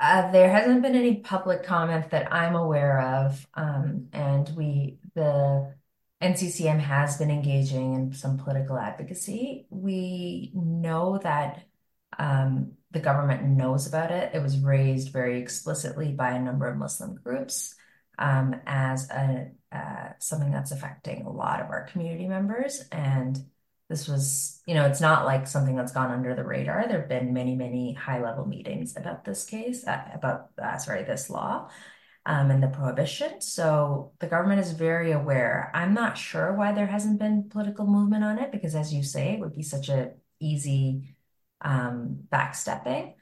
Uh, 0.00 0.30
there 0.32 0.50
hasn't 0.50 0.82
been 0.82 0.94
any 0.96 1.16
public 1.16 1.62
comment 1.62 2.10
that 2.10 2.32
I'm 2.32 2.56
aware 2.56 3.00
of, 3.00 3.46
um, 3.54 4.08
and 4.12 4.50
we 4.56 4.98
the 5.14 5.74
NCCM 6.20 6.80
has 6.80 7.16
been 7.16 7.30
engaging 7.30 7.94
in 7.94 8.12
some 8.12 8.38
political 8.38 8.76
advocacy. 8.78 9.66
We 9.70 10.50
know 10.54 11.18
that 11.22 11.64
um, 12.18 12.72
the 12.90 13.00
government 13.00 13.44
knows 13.44 13.86
about 13.86 14.10
it. 14.10 14.34
It 14.34 14.42
was 14.42 14.58
raised 14.58 15.12
very 15.12 15.40
explicitly 15.40 16.12
by 16.12 16.32
a 16.32 16.42
number 16.42 16.66
of 16.66 16.76
Muslim 16.76 17.16
groups 17.22 17.74
um, 18.18 18.60
as 18.66 19.08
a 19.10 19.50
uh, 19.72 20.12
something 20.18 20.52
that's 20.52 20.70
affecting 20.70 21.22
a 21.22 21.30
lot 21.30 21.60
of 21.60 21.70
our 21.70 21.84
community 21.86 22.28
members. 22.28 22.84
And 22.92 23.38
this 23.88 24.08
was, 24.08 24.62
you 24.66 24.74
know, 24.74 24.86
it's 24.86 25.00
not 25.00 25.24
like 25.24 25.46
something 25.46 25.76
that's 25.76 25.92
gone 25.92 26.10
under 26.10 26.34
the 26.34 26.44
radar. 26.44 26.86
There 26.88 27.00
have 27.00 27.08
been 27.08 27.34
many, 27.34 27.54
many 27.54 27.92
high-level 27.94 28.46
meetings 28.46 28.96
about 28.96 29.24
this 29.24 29.44
case, 29.44 29.86
uh, 29.86 30.02
about 30.14 30.48
uh, 30.62 30.78
sorry, 30.78 31.02
this 31.04 31.28
law. 31.30 31.68
Um, 32.26 32.50
and 32.50 32.62
the 32.62 32.68
prohibition. 32.68 33.42
So 33.42 34.12
the 34.18 34.26
government 34.26 34.60
is 34.60 34.72
very 34.72 35.12
aware. 35.12 35.70
I'm 35.74 35.92
not 35.92 36.16
sure 36.16 36.54
why 36.54 36.72
there 36.72 36.86
hasn't 36.86 37.18
been 37.18 37.50
political 37.50 37.86
movement 37.86 38.24
on 38.24 38.38
it 38.38 38.50
because, 38.50 38.74
as 38.74 38.94
you 38.94 39.02
say, 39.02 39.34
it 39.34 39.40
would 39.40 39.52
be 39.54 39.62
such 39.62 39.90
a 39.90 40.12
easy 40.40 41.16
um, 41.60 42.20
backstepping. 42.32 43.12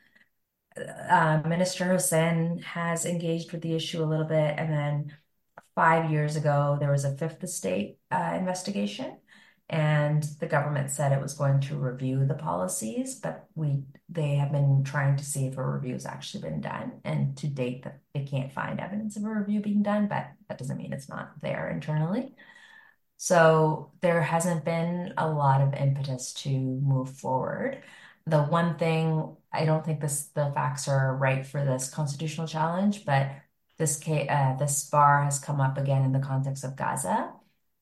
Uh, 0.77 1.43
Minister 1.45 1.87
Hussen 1.87 2.63
has 2.63 3.05
engaged 3.05 3.51
with 3.51 3.63
the 3.63 3.75
issue 3.75 4.03
a 4.03 4.07
little 4.07 4.25
bit, 4.25 4.55
and 4.57 4.73
then 4.73 5.17
five 5.75 6.11
years 6.11 6.37
ago 6.37 6.77
there 6.79 6.91
was 6.91 7.05
a 7.05 7.17
Fifth 7.17 7.43
Estate 7.43 7.99
uh, 8.11 8.37
investigation, 8.39 9.19
and 9.73 10.23
the 10.39 10.47
government 10.47 10.91
said 10.91 11.13
it 11.13 11.23
was 11.23 11.33
going 11.33 11.59
to 11.63 11.77
review 11.77 12.27
the 12.27 12.35
policies, 12.35 13.15
but 13.17 13.47
we 13.55 13.85
they 14.11 14.35
have 14.37 14.53
been 14.53 14.85
trying 14.85 15.17
to 15.17 15.25
see 15.25 15.47
if 15.47 15.57
a 15.57 15.67
review 15.67 15.95
has 15.95 16.05
actually 16.05 16.43
been 16.43 16.61
done, 16.61 17.01
and 17.05 17.37
to 17.39 17.47
date 17.47 17.85
that 17.85 18.01
they 18.15 18.25
can't 18.25 18.53
find 18.53 18.79
evidence 18.79 19.17
of 19.17 19.25
a 19.25 19.31
review 19.31 19.61
being 19.61 19.83
done, 19.83 20.09
but 20.09 20.27
that 20.49 20.59
doesn't 20.59 20.77
mean 20.77 20.93
it's 20.93 21.09
not 21.09 21.33
there 21.41 21.71
internally. 21.71 22.35
So 23.17 23.93
there 24.03 24.21
hasn't 24.21 24.65
been 24.65 25.15
a 25.17 25.31
lot 25.31 25.63
of 25.63 25.75
impetus 25.75 26.35
to 26.45 26.51
move 26.51 27.11
forward. 27.11 27.83
The 28.27 28.43
one 28.43 28.77
thing 28.79 29.37
I 29.53 29.65
don't 29.65 29.85
think 29.85 30.01
this 30.01 30.27
the 30.35 30.53
facts 30.55 30.87
are 30.87 31.17
right 31.17 31.47
for 31.47 31.65
this 31.65 31.89
constitutional 31.89 32.47
challenge, 32.47 33.07
but 33.07 33.31
this 33.79 33.99
case, 33.99 34.29
uh, 34.29 34.57
this 34.59 34.89
bar 34.91 35.25
has 35.25 35.39
come 35.39 35.61
up 35.63 35.79
again 35.79 36.05
in 36.05 36.13
the 36.13 36.21
context 36.21 36.63
of 36.65 36.77
Gaza, 36.77 37.33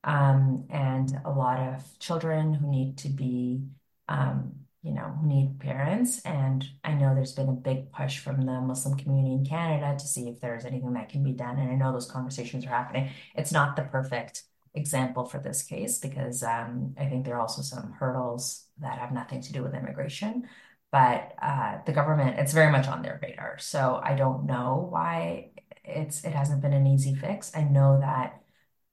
um, 0.04 0.66
and 0.70 1.20
a 1.24 1.30
lot 1.30 1.58
of 1.58 1.98
children 1.98 2.54
who 2.54 2.70
need 2.70 2.98
to 2.98 3.08
be, 3.08 3.62
um, 4.08 4.52
you 4.82 4.92
know, 4.92 5.14
who 5.20 5.26
need 5.26 5.58
parents. 5.60 6.20
And 6.22 6.64
I 6.82 6.94
know 6.94 7.14
there's 7.14 7.34
been 7.34 7.48
a 7.48 7.52
big 7.52 7.92
push 7.92 8.18
from 8.18 8.42
the 8.42 8.60
Muslim 8.60 8.96
community 8.96 9.34
in 9.34 9.44
Canada 9.44 9.96
to 9.98 10.06
see 10.06 10.28
if 10.28 10.40
there's 10.40 10.64
anything 10.64 10.94
that 10.94 11.10
can 11.10 11.22
be 11.22 11.32
done. 11.32 11.58
And 11.58 11.70
I 11.70 11.74
know 11.74 11.92
those 11.92 12.10
conversations 12.10 12.64
are 12.64 12.70
happening. 12.70 13.10
It's 13.34 13.52
not 13.52 13.76
the 13.76 13.82
perfect 13.82 14.44
example 14.74 15.24
for 15.24 15.38
this 15.38 15.62
case 15.62 15.98
because 15.98 16.42
um, 16.42 16.94
I 16.98 17.06
think 17.06 17.24
there 17.24 17.34
are 17.36 17.40
also 17.40 17.60
some 17.62 17.92
hurdles 17.92 18.66
that 18.78 18.98
have 18.98 19.12
nothing 19.12 19.42
to 19.42 19.52
do 19.52 19.62
with 19.62 19.74
immigration. 19.74 20.48
But 20.92 21.34
uh, 21.40 21.78
the 21.86 21.92
government, 21.92 22.38
it's 22.38 22.52
very 22.52 22.72
much 22.72 22.88
on 22.88 23.02
their 23.02 23.20
radar. 23.22 23.58
So 23.58 24.00
I 24.02 24.14
don't 24.14 24.46
know 24.46 24.88
why 24.90 25.50
it's 25.84 26.24
it 26.24 26.32
hasn't 26.32 26.62
been 26.62 26.72
an 26.72 26.86
easy 26.86 27.14
fix. 27.14 27.52
I 27.54 27.62
know 27.62 28.00
that 28.00 28.39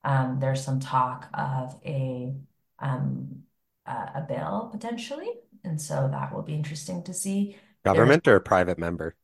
um, 0.08 0.40
there's 0.40 0.64
some 0.64 0.80
talk 0.80 1.28
of 1.34 1.76
a 1.86 2.34
um, 2.80 3.44
uh, 3.86 4.06
a 4.16 4.22
bill 4.22 4.70
potentially, 4.72 5.30
and 5.66 5.82
so 5.82 6.08
that 6.10 6.34
will 6.34 6.44
be 6.44 6.54
interesting 6.54 7.04
to 7.04 7.14
see. 7.14 7.58
Government 7.84 8.24
there, 8.24 8.38
or 8.38 8.40
private 8.40 8.80
member? 8.80 9.16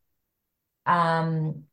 Um, 0.84 1.64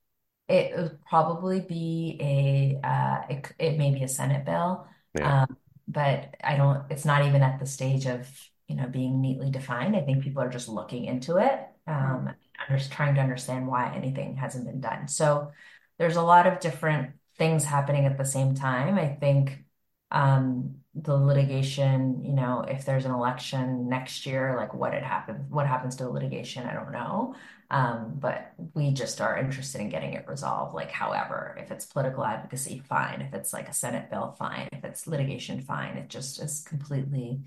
it 0.48 0.78
would 0.78 1.04
probably 1.04 1.60
be 1.60 2.18
a 2.22 2.88
uh, 2.88 3.22
it, 3.30 3.52
it 3.60 3.78
may 3.78 3.94
be 3.94 4.04
a 4.04 4.08
Senate 4.08 4.46
bill, 4.46 4.88
yeah. 5.20 5.44
um, 5.44 5.58
but 5.90 6.34
I 6.42 6.56
don't. 6.56 6.90
It's 6.90 7.06
not 7.06 7.26
even 7.26 7.42
at 7.42 7.60
the 7.60 7.66
stage 7.66 8.06
of 8.06 8.30
you 8.70 8.78
know 8.78 8.88
being 8.88 9.20
neatly 9.20 9.52
defined. 9.52 9.98
I 9.98 10.02
think 10.04 10.24
people 10.24 10.42
are 10.42 10.50
just 10.50 10.70
looking 10.70 11.04
into 11.04 11.36
it, 11.36 11.60
um, 11.86 12.30
mm-hmm. 12.30 12.78
just 12.78 12.94
trying 12.94 13.16
to 13.16 13.22
understand 13.22 13.68
why 13.68 13.94
anything 13.94 14.38
hasn't 14.38 14.66
been 14.66 14.80
done. 14.80 15.10
So 15.10 15.52
there's 15.98 16.16
a 16.16 16.24
lot 16.24 16.48
of 16.48 16.62
different 16.62 17.12
things 17.38 17.64
happening 17.64 18.06
at 18.06 18.18
the 18.18 18.26
same 18.26 18.56
time. 18.56 18.98
I 18.98 19.08
think 19.08 19.64
um, 20.12 20.76
the 20.94 21.16
litigation, 21.16 22.24
you 22.24 22.34
know, 22.34 22.66
if 22.68 22.86
there's 22.86 23.06
an 23.06 23.12
election 23.12 23.88
next 23.88 24.26
year, 24.26 24.56
like 24.58 24.74
what 24.74 24.94
it 24.94 25.04
happens, 25.04 25.50
what 25.50 25.68
happens 25.68 25.96
to 25.98 26.04
the 26.04 26.10
litigation, 26.10 26.66
I 26.66 26.74
don't 26.74 26.92
know. 26.92 27.36
Um, 27.70 28.16
but 28.20 28.52
we 28.74 28.92
just 28.92 29.22
are 29.22 29.38
interested 29.38 29.80
in 29.80 29.88
getting 29.88 30.14
it 30.14 30.28
resolved. 30.28 30.76
Like, 30.76 30.92
however, 30.92 31.58
if 31.58 31.72
it's 31.72 31.86
political 31.86 32.26
advocacy, 32.26 32.80
fine. 32.80 33.22
If 33.22 33.34
it's 33.34 33.54
like 33.54 33.70
a 33.70 33.74
Senate 33.74 34.10
bill, 34.10 34.36
fine. 34.38 34.68
If 34.74 34.84
it's 34.84 35.08
litigation, 35.08 35.62
fine. 35.62 35.96
It 35.96 36.10
just 36.10 36.42
is 36.42 36.66
completely 36.68 37.44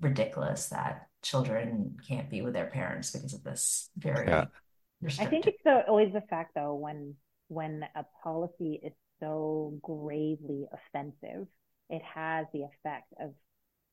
ridiculous 0.00 0.68
that 0.68 1.08
children 1.22 1.98
can't 2.08 2.30
be 2.30 2.40
with 2.40 2.54
their 2.54 2.66
parents 2.66 3.10
because 3.10 3.34
of 3.34 3.44
this 3.44 3.90
very 3.98 4.26
yeah. 4.26 4.46
I 5.18 5.26
think 5.26 5.46
it's 5.46 5.62
the, 5.64 5.86
always 5.86 6.12
the 6.12 6.22
fact 6.22 6.54
though 6.54 6.74
when 6.74 7.14
when 7.48 7.84
a 7.94 8.04
policy 8.22 8.80
is 8.82 8.92
so 9.20 9.78
gravely 9.82 10.66
offensive, 10.72 11.46
it 11.88 12.02
has 12.02 12.46
the 12.52 12.62
effect 12.62 13.12
of 13.20 13.32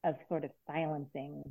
of 0.04 0.16
sort 0.30 0.46
of 0.46 0.52
silencing 0.68 1.44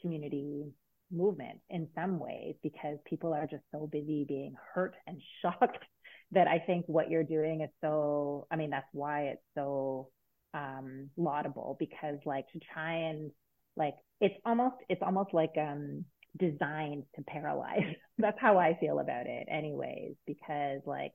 community 0.00 0.64
movement 1.10 1.60
in 1.70 1.86
some 1.94 2.18
ways 2.18 2.54
because 2.62 2.96
people 3.04 3.34
are 3.34 3.46
just 3.46 3.62
so 3.70 3.86
busy 3.86 4.24
being 4.26 4.54
hurt 4.74 4.94
and 5.06 5.20
shocked 5.42 5.84
that 6.32 6.48
I 6.48 6.58
think 6.58 6.86
what 6.86 7.10
you're 7.10 7.24
doing 7.24 7.60
is 7.60 7.70
so 7.80 8.46
I 8.50 8.56
mean 8.56 8.70
that's 8.70 8.88
why 8.92 9.24
it's 9.24 9.42
so 9.54 10.08
um 10.54 11.10
laudable 11.16 11.76
because 11.78 12.16
like 12.24 12.46
to 12.52 12.60
try 12.72 12.94
and 13.08 13.30
like 13.76 13.94
it's 14.20 14.34
almost 14.44 14.76
it's 14.88 15.02
almost 15.02 15.32
like 15.32 15.52
um 15.58 16.04
designed 16.38 17.04
to 17.16 17.22
paralyze. 17.22 17.94
That's 18.18 18.38
how 18.40 18.58
I 18.58 18.76
feel 18.80 18.98
about 18.98 19.26
it 19.26 19.48
anyways 19.50 20.14
because 20.26 20.80
like 20.86 21.12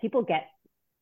people 0.00 0.22
get 0.22 0.46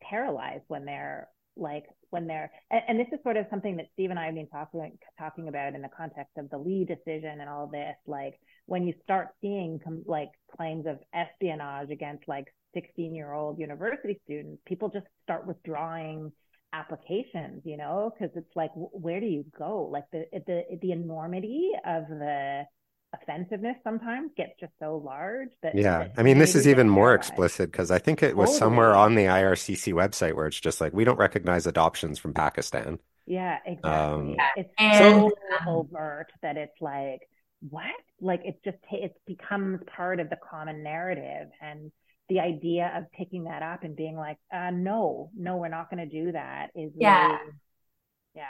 paralyzed 0.03 0.64
when 0.68 0.84
they're 0.84 1.28
like 1.57 1.84
when 2.11 2.26
they're 2.26 2.51
and, 2.70 2.82
and, 2.88 3.01
this 3.01 3.07
is 3.12 3.18
sort 3.22 3.36
of 3.36 3.47
something 3.51 3.76
that 3.76 3.86
Steve 3.94 4.11
and 4.11 4.18
I 4.18 4.26
have 4.26 4.34
been 4.34 4.49
talking 4.49 4.99
talking 5.18 5.49
about 5.49 5.74
in 5.74 5.82
the 5.82 5.88
context 5.88 6.32
of 6.36 6.51
the 6.51 6.59
Lee 6.59 6.84
decision 6.84 7.40
and 7.40 7.49
all 7.49 7.66
this 7.66 7.97
like 8.07 8.34
when 8.66 8.86
you 8.86 8.94
start 9.03 9.28
seeing 9.40 9.80
com- 9.82 10.05
like 10.07 10.30
claims 10.55 10.86
of 10.86 10.99
espionage 11.14 11.90
against 11.90 12.28
like 12.28 12.47
16 12.74 13.14
year 13.14 13.32
old 13.32 13.59
university 13.59 14.20
students 14.24 14.61
people 14.66 14.90
just 14.90 15.07
start 15.22 15.47
withdrawing 15.47 16.30
applications 16.72 17.62
you 17.64 17.76
know 17.76 18.12
because 18.12 18.36
it's 18.36 18.55
like 18.55 18.70
where 18.74 19.20
do 19.20 19.26
you 19.26 19.44
go? 19.59 19.88
Like 19.90 20.05
the 20.12 20.24
the 20.47 20.62
the 20.82 20.92
enormity 20.92 21.70
of 21.86 22.09
the 22.09 22.64
offensiveness 23.15 23.77
sometimes 23.85 24.31
gets 24.37 24.53
just 24.61 24.73
so 24.79 25.03
large 25.05 25.49
that 25.63 25.75
yeah. 25.75 26.09
i 26.19 26.23
mean 26.23 26.39
this 26.39 26.55
is 26.55 26.67
even 26.67 26.89
more 26.89 27.15
explicit 27.15 27.71
because 27.71 27.91
i 27.91 27.99
think 27.99 28.23
it 28.23 28.37
was 28.37 28.49
totally. 28.49 28.59
somewhere 28.59 28.95
on 28.95 29.15
the 29.15 29.25
ircc 29.25 29.93
website 29.95 30.35
where 30.35 30.47
it's 30.47 30.61
just 30.61 30.81
like 30.81 30.93
we 30.93 31.05
don't 31.05 31.19
recognize 31.19 31.67
adoptions 31.67 32.19
from 32.19 32.35
pakistan. 32.35 32.99
Yeah 33.27 33.59
exactly. 33.67 33.91
Um, 33.91 34.37
it's 34.57 34.99
so 34.99 35.33
overt 35.67 36.31
that 36.43 36.57
it's 36.57 36.81
like 36.81 37.21
what? 37.61 37.85
Like 38.21 38.43
it 38.45 38.61
just 38.65 38.79
it 38.91 39.15
becomes 39.27 39.81
part 39.95 40.21
of 40.21 40.31
the 40.31 40.37
common 40.37 40.83
narrative 40.83 41.49
and 41.61 41.91
the 42.29 42.41
idea 42.41 42.93
of 42.97 43.11
picking 43.13 43.45
that 43.45 43.63
up 43.63 43.85
and 43.85 43.97
being 43.97 44.17
like 44.17 44.39
uh 44.53 44.71
no 44.71 45.31
no 45.37 45.57
we're 45.57 45.69
not 45.69 45.91
going 45.91 46.09
to 46.09 46.25
do 46.25 46.33
that 46.33 46.69
is 46.75 46.93
yeah. 46.97 47.27
really, 47.27 47.39
yeah. 48.35 48.45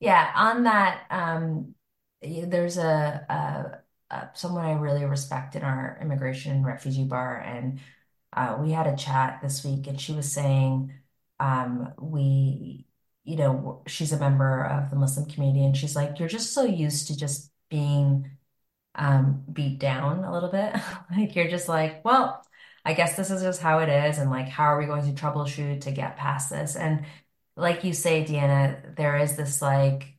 Yeah 0.00 0.32
on 0.34 0.64
that 0.64 1.02
um 1.10 1.74
there's 2.22 2.78
a, 2.78 3.26
a 3.28 4.14
uh, 4.14 4.26
someone 4.34 4.64
I 4.64 4.72
really 4.72 5.04
respect 5.04 5.54
in 5.54 5.62
our 5.62 5.98
immigration 6.00 6.52
and 6.52 6.64
refugee 6.66 7.04
bar, 7.04 7.38
and 7.38 7.80
uh, 8.32 8.56
we 8.60 8.70
had 8.72 8.86
a 8.86 8.96
chat 8.96 9.40
this 9.42 9.64
week, 9.64 9.86
and 9.86 10.00
she 10.00 10.12
was 10.12 10.30
saying, 10.32 10.92
um, 11.40 11.92
we, 12.00 12.86
you 13.24 13.36
know, 13.36 13.82
she's 13.86 14.12
a 14.12 14.18
member 14.18 14.64
of 14.64 14.90
the 14.90 14.96
Muslim 14.96 15.26
community, 15.28 15.64
and 15.64 15.76
she's 15.76 15.96
like, 15.96 16.18
you're 16.18 16.28
just 16.28 16.52
so 16.54 16.64
used 16.64 17.08
to 17.08 17.16
just 17.16 17.52
being 17.70 18.30
um, 18.94 19.44
beat 19.52 19.78
down 19.78 20.24
a 20.24 20.32
little 20.32 20.50
bit. 20.50 20.74
like 21.16 21.36
you're 21.36 21.48
just 21.50 21.68
like, 21.68 22.04
well, 22.04 22.42
I 22.84 22.94
guess 22.94 23.16
this 23.16 23.30
is 23.30 23.42
just 23.42 23.60
how 23.60 23.80
it 23.80 23.88
is, 23.88 24.18
and 24.18 24.30
like, 24.30 24.48
how 24.48 24.64
are 24.64 24.78
we 24.78 24.86
going 24.86 25.14
to 25.14 25.20
troubleshoot 25.20 25.82
to 25.82 25.92
get 25.92 26.16
past 26.16 26.50
this? 26.50 26.76
And 26.76 27.04
like 27.56 27.84
you 27.84 27.92
say, 27.92 28.24
Deanna, 28.24 28.96
there 28.96 29.16
is 29.18 29.36
this 29.36 29.60
like 29.62 30.17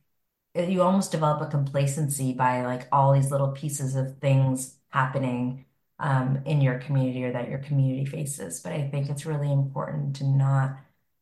you 0.54 0.82
almost 0.82 1.12
develop 1.12 1.40
a 1.42 1.50
complacency 1.50 2.32
by 2.32 2.64
like 2.66 2.88
all 2.92 3.12
these 3.12 3.30
little 3.30 3.52
pieces 3.52 3.94
of 3.96 4.18
things 4.18 4.76
happening 4.90 5.64
um, 5.98 6.42
in 6.46 6.60
your 6.60 6.78
community 6.78 7.24
or 7.24 7.32
that 7.32 7.48
your 7.48 7.58
community 7.60 8.04
faces. 8.04 8.60
But 8.60 8.72
I 8.72 8.88
think 8.88 9.08
it's 9.10 9.26
really 9.26 9.52
important 9.52 10.16
to 10.16 10.24
not 10.24 10.76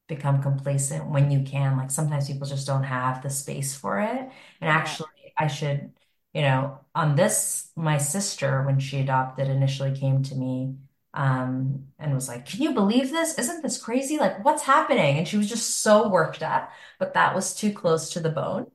become 0.06 0.42
complacent 0.42 1.06
when 1.10 1.30
you 1.30 1.42
can. 1.42 1.76
Like 1.76 1.90
sometimes 1.90 2.26
people 2.28 2.46
just 2.46 2.66
don't 2.66 2.84
have 2.84 3.22
the 3.22 3.30
space 3.30 3.74
for 3.76 4.00
it. 4.00 4.18
And 4.60 4.70
actually, 4.70 5.08
I 5.36 5.46
should, 5.48 5.92
you 6.32 6.42
know, 6.42 6.78
on 6.94 7.14
this, 7.16 7.70
my 7.76 7.98
sister, 7.98 8.62
when 8.64 8.78
she 8.80 9.00
adopted, 9.00 9.48
initially 9.48 9.94
came 9.96 10.22
to 10.24 10.34
me 10.34 10.76
um, 11.14 11.86
and 11.98 12.14
was 12.14 12.28
like, 12.28 12.46
Can 12.46 12.62
you 12.62 12.72
believe 12.74 13.10
this? 13.10 13.38
Isn't 13.38 13.62
this 13.62 13.82
crazy? 13.82 14.18
Like, 14.18 14.44
what's 14.44 14.62
happening? 14.62 15.18
And 15.18 15.28
she 15.28 15.36
was 15.36 15.48
just 15.48 15.78
so 15.80 16.08
worked 16.08 16.42
up, 16.42 16.70
but 16.98 17.14
that 17.14 17.34
was 17.34 17.54
too 17.54 17.72
close 17.72 18.10
to 18.12 18.20
the 18.20 18.30
bone. 18.30 18.70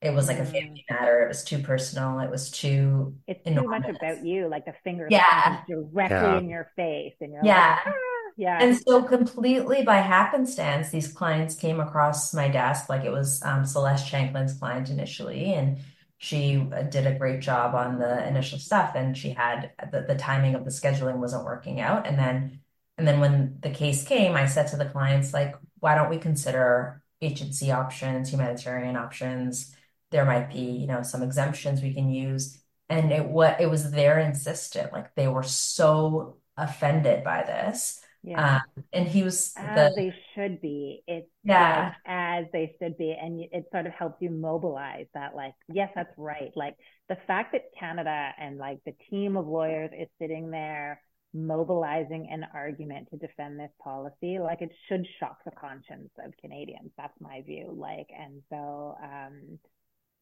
it 0.00 0.10
was 0.10 0.28
like 0.28 0.38
a 0.38 0.44
mm. 0.44 0.46
family 0.46 0.84
matter. 0.90 1.22
It 1.24 1.28
was 1.28 1.44
too 1.44 1.58
personal. 1.60 2.20
It 2.20 2.30
was 2.30 2.50
too 2.50 3.16
It's 3.26 3.44
too 3.52 3.68
much 3.68 3.86
about 3.88 3.88
enormous. 3.88 4.24
you. 4.24 4.48
Like 4.48 4.64
the 4.64 4.72
finger 4.84 5.14
pointing 5.28 5.44
Yeah. 5.46 5.64
directly 5.66 6.30
Yeah. 6.30 6.36
in 6.36 6.48
your 6.48 6.70
face, 6.76 7.14
and 7.20 7.32
you're 7.32 7.46
like, 7.46 7.50
Yeah. 7.64 7.78
ah, 7.86 7.92
yeah. 8.36 8.58
And 8.58 8.76
so 8.76 9.02
completely 9.04 9.82
by 9.84 9.98
happenstance, 9.98 10.90
these 10.90 11.12
clients 11.12 11.54
came 11.54 11.78
across 11.80 12.34
my 12.34 12.48
desk. 12.48 12.88
Like 12.88 13.04
it 13.04 13.10
was 13.12 13.42
um, 13.44 13.64
Celeste 13.66 14.10
Shankland's 14.10 14.54
client 14.58 14.90
initially, 14.90 15.52
and 15.54 15.78
she 16.18 16.68
uh, 16.74 16.82
did 16.82 17.06
a 17.06 17.16
great 17.16 17.40
job 17.40 17.74
on 17.74 17.98
the 17.98 18.26
initial 18.26 18.58
stuff. 18.58 18.92
And 18.94 19.16
she 19.16 19.30
had 19.30 19.70
the, 19.92 20.02
the 20.02 20.16
timing 20.16 20.54
of 20.54 20.64
the 20.64 20.70
scheduling 20.70 21.18
wasn't 21.18 21.44
working 21.44 21.80
out. 21.80 22.06
And 22.06 22.18
then, 22.18 22.60
and 22.98 23.06
then 23.06 23.20
when 23.20 23.58
the 23.60 23.70
case 23.70 24.06
came, 24.06 24.34
I 24.34 24.46
said 24.46 24.66
to 24.68 24.76
the 24.76 24.86
clients, 24.86 25.32
like, 25.32 25.54
why 25.78 25.94
don't 25.94 26.10
we 26.10 26.18
consider 26.18 27.02
agency 27.22 27.70
options, 27.70 28.30
humanitarian 28.30 28.96
options? 28.96 29.74
There 30.10 30.24
might 30.24 30.50
be, 30.50 30.60
you 30.60 30.88
know, 30.88 31.02
some 31.02 31.22
exemptions 31.22 31.80
we 31.80 31.94
can 31.94 32.10
use. 32.10 32.60
And 32.88 33.12
it 33.12 33.26
what 33.26 33.60
it 33.60 33.70
was 33.70 33.90
their 33.90 34.18
insistent, 34.18 34.92
like 34.92 35.14
they 35.14 35.28
were 35.28 35.42
so 35.42 36.38
offended 36.56 37.22
by 37.22 37.42
this 37.42 38.00
Yeah. 38.28 38.60
um, 38.76 38.84
and 38.92 39.08
he 39.08 39.22
was 39.22 39.54
As 39.56 39.74
the 39.74 39.92
they 39.96 40.14
should 40.34 40.60
be. 40.60 41.02
It's 41.06 41.30
yeah. 41.44 41.94
as 42.06 42.44
they 42.52 42.76
should 42.78 42.98
be. 42.98 43.16
And 43.18 43.40
it 43.40 43.64
sort 43.72 43.86
of 43.86 43.92
helps 43.92 44.20
you 44.20 44.30
mobilize 44.30 45.06
that, 45.14 45.34
like, 45.34 45.54
yes, 45.72 45.90
that's 45.94 46.12
right. 46.18 46.50
Like 46.54 46.74
the 47.08 47.16
fact 47.26 47.52
that 47.52 47.62
Canada 47.78 48.30
and 48.38 48.58
like 48.58 48.80
the 48.84 48.94
team 49.10 49.36
of 49.36 49.46
lawyers 49.46 49.90
is 49.98 50.08
sitting 50.20 50.50
there 50.50 51.00
mobilizing 51.34 52.28
an 52.30 52.46
argument 52.54 53.08
to 53.10 53.16
defend 53.16 53.58
this 53.58 53.70
policy, 53.82 54.38
like 54.38 54.60
it 54.62 54.72
should 54.88 55.06
shock 55.20 55.38
the 55.44 55.50
conscience 55.50 56.10
of 56.24 56.32
Canadians. 56.40 56.90
That's 56.96 57.18
my 57.20 57.42
view. 57.42 57.74
Like, 57.76 58.08
and 58.18 58.42
so, 58.50 58.96
um, 59.02 59.58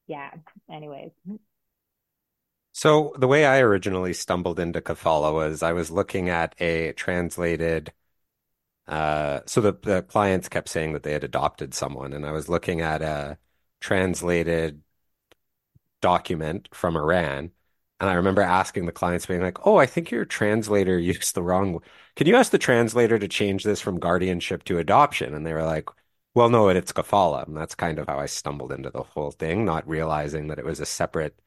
yeah, 0.07 0.31
anyways. 0.73 1.11
So 2.77 3.15
the 3.19 3.27
way 3.27 3.47
I 3.47 3.61
originally 3.61 4.13
stumbled 4.13 4.61
into 4.61 4.83
Kafala 4.83 5.33
was 5.33 5.63
I 5.63 5.73
was 5.73 5.91
looking 5.91 6.29
at 6.29 6.55
a 6.61 6.93
translated 6.93 7.93
uh 8.89 9.41
so 9.47 9.61
the 9.61 9.73
the 9.83 10.03
clients 10.03 10.49
kept 10.49 10.69
saying 10.69 10.93
that 10.95 11.03
they 11.05 11.13
had 11.13 11.25
adopted 11.25 11.75
someone 11.75 12.13
and 12.13 12.27
I 12.27 12.33
was 12.33 12.49
looking 12.49 12.81
at 12.83 13.03
a 13.03 13.39
translated 13.81 14.83
document 16.01 16.69
from 16.73 16.97
Iran 16.97 17.51
and 17.99 18.11
I 18.11 18.15
remember 18.15 18.43
asking 18.43 18.85
the 18.85 18.93
clients 18.93 19.25
being 19.25 19.41
like, 19.41 19.67
"Oh, 19.67 19.77
I 19.79 19.87
think 19.87 20.11
your 20.11 20.27
translator 20.27 20.99
used 21.15 21.35
the 21.35 21.43
wrong 21.43 21.81
Can 22.17 22.27
you 22.27 22.37
ask 22.37 22.51
the 22.53 22.59
translator 22.59 23.19
to 23.19 23.29
change 23.29 23.65
this 23.65 23.81
from 23.81 23.99
guardianship 23.99 24.65
to 24.65 24.79
adoption?" 24.79 25.35
And 25.35 25.47
they 25.47 25.55
were 25.55 25.65
like, 25.65 25.89
"Well, 26.35 26.51
no, 26.51 26.69
it's 26.69 26.93
Kafala." 26.93 27.47
And 27.47 27.57
that's 27.57 27.75
kind 27.75 27.99
of 27.99 28.07
how 28.09 28.19
I 28.19 28.27
stumbled 28.27 28.73
into 28.73 28.91
the 28.91 29.03
whole 29.03 29.31
thing, 29.31 29.65
not 29.65 29.89
realizing 29.89 30.49
that 30.49 30.59
it 30.59 30.65
was 30.67 30.81
a 30.81 30.87
separate 30.87 31.39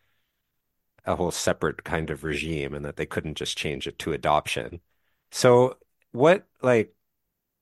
a 1.05 1.15
whole 1.15 1.31
separate 1.31 1.83
kind 1.83 2.09
of 2.09 2.23
regime 2.23 2.73
and 2.73 2.85
that 2.85 2.97
they 2.97 3.05
couldn't 3.05 3.35
just 3.35 3.57
change 3.57 3.87
it 3.87 3.99
to 3.99 4.13
adoption. 4.13 4.81
So 5.31 5.77
what 6.11 6.47
like 6.61 6.95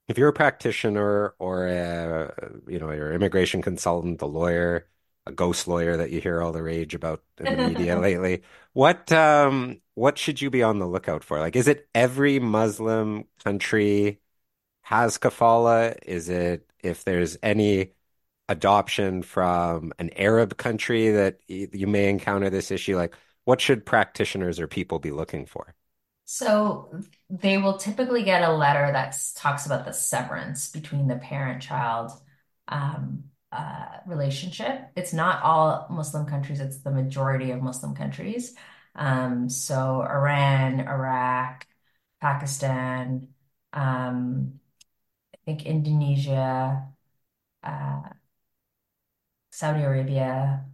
if 0.08 0.18
you're 0.18 0.30
a 0.30 0.34
practitioner 0.34 1.36
or 1.40 1.68
a 1.68 2.62
you 2.68 2.80
know 2.80 2.92
you're 2.92 3.10
an 3.10 3.16
immigration 3.16 3.62
consultant, 3.62 4.22
a 4.22 4.26
lawyer, 4.26 4.88
a 5.26 5.32
ghost 5.32 5.68
lawyer 5.68 5.98
that 5.98 6.12
you 6.12 6.22
hear 6.22 6.42
all 6.42 6.52
the 6.52 6.64
rage 6.64 6.96
about 6.96 7.24
in 7.40 7.52
the 7.52 7.58
media 7.58 8.00
lately, 8.00 8.44
what 8.74 9.12
um 9.12 9.82
what 9.96 10.18
should 10.18 10.42
you 10.42 10.50
be 10.50 10.64
on 10.64 10.80
the 10.80 10.88
lookout 10.88 11.24
for? 11.24 11.40
Like 11.40 11.56
is 11.56 11.68
it 11.68 11.90
every 11.96 12.40
Muslim 12.40 13.26
country 13.44 14.20
has 14.84 15.18
kafala? 15.18 15.98
Is 16.06 16.30
it 16.30 16.70
if 16.82 17.04
there's 17.04 17.38
any 17.44 17.94
adoption 18.50 19.22
from 19.22 19.94
an 20.00 20.10
Arab 20.16 20.58
country 20.58 21.12
that 21.12 21.40
you 21.48 21.88
may 21.88 22.10
encounter 22.10 22.50
this 22.50 22.72
issue? 22.72 22.96
Like, 22.96 23.14
what 23.46 23.62
should 23.62 23.86
practitioners 23.86 24.60
or 24.60 24.68
people 24.68 25.00
be 25.00 25.12
looking 25.12 25.46
for? 25.46 25.74
So 26.26 26.92
they 27.30 27.58
will 27.58 27.78
typically 27.78 28.24
get 28.24 28.44
a 28.44 28.52
letter 28.52 28.92
that 28.92 29.18
talks 29.36 29.66
about 29.66 29.86
the 29.86 29.94
severance 29.94 30.70
between 30.70 31.08
the 31.08 31.16
parent-child 31.16 32.12
um, 32.68 33.24
uh, 33.52 33.86
relationship. 34.06 34.90
It's 34.98 35.14
not 35.14 35.42
all 35.44 35.88
Muslim 35.90 36.26
countries, 36.26 36.60
it's 36.60 36.80
the 36.80 36.92
majority 36.92 37.52
of 37.52 37.62
Muslim 37.62 37.96
countries. 37.96 38.56
Um, 38.94 39.48
so 39.50 40.02
Iran, 40.02 40.82
Iraq, 40.82 41.66
Pakistan, 42.20 43.30
um, 43.72 44.60
I 45.34 45.38
think 45.46 45.66
Indonesia, 45.66 46.90
uh, 47.64 48.02
Saudi 49.58 49.82
Arabia. 49.82 50.66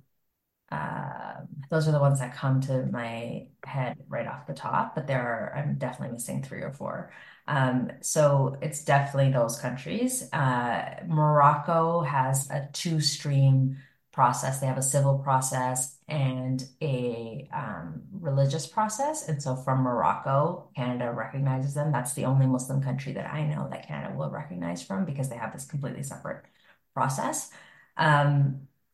Um, 0.69 1.47
those 1.69 1.87
are 1.87 1.93
the 1.93 2.01
ones 2.01 2.19
that 2.19 2.35
come 2.35 2.59
to 2.61 2.85
my 2.87 3.47
head 3.65 3.95
right 4.09 4.27
off 4.27 4.45
the 4.45 4.53
top, 4.53 4.93
but 4.93 5.07
there 5.07 5.21
are, 5.21 5.55
I'm 5.55 5.75
definitely 5.77 6.11
missing 6.13 6.43
three 6.43 6.61
or 6.61 6.73
four. 6.73 7.13
Um, 7.47 7.91
so 8.01 8.57
it's 8.61 8.83
definitely 8.83 9.31
those 9.31 9.57
countries. 9.57 10.27
Uh, 10.33 10.95
Morocco 11.07 12.01
has 12.01 12.49
a 12.49 12.67
two-stream 12.73 13.77
process. 14.11 14.59
They 14.59 14.67
have 14.67 14.77
a 14.77 14.81
civil 14.81 15.17
process 15.17 15.97
and 16.09 16.61
a 16.81 17.47
um, 17.53 18.01
religious 18.11 18.67
process. 18.67 19.29
And 19.29 19.41
so 19.41 19.55
from 19.55 19.79
Morocco, 19.83 20.69
Canada 20.75 21.09
recognizes 21.13 21.73
them. 21.73 21.93
That's 21.93 22.15
the 22.15 22.25
only 22.25 22.47
Muslim 22.47 22.83
country 22.83 23.13
that 23.13 23.31
I 23.31 23.45
know 23.45 23.69
that 23.71 23.87
Canada 23.87 24.13
will 24.13 24.29
recognize 24.29 24.83
from 24.83 25.05
because 25.05 25.29
they 25.29 25.37
have 25.37 25.53
this 25.53 25.65
completely 25.65 26.03
separate 26.03 26.43
process. 26.93 27.49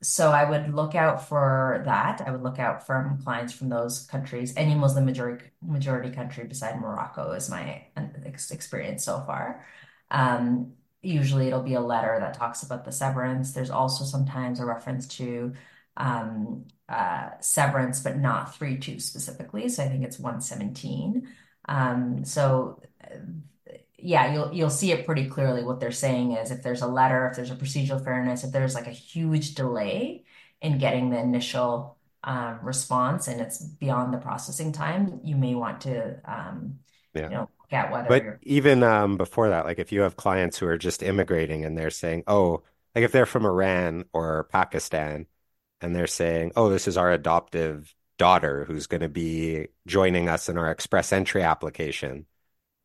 So 0.01 0.31
I 0.31 0.49
would 0.49 0.73
look 0.73 0.95
out 0.95 1.27
for 1.27 1.81
that. 1.85 2.21
I 2.25 2.31
would 2.31 2.41
look 2.41 2.57
out 2.57 2.85
from 2.87 3.21
clients 3.21 3.51
from 3.51 3.67
those 3.67 4.05
countries. 4.07 4.53
Any 4.55 4.73
Muslim 4.73 5.05
majority 5.05 5.45
majority 5.61 6.09
country 6.09 6.45
beside 6.45 6.79
Morocco 6.79 7.31
is 7.33 7.49
my 7.49 7.85
experience 8.25 9.03
so 9.03 9.19
far. 9.27 9.65
Um, 10.09 10.73
usually 11.01 11.47
it'll 11.47 11.63
be 11.63 11.73
a 11.73 11.81
letter 11.81 12.17
that 12.19 12.33
talks 12.33 12.63
about 12.63 12.85
the 12.85 12.91
severance. 12.93 13.51
There's 13.51 13.69
also 13.69 14.05
sometimes 14.05 14.59
a 14.61 14.65
reference 14.65 15.07
to 15.17 15.53
um, 15.97 16.65
uh, 16.87 17.31
severance, 17.41 17.99
but 17.99 18.17
not 18.17 18.57
3-2 18.57 19.01
specifically. 19.01 19.67
So 19.67 19.83
I 19.83 19.89
think 19.89 20.03
it's 20.05 20.19
117. 20.19 21.27
Um, 21.67 22.23
so 22.23 22.81
yeah, 24.03 24.33
you'll 24.33 24.53
you'll 24.53 24.69
see 24.69 24.91
it 24.91 25.05
pretty 25.05 25.27
clearly. 25.29 25.63
What 25.63 25.79
they're 25.79 25.91
saying 25.91 26.33
is 26.33 26.51
if 26.51 26.63
there's 26.63 26.81
a 26.81 26.87
letter, 26.87 27.27
if 27.29 27.35
there's 27.35 27.51
a 27.51 27.55
procedural 27.55 28.03
fairness, 28.03 28.43
if 28.43 28.51
there's 28.51 28.75
like 28.75 28.87
a 28.87 28.91
huge 28.91 29.55
delay 29.55 30.25
in 30.61 30.77
getting 30.77 31.09
the 31.09 31.19
initial 31.19 31.97
um, 32.23 32.59
response 32.63 33.27
and 33.27 33.41
it's 33.41 33.63
beyond 33.63 34.13
the 34.13 34.17
processing 34.17 34.71
time, 34.71 35.21
you 35.23 35.35
may 35.37 35.55
want 35.55 35.81
to 35.81 36.19
um, 36.25 36.79
Yeah. 37.13 37.29
you 37.29 37.35
know, 37.35 37.41
look 37.59 37.73
at 37.73 37.91
whether 37.91 38.07
But 38.07 38.39
even 38.43 38.83
um, 38.83 39.17
before 39.17 39.49
that, 39.49 39.65
like 39.65 39.79
if 39.79 39.91
you 39.91 40.01
have 40.01 40.15
clients 40.15 40.57
who 40.57 40.67
are 40.67 40.77
just 40.77 41.03
immigrating 41.03 41.65
and 41.65 41.77
they're 41.77 41.89
saying, 41.89 42.23
oh, 42.27 42.63
like 42.95 43.03
if 43.03 43.11
they're 43.11 43.25
from 43.25 43.45
Iran 43.45 44.05
or 44.13 44.45
Pakistan 44.45 45.27
and 45.81 45.95
they're 45.95 46.07
saying, 46.07 46.53
oh, 46.55 46.69
this 46.69 46.87
is 46.87 46.97
our 46.97 47.11
adoptive 47.11 47.95
daughter 48.17 48.65
who's 48.65 48.87
going 48.87 49.01
to 49.01 49.09
be 49.09 49.67
joining 49.87 50.29
us 50.29 50.49
in 50.49 50.57
our 50.57 50.71
express 50.71 51.13
entry 51.13 51.43
application. 51.43 52.25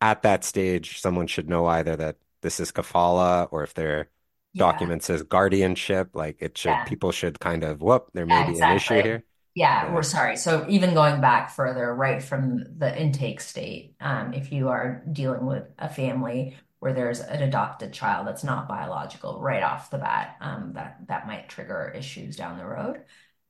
At 0.05 0.23
that 0.23 0.45
stage, 0.45 1.01
someone 1.01 1.27
should 1.29 1.49
know 1.51 1.67
either 1.67 1.97
that 1.97 2.19
this 2.43 2.61
is 2.61 2.73
kafala 2.73 3.49
or 3.53 3.65
if 3.65 3.75
their 3.75 4.11
yeah, 4.53 4.65
document 4.69 5.03
says 5.03 5.25
guardianship, 5.25 6.11
like 6.15 6.39
it 6.41 6.59
should, 6.59 6.85
yeah. 6.85 6.87
people 6.87 7.13
should 7.13 7.41
kind 7.41 7.65
of, 7.65 7.83
whoop, 7.83 8.11
there 8.15 8.27
may 8.27 8.43
Yeah, 8.43 8.45
be 8.45 8.61
an 8.61 8.71
issue 8.71 9.03
here. 9.03 9.25
Yeah, 9.55 9.93
we're 9.93 10.03
sorry. 10.03 10.37
So 10.37 10.67
even 10.69 10.95
going 10.95 11.21
back 11.21 11.51
further, 11.51 11.95
right 11.95 12.23
from 12.23 12.79
the 12.79 13.01
intake 13.01 13.41
state, 13.41 13.95
um, 14.01 14.35
if 14.35 14.53
you 14.53 14.69
are 14.69 15.05
dealing 15.13 15.47
with 15.47 15.65
a 15.79 15.89
family 15.89 16.57
where 16.81 16.93
there's 16.93 17.21
an 17.21 17.43
adopted 17.43 17.93
child 17.93 18.27
that's 18.27 18.45
not 18.45 18.69
biological 18.69 19.41
right 19.41 19.63
off 19.63 19.91
the 19.91 19.99
bat, 19.99 20.37
um, 20.41 20.73
that 20.75 20.99
that 21.09 21.27
might 21.27 21.49
trigger 21.49 21.93
issues 21.97 22.37
down 22.37 22.59
the 22.59 22.67
road. 22.67 23.05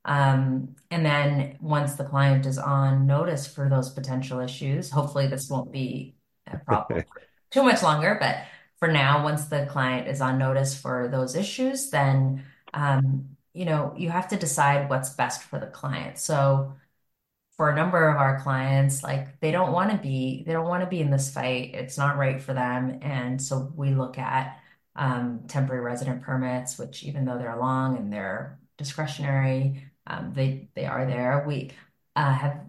Um, 0.04 0.76
and 0.90 1.06
then 1.06 1.56
once 1.60 1.94
the 1.94 2.04
client 2.04 2.46
is 2.46 2.58
on 2.58 3.06
notice 3.06 3.46
for 3.46 3.68
those 3.70 3.90
potential 3.90 4.40
issues, 4.40 4.90
hopefully 4.90 5.26
this 5.28 5.48
won't 5.48 5.72
be 5.72 6.13
problem 6.66 7.04
too 7.50 7.62
much 7.62 7.82
longer, 7.82 8.16
but 8.20 8.38
for 8.78 8.88
now, 8.88 9.22
once 9.22 9.46
the 9.46 9.66
client 9.66 10.08
is 10.08 10.20
on 10.20 10.38
notice 10.38 10.78
for 10.78 11.08
those 11.08 11.34
issues, 11.36 11.90
then 11.90 12.44
um, 12.74 13.36
you 13.52 13.64
know, 13.64 13.94
you 13.96 14.10
have 14.10 14.28
to 14.28 14.36
decide 14.36 14.90
what's 14.90 15.10
best 15.10 15.42
for 15.44 15.58
the 15.60 15.66
client. 15.66 16.18
So 16.18 16.74
for 17.56 17.70
a 17.70 17.76
number 17.76 18.08
of 18.08 18.16
our 18.16 18.40
clients, 18.40 19.02
like 19.02 19.40
they 19.40 19.52
don't 19.52 19.72
want 19.72 19.90
to 19.92 19.96
be, 19.98 20.42
they 20.46 20.52
don't 20.52 20.68
want 20.68 20.82
to 20.82 20.90
be 20.90 21.00
in 21.00 21.10
this 21.10 21.32
fight. 21.32 21.74
It's 21.74 21.96
not 21.98 22.16
right 22.18 22.42
for 22.42 22.52
them. 22.52 22.98
And 23.02 23.40
so 23.40 23.72
we 23.76 23.94
look 23.94 24.18
at 24.18 24.60
um, 24.96 25.42
temporary 25.48 25.82
resident 25.82 26.22
permits, 26.22 26.78
which 26.78 27.04
even 27.04 27.24
though 27.24 27.38
they're 27.38 27.56
long 27.56 27.96
and 27.96 28.12
they're 28.12 28.58
discretionary, 28.76 29.84
um, 30.06 30.32
they 30.34 30.68
they 30.74 30.86
are 30.86 31.06
there. 31.06 31.44
We 31.46 31.72
uh, 32.16 32.32
have 32.32 32.60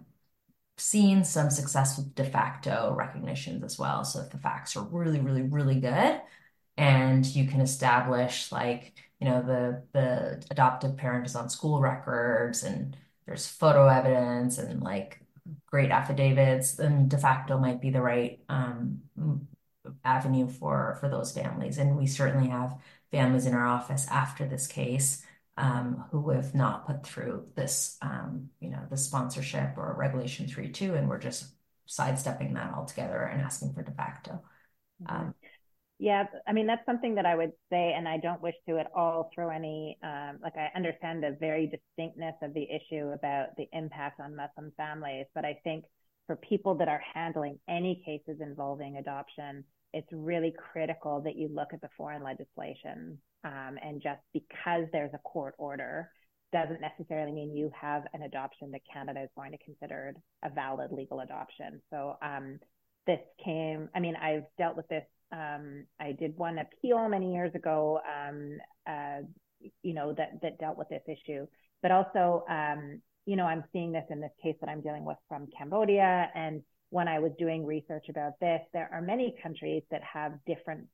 seen 0.78 1.24
some 1.24 1.50
success 1.50 1.96
with 1.96 2.14
de 2.14 2.24
facto 2.24 2.94
recognitions 2.96 3.64
as 3.64 3.78
well. 3.78 4.04
So 4.04 4.20
if 4.20 4.30
the 4.30 4.38
facts 4.38 4.76
are 4.76 4.82
really, 4.82 5.20
really, 5.20 5.42
really 5.42 5.80
good, 5.80 6.20
and 6.76 7.24
you 7.26 7.46
can 7.46 7.60
establish 7.60 8.52
like 8.52 8.94
you 9.20 9.26
know 9.28 9.42
the 9.42 9.82
the 9.92 10.44
adoptive 10.50 10.96
parent 10.96 11.26
is 11.26 11.36
on 11.36 11.48
school 11.48 11.80
records 11.80 12.62
and 12.64 12.96
there's 13.26 13.46
photo 13.46 13.88
evidence 13.88 14.58
and 14.58 14.82
like 14.82 15.20
great 15.66 15.90
affidavits, 15.90 16.72
then 16.74 17.08
de 17.08 17.18
facto 17.18 17.58
might 17.58 17.80
be 17.80 17.90
the 17.90 18.00
right 18.02 18.40
um, 18.48 19.00
avenue 20.04 20.48
for 20.48 20.96
for 21.00 21.08
those 21.08 21.32
families. 21.32 21.78
And 21.78 21.96
we 21.96 22.06
certainly 22.06 22.48
have 22.48 22.78
families 23.10 23.46
in 23.46 23.54
our 23.54 23.66
office 23.66 24.06
after 24.08 24.46
this 24.46 24.66
case 24.66 25.24
um, 25.56 26.04
who 26.10 26.30
have 26.30 26.54
not 26.54 26.86
put 26.86 27.06
through 27.06 27.46
this, 27.54 27.96
um, 28.02 28.50
you 28.60 28.70
know, 28.70 28.82
the 28.90 28.96
sponsorship 28.96 29.76
or 29.76 29.94
Regulation 29.98 30.46
3.2, 30.46 30.96
and 30.96 31.08
we're 31.08 31.18
just 31.18 31.46
sidestepping 31.86 32.54
that 32.54 32.74
altogether 32.74 33.22
and 33.22 33.40
asking 33.40 33.72
for 33.72 33.82
de 33.82 33.92
facto. 33.92 34.42
Um, 35.08 35.34
yeah, 35.98 36.24
I 36.46 36.52
mean, 36.52 36.66
that's 36.66 36.84
something 36.84 37.14
that 37.14 37.24
I 37.24 37.34
would 37.34 37.52
say, 37.70 37.94
and 37.96 38.06
I 38.06 38.18
don't 38.18 38.42
wish 38.42 38.54
to 38.68 38.78
at 38.78 38.90
all 38.94 39.30
throw 39.34 39.48
any, 39.48 39.96
um, 40.02 40.38
like, 40.42 40.56
I 40.56 40.70
understand 40.76 41.22
the 41.22 41.36
very 41.40 41.66
distinctness 41.66 42.34
of 42.42 42.52
the 42.52 42.64
issue 42.70 43.12
about 43.14 43.56
the 43.56 43.66
impact 43.72 44.20
on 44.20 44.36
Muslim 44.36 44.72
families, 44.76 45.26
but 45.34 45.46
I 45.46 45.58
think 45.64 45.84
for 46.26 46.36
people 46.36 46.74
that 46.76 46.88
are 46.88 47.02
handling 47.14 47.58
any 47.66 48.02
cases 48.04 48.40
involving 48.42 48.96
adoption, 48.98 49.64
it's 49.96 50.12
really 50.12 50.52
critical 50.72 51.22
that 51.22 51.36
you 51.36 51.48
look 51.48 51.68
at 51.72 51.80
the 51.80 51.88
foreign 51.96 52.22
legislation. 52.22 53.18
Um, 53.44 53.78
and 53.82 54.02
just 54.02 54.20
because 54.34 54.84
there's 54.92 55.14
a 55.14 55.18
court 55.18 55.54
order 55.56 56.10
doesn't 56.52 56.82
necessarily 56.82 57.32
mean 57.32 57.56
you 57.56 57.70
have 57.80 58.02
an 58.12 58.22
adoption 58.22 58.70
that 58.72 58.82
Canada 58.92 59.22
is 59.22 59.30
going 59.34 59.52
to 59.52 59.58
consider 59.64 60.14
a 60.44 60.50
valid 60.50 60.92
legal 60.92 61.20
adoption. 61.20 61.80
So 61.88 62.18
um, 62.20 62.58
this 63.06 63.20
came, 63.42 63.88
I 63.94 64.00
mean, 64.00 64.16
I've 64.16 64.44
dealt 64.58 64.76
with 64.76 64.86
this. 64.88 65.04
Um, 65.32 65.86
I 65.98 66.12
did 66.12 66.36
one 66.36 66.58
appeal 66.58 67.08
many 67.08 67.32
years 67.32 67.54
ago, 67.54 68.00
um, 68.06 68.58
uh, 68.86 69.22
you 69.82 69.94
know, 69.94 70.12
that, 70.12 70.42
that 70.42 70.58
dealt 70.58 70.76
with 70.76 70.90
this 70.90 71.02
issue. 71.08 71.46
But 71.80 71.90
also, 71.90 72.44
um, 72.50 73.00
you 73.24 73.36
know, 73.36 73.46
I'm 73.46 73.64
seeing 73.72 73.92
this 73.92 74.04
in 74.10 74.20
this 74.20 74.30
case 74.42 74.56
that 74.60 74.68
I'm 74.68 74.82
dealing 74.82 75.06
with 75.06 75.16
from 75.26 75.48
Cambodia. 75.56 76.30
And 76.34 76.62
when 76.90 77.08
I 77.08 77.18
was 77.18 77.32
doing 77.38 77.66
research 77.66 78.06
about 78.08 78.38
this, 78.40 78.60
there 78.72 78.88
are 78.92 79.02
many 79.02 79.34
countries 79.42 79.82
that 79.90 80.02
have 80.02 80.32
different 80.46 80.86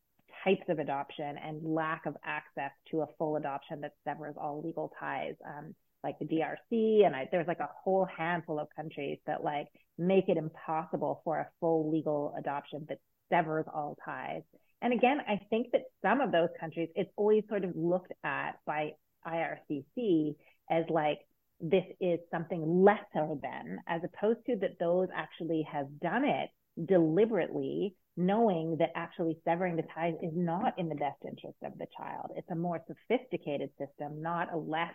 types 0.45 0.63
of 0.69 0.79
adoption 0.79 1.37
and 1.45 1.63
lack 1.63 2.07
of 2.07 2.17
access 2.25 2.71
to 2.91 3.03
a 3.03 3.07
full 3.19 3.37
adoption 3.37 3.81
that 3.83 3.93
severs 4.05 4.35
all 4.41 4.63
legal 4.63 4.93
ties, 4.99 5.35
um, 5.47 5.75
like 6.03 6.19
the 6.19 6.25
DRC. 6.25 7.07
And 7.07 7.15
I, 7.15 7.29
there's 7.31 7.47
like 7.47 7.61
a 7.61 7.69
whole 7.85 8.07
handful 8.17 8.59
of 8.59 8.69
countries 8.75 9.19
that 9.27 9.45
like 9.45 9.69
make 9.99 10.29
it 10.29 10.37
impossible 10.37 11.21
for 11.25 11.39
a 11.39 11.49
full 11.61 11.91
legal 11.93 12.35
adoption 12.39 12.87
that 12.89 12.99
severs 13.31 13.67
all 13.73 13.97
ties. 14.05 14.43
And 14.81 14.93
again, 14.93 15.19
I 15.29 15.41
think 15.49 15.69
that 15.73 15.83
some 16.03 16.21
of 16.21 16.33
those 16.33 16.49
countries, 16.59 16.89
it's 16.97 17.11
always 17.17 17.45
sort 17.49 17.65
of 17.65 17.77
looked 17.77 18.13
at 18.25 18.53
by 18.67 18.93
IRCC 19.27 20.35
as 20.71 20.85
like 20.89 21.19
this 21.63 21.85
is 22.01 22.19
something 22.31 22.83
lesser 22.83 23.35
than, 23.41 23.79
as 23.87 24.03
opposed 24.05 24.45
to 24.47 24.57
that 24.57 24.79
those 24.81 25.09
actually 25.15 25.67
have 25.73 25.87
done 26.01 26.25
it 26.25 26.51
deliberately, 26.87 27.95
knowing 28.17 28.77
that 28.79 28.91
actually 28.97 29.39
severing 29.45 29.77
the 29.77 29.85
ties 29.95 30.15
is 30.23 30.33
not 30.35 30.77
in 30.79 30.89
the 30.89 30.97
best 30.97 31.19
interest 31.25 31.57
of 31.65 31.79
the 31.79 31.87
child. 31.97 32.33
It's 32.37 32.51
a 32.51 32.57
more 32.57 32.81
sophisticated 32.87 33.71
system, 33.79 34.21
not 34.21 34.53
a 34.53 34.57
less 34.57 34.93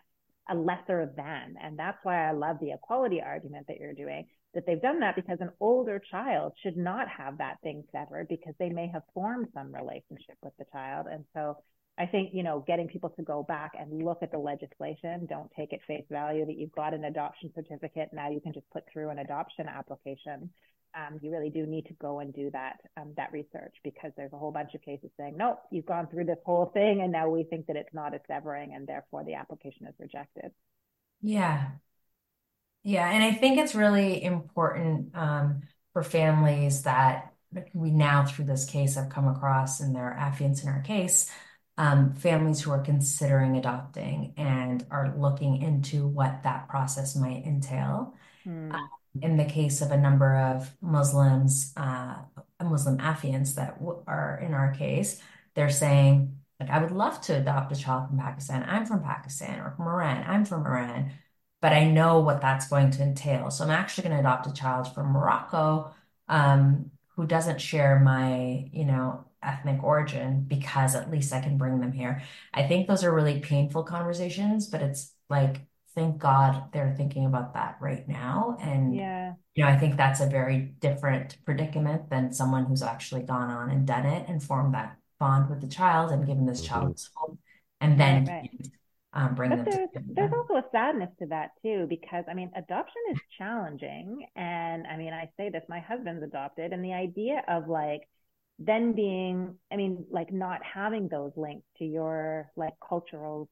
a 0.49 0.55
lesser 0.55 1.11
than. 1.15 1.55
And 1.61 1.77
that's 1.77 1.97
why 2.03 2.27
I 2.27 2.31
love 2.31 2.57
the 2.61 2.71
equality 2.71 3.21
argument 3.21 3.67
that 3.67 3.79
you're 3.79 3.93
doing, 3.93 4.25
that 4.53 4.65
they've 4.65 4.81
done 4.81 5.01
that 5.01 5.15
because 5.15 5.39
an 5.41 5.51
older 5.59 6.01
child 6.09 6.53
should 6.63 6.77
not 6.77 7.07
have 7.09 7.39
that 7.39 7.57
thing 7.63 7.83
severed 7.91 8.27
because 8.29 8.53
they 8.57 8.69
may 8.69 8.87
have 8.87 9.03
formed 9.13 9.47
some 9.53 9.73
relationship 9.73 10.37
with 10.41 10.53
the 10.57 10.65
child. 10.71 11.07
And 11.11 11.25
so 11.33 11.57
I 11.97 12.05
think, 12.05 12.29
you 12.33 12.43
know, 12.43 12.63
getting 12.67 12.87
people 12.87 13.09
to 13.09 13.23
go 13.23 13.41
back 13.41 13.71
and 13.77 14.03
look 14.03 14.19
at 14.21 14.31
the 14.31 14.37
legislation, 14.37 15.25
don't 15.27 15.49
take 15.57 15.73
at 15.73 15.81
face 15.87 16.05
value 16.11 16.45
that 16.45 16.57
you've 16.57 16.71
got 16.73 16.93
an 16.93 17.05
adoption 17.05 17.51
certificate. 17.55 18.09
Now 18.13 18.29
you 18.29 18.39
can 18.39 18.53
just 18.53 18.69
put 18.69 18.83
through 18.91 19.09
an 19.09 19.19
adoption 19.19 19.67
application. 19.67 20.51
Um, 20.95 21.19
you 21.21 21.31
really 21.31 21.49
do 21.49 21.65
need 21.65 21.87
to 21.87 21.93
go 21.95 22.19
and 22.19 22.33
do 22.33 22.51
that 22.51 22.77
um, 22.97 23.13
that 23.17 23.31
research 23.31 23.75
because 23.83 24.11
there's 24.15 24.31
a 24.31 24.37
whole 24.37 24.51
bunch 24.51 24.73
of 24.75 24.81
cases 24.83 25.09
saying, 25.17 25.37
nope, 25.37 25.59
you've 25.71 25.85
gone 25.85 26.07
through 26.07 26.25
this 26.25 26.37
whole 26.45 26.67
thing 26.67 27.01
and 27.01 27.11
now 27.11 27.29
we 27.29 27.43
think 27.43 27.65
that 27.67 27.75
it's 27.75 27.93
not 27.93 28.13
a 28.13 28.19
severing 28.27 28.73
and 28.73 28.87
therefore 28.87 29.23
the 29.23 29.33
application 29.33 29.87
is 29.87 29.95
rejected. 29.99 30.51
Yeah. 31.21 31.69
Yeah. 32.83 33.09
And 33.09 33.23
I 33.23 33.31
think 33.31 33.57
it's 33.57 33.75
really 33.75 34.23
important 34.23 35.15
um, 35.15 35.61
for 35.93 36.03
families 36.03 36.83
that 36.83 37.33
we 37.73 37.91
now, 37.91 38.25
through 38.25 38.45
this 38.45 38.65
case, 38.65 38.95
have 38.95 39.09
come 39.09 39.27
across 39.27 39.79
and 39.79 39.95
their 39.95 40.15
affiants 40.19 40.61
in 40.61 40.69
our 40.69 40.81
case 40.81 41.31
um, 41.77 42.13
families 42.13 42.61
who 42.61 42.71
are 42.71 42.81
considering 42.81 43.57
adopting 43.57 44.33
and 44.37 44.85
are 44.89 45.13
looking 45.15 45.61
into 45.61 46.07
what 46.07 46.43
that 46.43 46.67
process 46.67 47.15
might 47.15 47.45
entail. 47.45 48.15
Mm. 48.45 48.73
Uh, 48.73 48.87
in 49.21 49.37
the 49.37 49.45
case 49.45 49.81
of 49.81 49.91
a 49.91 49.97
number 49.97 50.35
of 50.35 50.71
Muslims, 50.81 51.73
uh, 51.77 52.15
Muslim 52.63 52.97
affiants 52.97 53.55
that 53.55 53.79
w- 53.79 54.03
are 54.07 54.39
in 54.43 54.53
our 54.53 54.73
case, 54.73 55.21
they're 55.55 55.69
saying, 55.69 56.37
like, 56.59 56.69
I 56.69 56.79
would 56.79 56.91
love 56.91 57.21
to 57.21 57.37
adopt 57.37 57.71
a 57.71 57.75
child 57.75 58.09
from 58.09 58.19
Pakistan. 58.19 58.65
I'm 58.67 58.85
from 58.85 59.03
Pakistan 59.03 59.59
or 59.59 59.71
from 59.71 59.87
Iran. 59.87 60.23
I'm 60.27 60.45
from 60.45 60.65
Iran, 60.65 61.11
but 61.61 61.73
I 61.73 61.85
know 61.85 62.19
what 62.19 62.41
that's 62.41 62.67
going 62.67 62.91
to 62.91 63.03
entail. 63.03 63.49
So 63.51 63.63
I'm 63.63 63.71
actually 63.71 64.09
going 64.09 64.15
to 64.15 64.19
adopt 64.19 64.47
a 64.47 64.53
child 64.53 64.93
from 64.93 65.11
Morocco 65.11 65.91
um, 66.27 66.91
who 67.15 67.25
doesn't 67.25 67.61
share 67.61 67.99
my, 67.99 68.69
you 68.71 68.85
know, 68.85 69.26
ethnic 69.47 69.83
origin 69.83 70.45
because 70.47 70.95
at 70.95 71.09
least 71.09 71.33
I 71.33 71.41
can 71.41 71.57
bring 71.57 71.79
them 71.79 71.91
here. 71.91 72.21
I 72.53 72.63
think 72.63 72.87
those 72.87 73.03
are 73.03 73.13
really 73.13 73.39
painful 73.39 73.83
conversations, 73.83 74.67
but 74.67 74.81
it's 74.81 75.13
like, 75.29 75.61
thank 75.95 76.19
God 76.19 76.71
they're 76.73 76.93
thinking 76.95 77.25
about 77.25 77.55
that 77.55 77.77
right 77.81 78.07
now. 78.07 78.57
And, 78.61 78.95
yeah. 78.95 79.33
you 79.55 79.63
know, 79.63 79.69
I 79.69 79.77
think 79.77 79.97
that's 79.97 80.19
a 80.19 80.27
very 80.27 80.75
different 80.79 81.37
predicament 81.45 82.09
than 82.09 82.31
someone 82.33 82.65
who's 82.65 82.83
actually 82.83 83.23
gone 83.23 83.49
on 83.49 83.71
and 83.71 83.87
done 83.87 84.05
it 84.05 84.27
and 84.27 84.43
formed 84.43 84.75
that 84.75 84.97
bond 85.19 85.49
with 85.49 85.61
the 85.61 85.67
child 85.67 86.11
and 86.11 86.25
given 86.25 86.45
this 86.45 86.61
child 86.61 86.95
mm-hmm. 86.95 87.19
home 87.19 87.39
and 87.81 87.99
then 87.99 88.25
right, 88.25 88.49
right. 88.53 88.71
Um, 89.13 89.35
bring 89.35 89.49
but 89.49 89.65
them 89.65 89.65
there's, 89.65 90.05
there's 90.13 90.33
also 90.33 90.55
a 90.55 90.65
sadness 90.71 91.09
to 91.19 91.27
that 91.27 91.51
too 91.63 91.87
because 91.89 92.25
i 92.29 92.33
mean 92.33 92.51
adoption 92.55 93.01
is 93.11 93.19
challenging 93.37 94.27
and 94.35 94.85
i 94.85 94.97
mean 94.97 95.13
i 95.13 95.29
say 95.37 95.49
this 95.49 95.63
my 95.69 95.79
husband's 95.79 96.23
adopted 96.23 96.71
and 96.71 96.83
the 96.83 96.93
idea 96.93 97.41
of 97.47 97.67
like 97.67 98.01
then 98.59 98.93
being 98.93 99.55
i 99.71 99.75
mean 99.75 100.05
like 100.11 100.31
not 100.31 100.59
having 100.63 101.07
those 101.07 101.31
links 101.35 101.65
to 101.77 101.85
your 101.85 102.51
like 102.55 102.73
cultural 102.87 103.49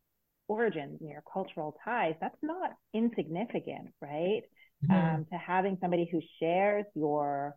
origins 0.47 0.99
and 1.01 1.09
your 1.09 1.23
cultural 1.31 1.75
ties 1.83 2.15
that's 2.19 2.37
not 2.41 2.71
insignificant 2.93 3.89
right 4.01 4.41
mm-hmm. 4.85 4.93
um, 4.93 5.25
to 5.31 5.37
having 5.37 5.77
somebody 5.81 6.07
who 6.11 6.19
shares 6.39 6.85
your 6.95 7.55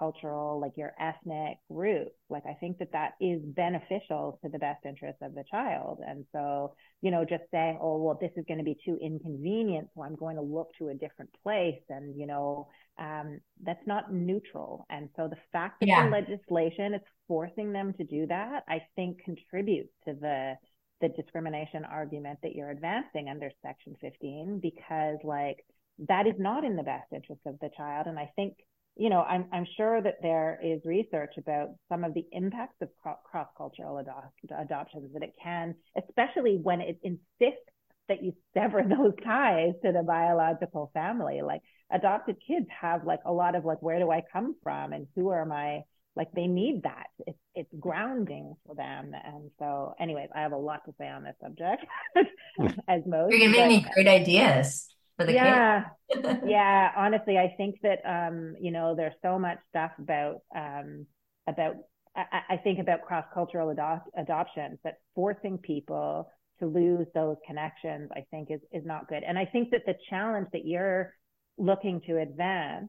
cultural, 0.00 0.58
like 0.58 0.72
your 0.76 0.92
ethnic 0.98 1.58
roots. 1.68 2.16
Like 2.30 2.44
I 2.46 2.54
think 2.54 2.78
that 2.78 2.92
that 2.92 3.12
is 3.20 3.40
beneficial 3.44 4.40
to 4.42 4.50
the 4.50 4.58
best 4.58 4.84
interest 4.86 5.18
of 5.22 5.34
the 5.34 5.44
child. 5.50 6.00
And 6.04 6.24
so, 6.32 6.74
you 7.02 7.10
know, 7.10 7.24
just 7.24 7.44
saying, 7.52 7.78
oh, 7.80 7.98
well, 7.98 8.18
this 8.20 8.32
is 8.36 8.44
going 8.48 8.58
to 8.58 8.64
be 8.64 8.76
too 8.84 8.98
inconvenient, 9.00 9.88
so 9.94 10.02
I'm 10.02 10.16
going 10.16 10.36
to 10.36 10.42
look 10.42 10.70
to 10.78 10.88
a 10.88 10.94
different 10.94 11.30
place, 11.42 11.82
and 11.88 12.18
you 12.18 12.26
know, 12.26 12.68
um, 12.98 13.40
that's 13.62 13.86
not 13.86 14.12
neutral. 14.12 14.86
And 14.90 15.10
so 15.16 15.28
the 15.28 15.36
fact 15.52 15.80
that 15.80 15.88
yeah. 15.88 16.04
the 16.04 16.10
legislation 16.10 16.94
is 16.94 17.02
forcing 17.28 17.72
them 17.72 17.92
to 17.98 18.04
do 18.04 18.26
that, 18.26 18.64
I 18.68 18.80
think 18.96 19.22
contributes 19.24 19.92
to 20.06 20.14
the 20.14 20.54
the 21.00 21.08
discrimination 21.08 21.84
argument 21.84 22.38
that 22.42 22.54
you're 22.54 22.70
advancing 22.70 23.28
under 23.30 23.50
Section 23.62 23.96
15 24.02 24.60
because 24.60 25.16
like 25.24 25.64
that 26.08 26.26
is 26.26 26.34
not 26.38 26.64
in 26.64 26.76
the 26.76 26.82
best 26.82 27.06
interest 27.14 27.40
of 27.46 27.58
the 27.60 27.70
child. 27.76 28.06
And 28.06 28.18
I 28.18 28.30
think 28.36 28.54
you 29.00 29.08
know, 29.08 29.22
I'm, 29.22 29.46
I'm 29.50 29.66
sure 29.78 30.02
that 30.02 30.16
there 30.20 30.60
is 30.62 30.82
research 30.84 31.32
about 31.38 31.70
some 31.88 32.04
of 32.04 32.12
the 32.12 32.26
impacts 32.32 32.76
of 32.82 32.90
cross 33.02 33.46
cultural 33.56 33.96
ado- 33.96 34.54
adoptions 34.54 35.10
that 35.14 35.22
it 35.22 35.32
can, 35.42 35.74
especially 35.96 36.58
when 36.62 36.82
it 36.82 36.98
insists 37.02 37.64
that 38.10 38.22
you 38.22 38.34
sever 38.52 38.82
those 38.86 39.14
ties 39.24 39.72
to 39.82 39.92
the 39.92 40.02
biological 40.02 40.90
family. 40.92 41.40
Like 41.40 41.62
adopted 41.90 42.36
kids 42.46 42.66
have 42.78 43.06
like 43.06 43.20
a 43.24 43.32
lot 43.32 43.54
of 43.54 43.64
like, 43.64 43.80
where 43.80 43.98
do 43.98 44.10
I 44.10 44.22
come 44.30 44.54
from 44.62 44.92
and 44.92 45.06
who 45.16 45.30
are 45.30 45.46
my, 45.46 45.80
like 46.14 46.30
they 46.32 46.46
need 46.46 46.82
that. 46.82 47.06
It's, 47.26 47.38
it's 47.54 47.70
grounding 47.80 48.54
for 48.66 48.74
them. 48.74 49.12
And 49.14 49.50
so 49.58 49.94
anyways, 49.98 50.28
I 50.36 50.42
have 50.42 50.52
a 50.52 50.58
lot 50.58 50.84
to 50.84 50.92
say 50.98 51.08
on 51.08 51.22
this 51.22 51.36
subject 51.42 51.86
as 52.86 53.00
most. 53.06 53.32
You're 53.32 53.50
giving 53.50 53.66
me 53.66 53.86
great 53.94 54.08
ideas 54.08 54.94
for 55.20 55.26
the 55.26 55.34
yeah, 55.34 55.84
yeah. 56.46 56.92
Honestly, 56.96 57.36
I 57.38 57.54
think 57.56 57.76
that 57.82 58.00
um, 58.04 58.54
you 58.60 58.70
know, 58.70 58.94
there's 58.96 59.14
so 59.22 59.38
much 59.38 59.58
stuff 59.68 59.92
about 59.98 60.38
um 60.56 61.06
about 61.46 61.76
I, 62.16 62.40
I 62.50 62.56
think 62.56 62.78
about 62.78 63.02
cross 63.02 63.24
cultural 63.32 63.74
adop- 63.74 64.10
adoptions 64.16 64.78
that 64.84 64.98
forcing 65.14 65.58
people 65.58 66.30
to 66.58 66.66
lose 66.66 67.06
those 67.14 67.36
connections, 67.46 68.10
I 68.14 68.24
think 68.30 68.50
is 68.50 68.60
is 68.72 68.84
not 68.84 69.08
good. 69.08 69.22
And 69.26 69.38
I 69.38 69.44
think 69.44 69.70
that 69.70 69.86
the 69.86 69.94
challenge 70.08 70.48
that 70.52 70.66
you're 70.66 71.14
looking 71.58 72.00
to 72.06 72.18
advance 72.18 72.88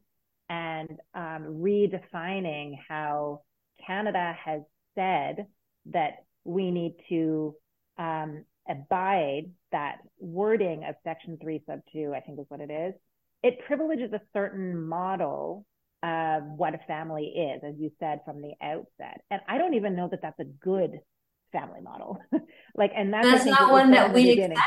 and 0.49 0.89
um, 1.13 1.59
redefining 1.61 2.77
how 2.87 3.41
Canada 3.85 4.35
has 4.43 4.61
said 4.95 5.47
that 5.87 6.23
we 6.43 6.71
need 6.71 6.95
to 7.09 7.55
um, 7.97 8.45
abide 8.69 9.51
that 9.71 9.97
wording 10.19 10.83
of 10.83 10.95
section 11.03 11.37
three 11.41 11.61
sub 11.67 11.81
two, 11.91 12.13
I 12.15 12.19
think 12.19 12.39
is 12.39 12.45
what 12.49 12.61
it 12.61 12.71
is, 12.71 12.93
it 13.43 13.59
privileges 13.65 14.13
a 14.13 14.21
certain 14.33 14.87
model 14.87 15.65
of 16.03 16.43
what 16.43 16.73
a 16.73 16.79
family 16.87 17.25
is, 17.25 17.61
as 17.63 17.75
you 17.79 17.91
said 17.99 18.21
from 18.25 18.41
the 18.41 18.53
outset. 18.61 19.21
And 19.29 19.41
I 19.47 19.57
don't 19.57 19.75
even 19.75 19.95
know 19.95 20.07
that 20.09 20.21
that's 20.21 20.39
a 20.39 20.45
good 20.45 20.99
family 21.51 21.81
model. 21.81 22.19
like, 22.75 22.91
and 22.95 23.13
that's, 23.13 23.27
that's 23.27 23.45
not 23.45 23.71
one 23.71 23.91
that 23.91 24.13
we 24.13 24.31
accept. 24.31 24.59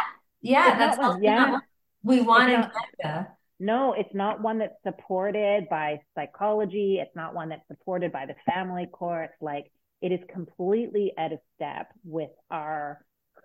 Yeah, 0.43 0.71
it's 0.71 0.79
that's 0.79 0.99
not 0.99 1.15
one, 1.15 1.23
yeah. 1.23 1.59
we 2.03 2.21
want 2.21 2.51
in 2.51 2.71
Canada. 3.03 3.29
No, 3.61 3.95
it's 3.95 4.15
not 4.15 4.43
one 4.43 4.59
that's 4.59 4.75
supported 4.85 5.69
by 5.71 6.01
psychology. 6.15 6.99
It's 7.01 7.15
not 7.17 7.35
one 7.35 7.49
that's 7.49 7.67
supported 7.69 8.13
by 8.13 8.27
the 8.27 8.35
family 8.45 8.87
courts. 8.93 9.35
Like, 9.41 9.71
it 10.03 10.13
is 10.13 10.21
completely 10.33 11.13
out 11.17 11.33
of 11.33 11.39
step 11.57 11.89
with 12.05 12.31
our 12.51 13.05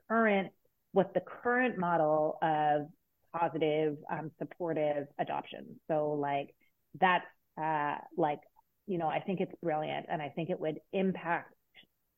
current 0.10 0.52
what 0.92 1.14
the 1.14 1.22
current 1.22 1.78
model 1.78 2.38
of 2.42 2.88
positive 3.36 3.98
um, 4.12 4.32
supportive 4.40 5.06
adoption. 5.20 5.80
So 5.88 6.12
like 6.20 6.56
that's 7.00 7.26
uh, 7.62 7.96
like 8.18 8.40
you 8.90 8.98
know 8.98 9.08
i 9.08 9.20
think 9.20 9.40
it's 9.40 9.54
brilliant 9.62 10.08
and 10.10 10.22
i 10.22 10.30
think 10.30 10.50
it 10.50 10.60
would 10.60 10.80
impact 10.92 11.54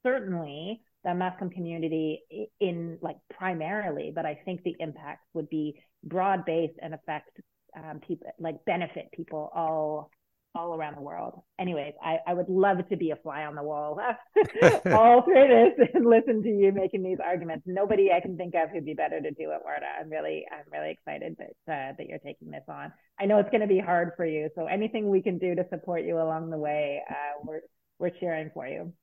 certainly 0.04 0.82
the 1.04 1.14
muslim 1.14 1.50
community 1.50 2.22
in 2.60 2.98
like 3.02 3.18
primarily 3.38 4.12
but 4.16 4.26
i 4.26 4.40
think 4.46 4.64
the 4.64 4.76
impacts 4.80 5.28
would 5.34 5.50
be 5.50 5.76
broad 6.04 6.46
based 6.46 6.74
and 6.82 6.94
affect 6.94 7.30
um, 7.78 8.00
people 8.00 8.28
like 8.40 8.64
benefit 8.66 9.10
people 9.14 9.52
all 9.54 10.10
all 10.54 10.76
around 10.76 10.98
the 10.98 11.02
world. 11.02 11.42
Anyways, 11.60 11.94
I, 12.04 12.18
I 12.28 12.34
would 12.34 12.50
love 12.50 12.78
to 12.90 12.98
be 12.98 13.12
a 13.12 13.16
fly 13.16 13.44
on 13.44 13.56
the 13.56 13.64
wall 13.64 14.00
all 14.92 15.22
through 15.24 15.48
this 15.48 15.90
and 15.94 16.06
listen 16.06 16.44
to 16.44 16.50
you 16.50 16.72
making 16.72 17.04
these 17.04 17.20
arguments. 17.24 17.64
Nobody 17.66 18.12
I 18.12 18.20
can 18.20 18.38
think 18.38 18.54
of 18.56 18.70
who'd 18.70 18.86
be 18.86 18.94
better 18.94 19.22
to 19.22 19.32
do 19.32 19.52
it, 19.52 19.62
Warda. 19.66 20.00
I'm 20.00 20.10
really 20.10 20.46
I'm 20.52 20.72
really 20.72 20.92
excited 20.92 21.38
that 21.40 21.72
uh, 21.72 21.94
that 21.98 22.08
you're 22.08 22.20
taking 22.20 22.52
this 22.52 22.64
on. 22.68 22.92
I 23.20 23.26
know 23.26 23.40
it's 23.40 23.50
going 23.50 23.62
to 23.62 23.68
be 23.68 23.80
hard 23.80 24.12
for 24.18 24.26
you, 24.26 24.50
so 24.56 24.66
anything 24.66 25.10
we 25.10 25.22
can 25.22 25.38
do 25.38 25.56
to 25.56 25.66
support 25.70 26.04
you 26.04 26.18
along 26.18 26.50
the 26.50 26.58
way, 26.58 27.02
uh, 27.10 27.44
we're 27.44 27.62
we're 28.00 28.10
cheering 28.10 28.52
for 28.54 28.68
you. 28.68 28.94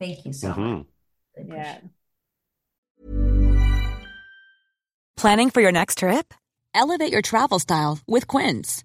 Thank 0.00 0.24
you 0.26 0.32
so 0.32 0.52
mm-hmm. 0.52 1.48
much. 1.48 1.58
Yeah. 1.58 1.78
Planning 5.16 5.50
for 5.50 5.60
your 5.60 5.72
next 5.72 5.98
trip? 5.98 6.34
Elevate 6.74 7.10
your 7.10 7.22
travel 7.22 7.58
style 7.58 8.00
with 8.06 8.26
Quince. 8.26 8.84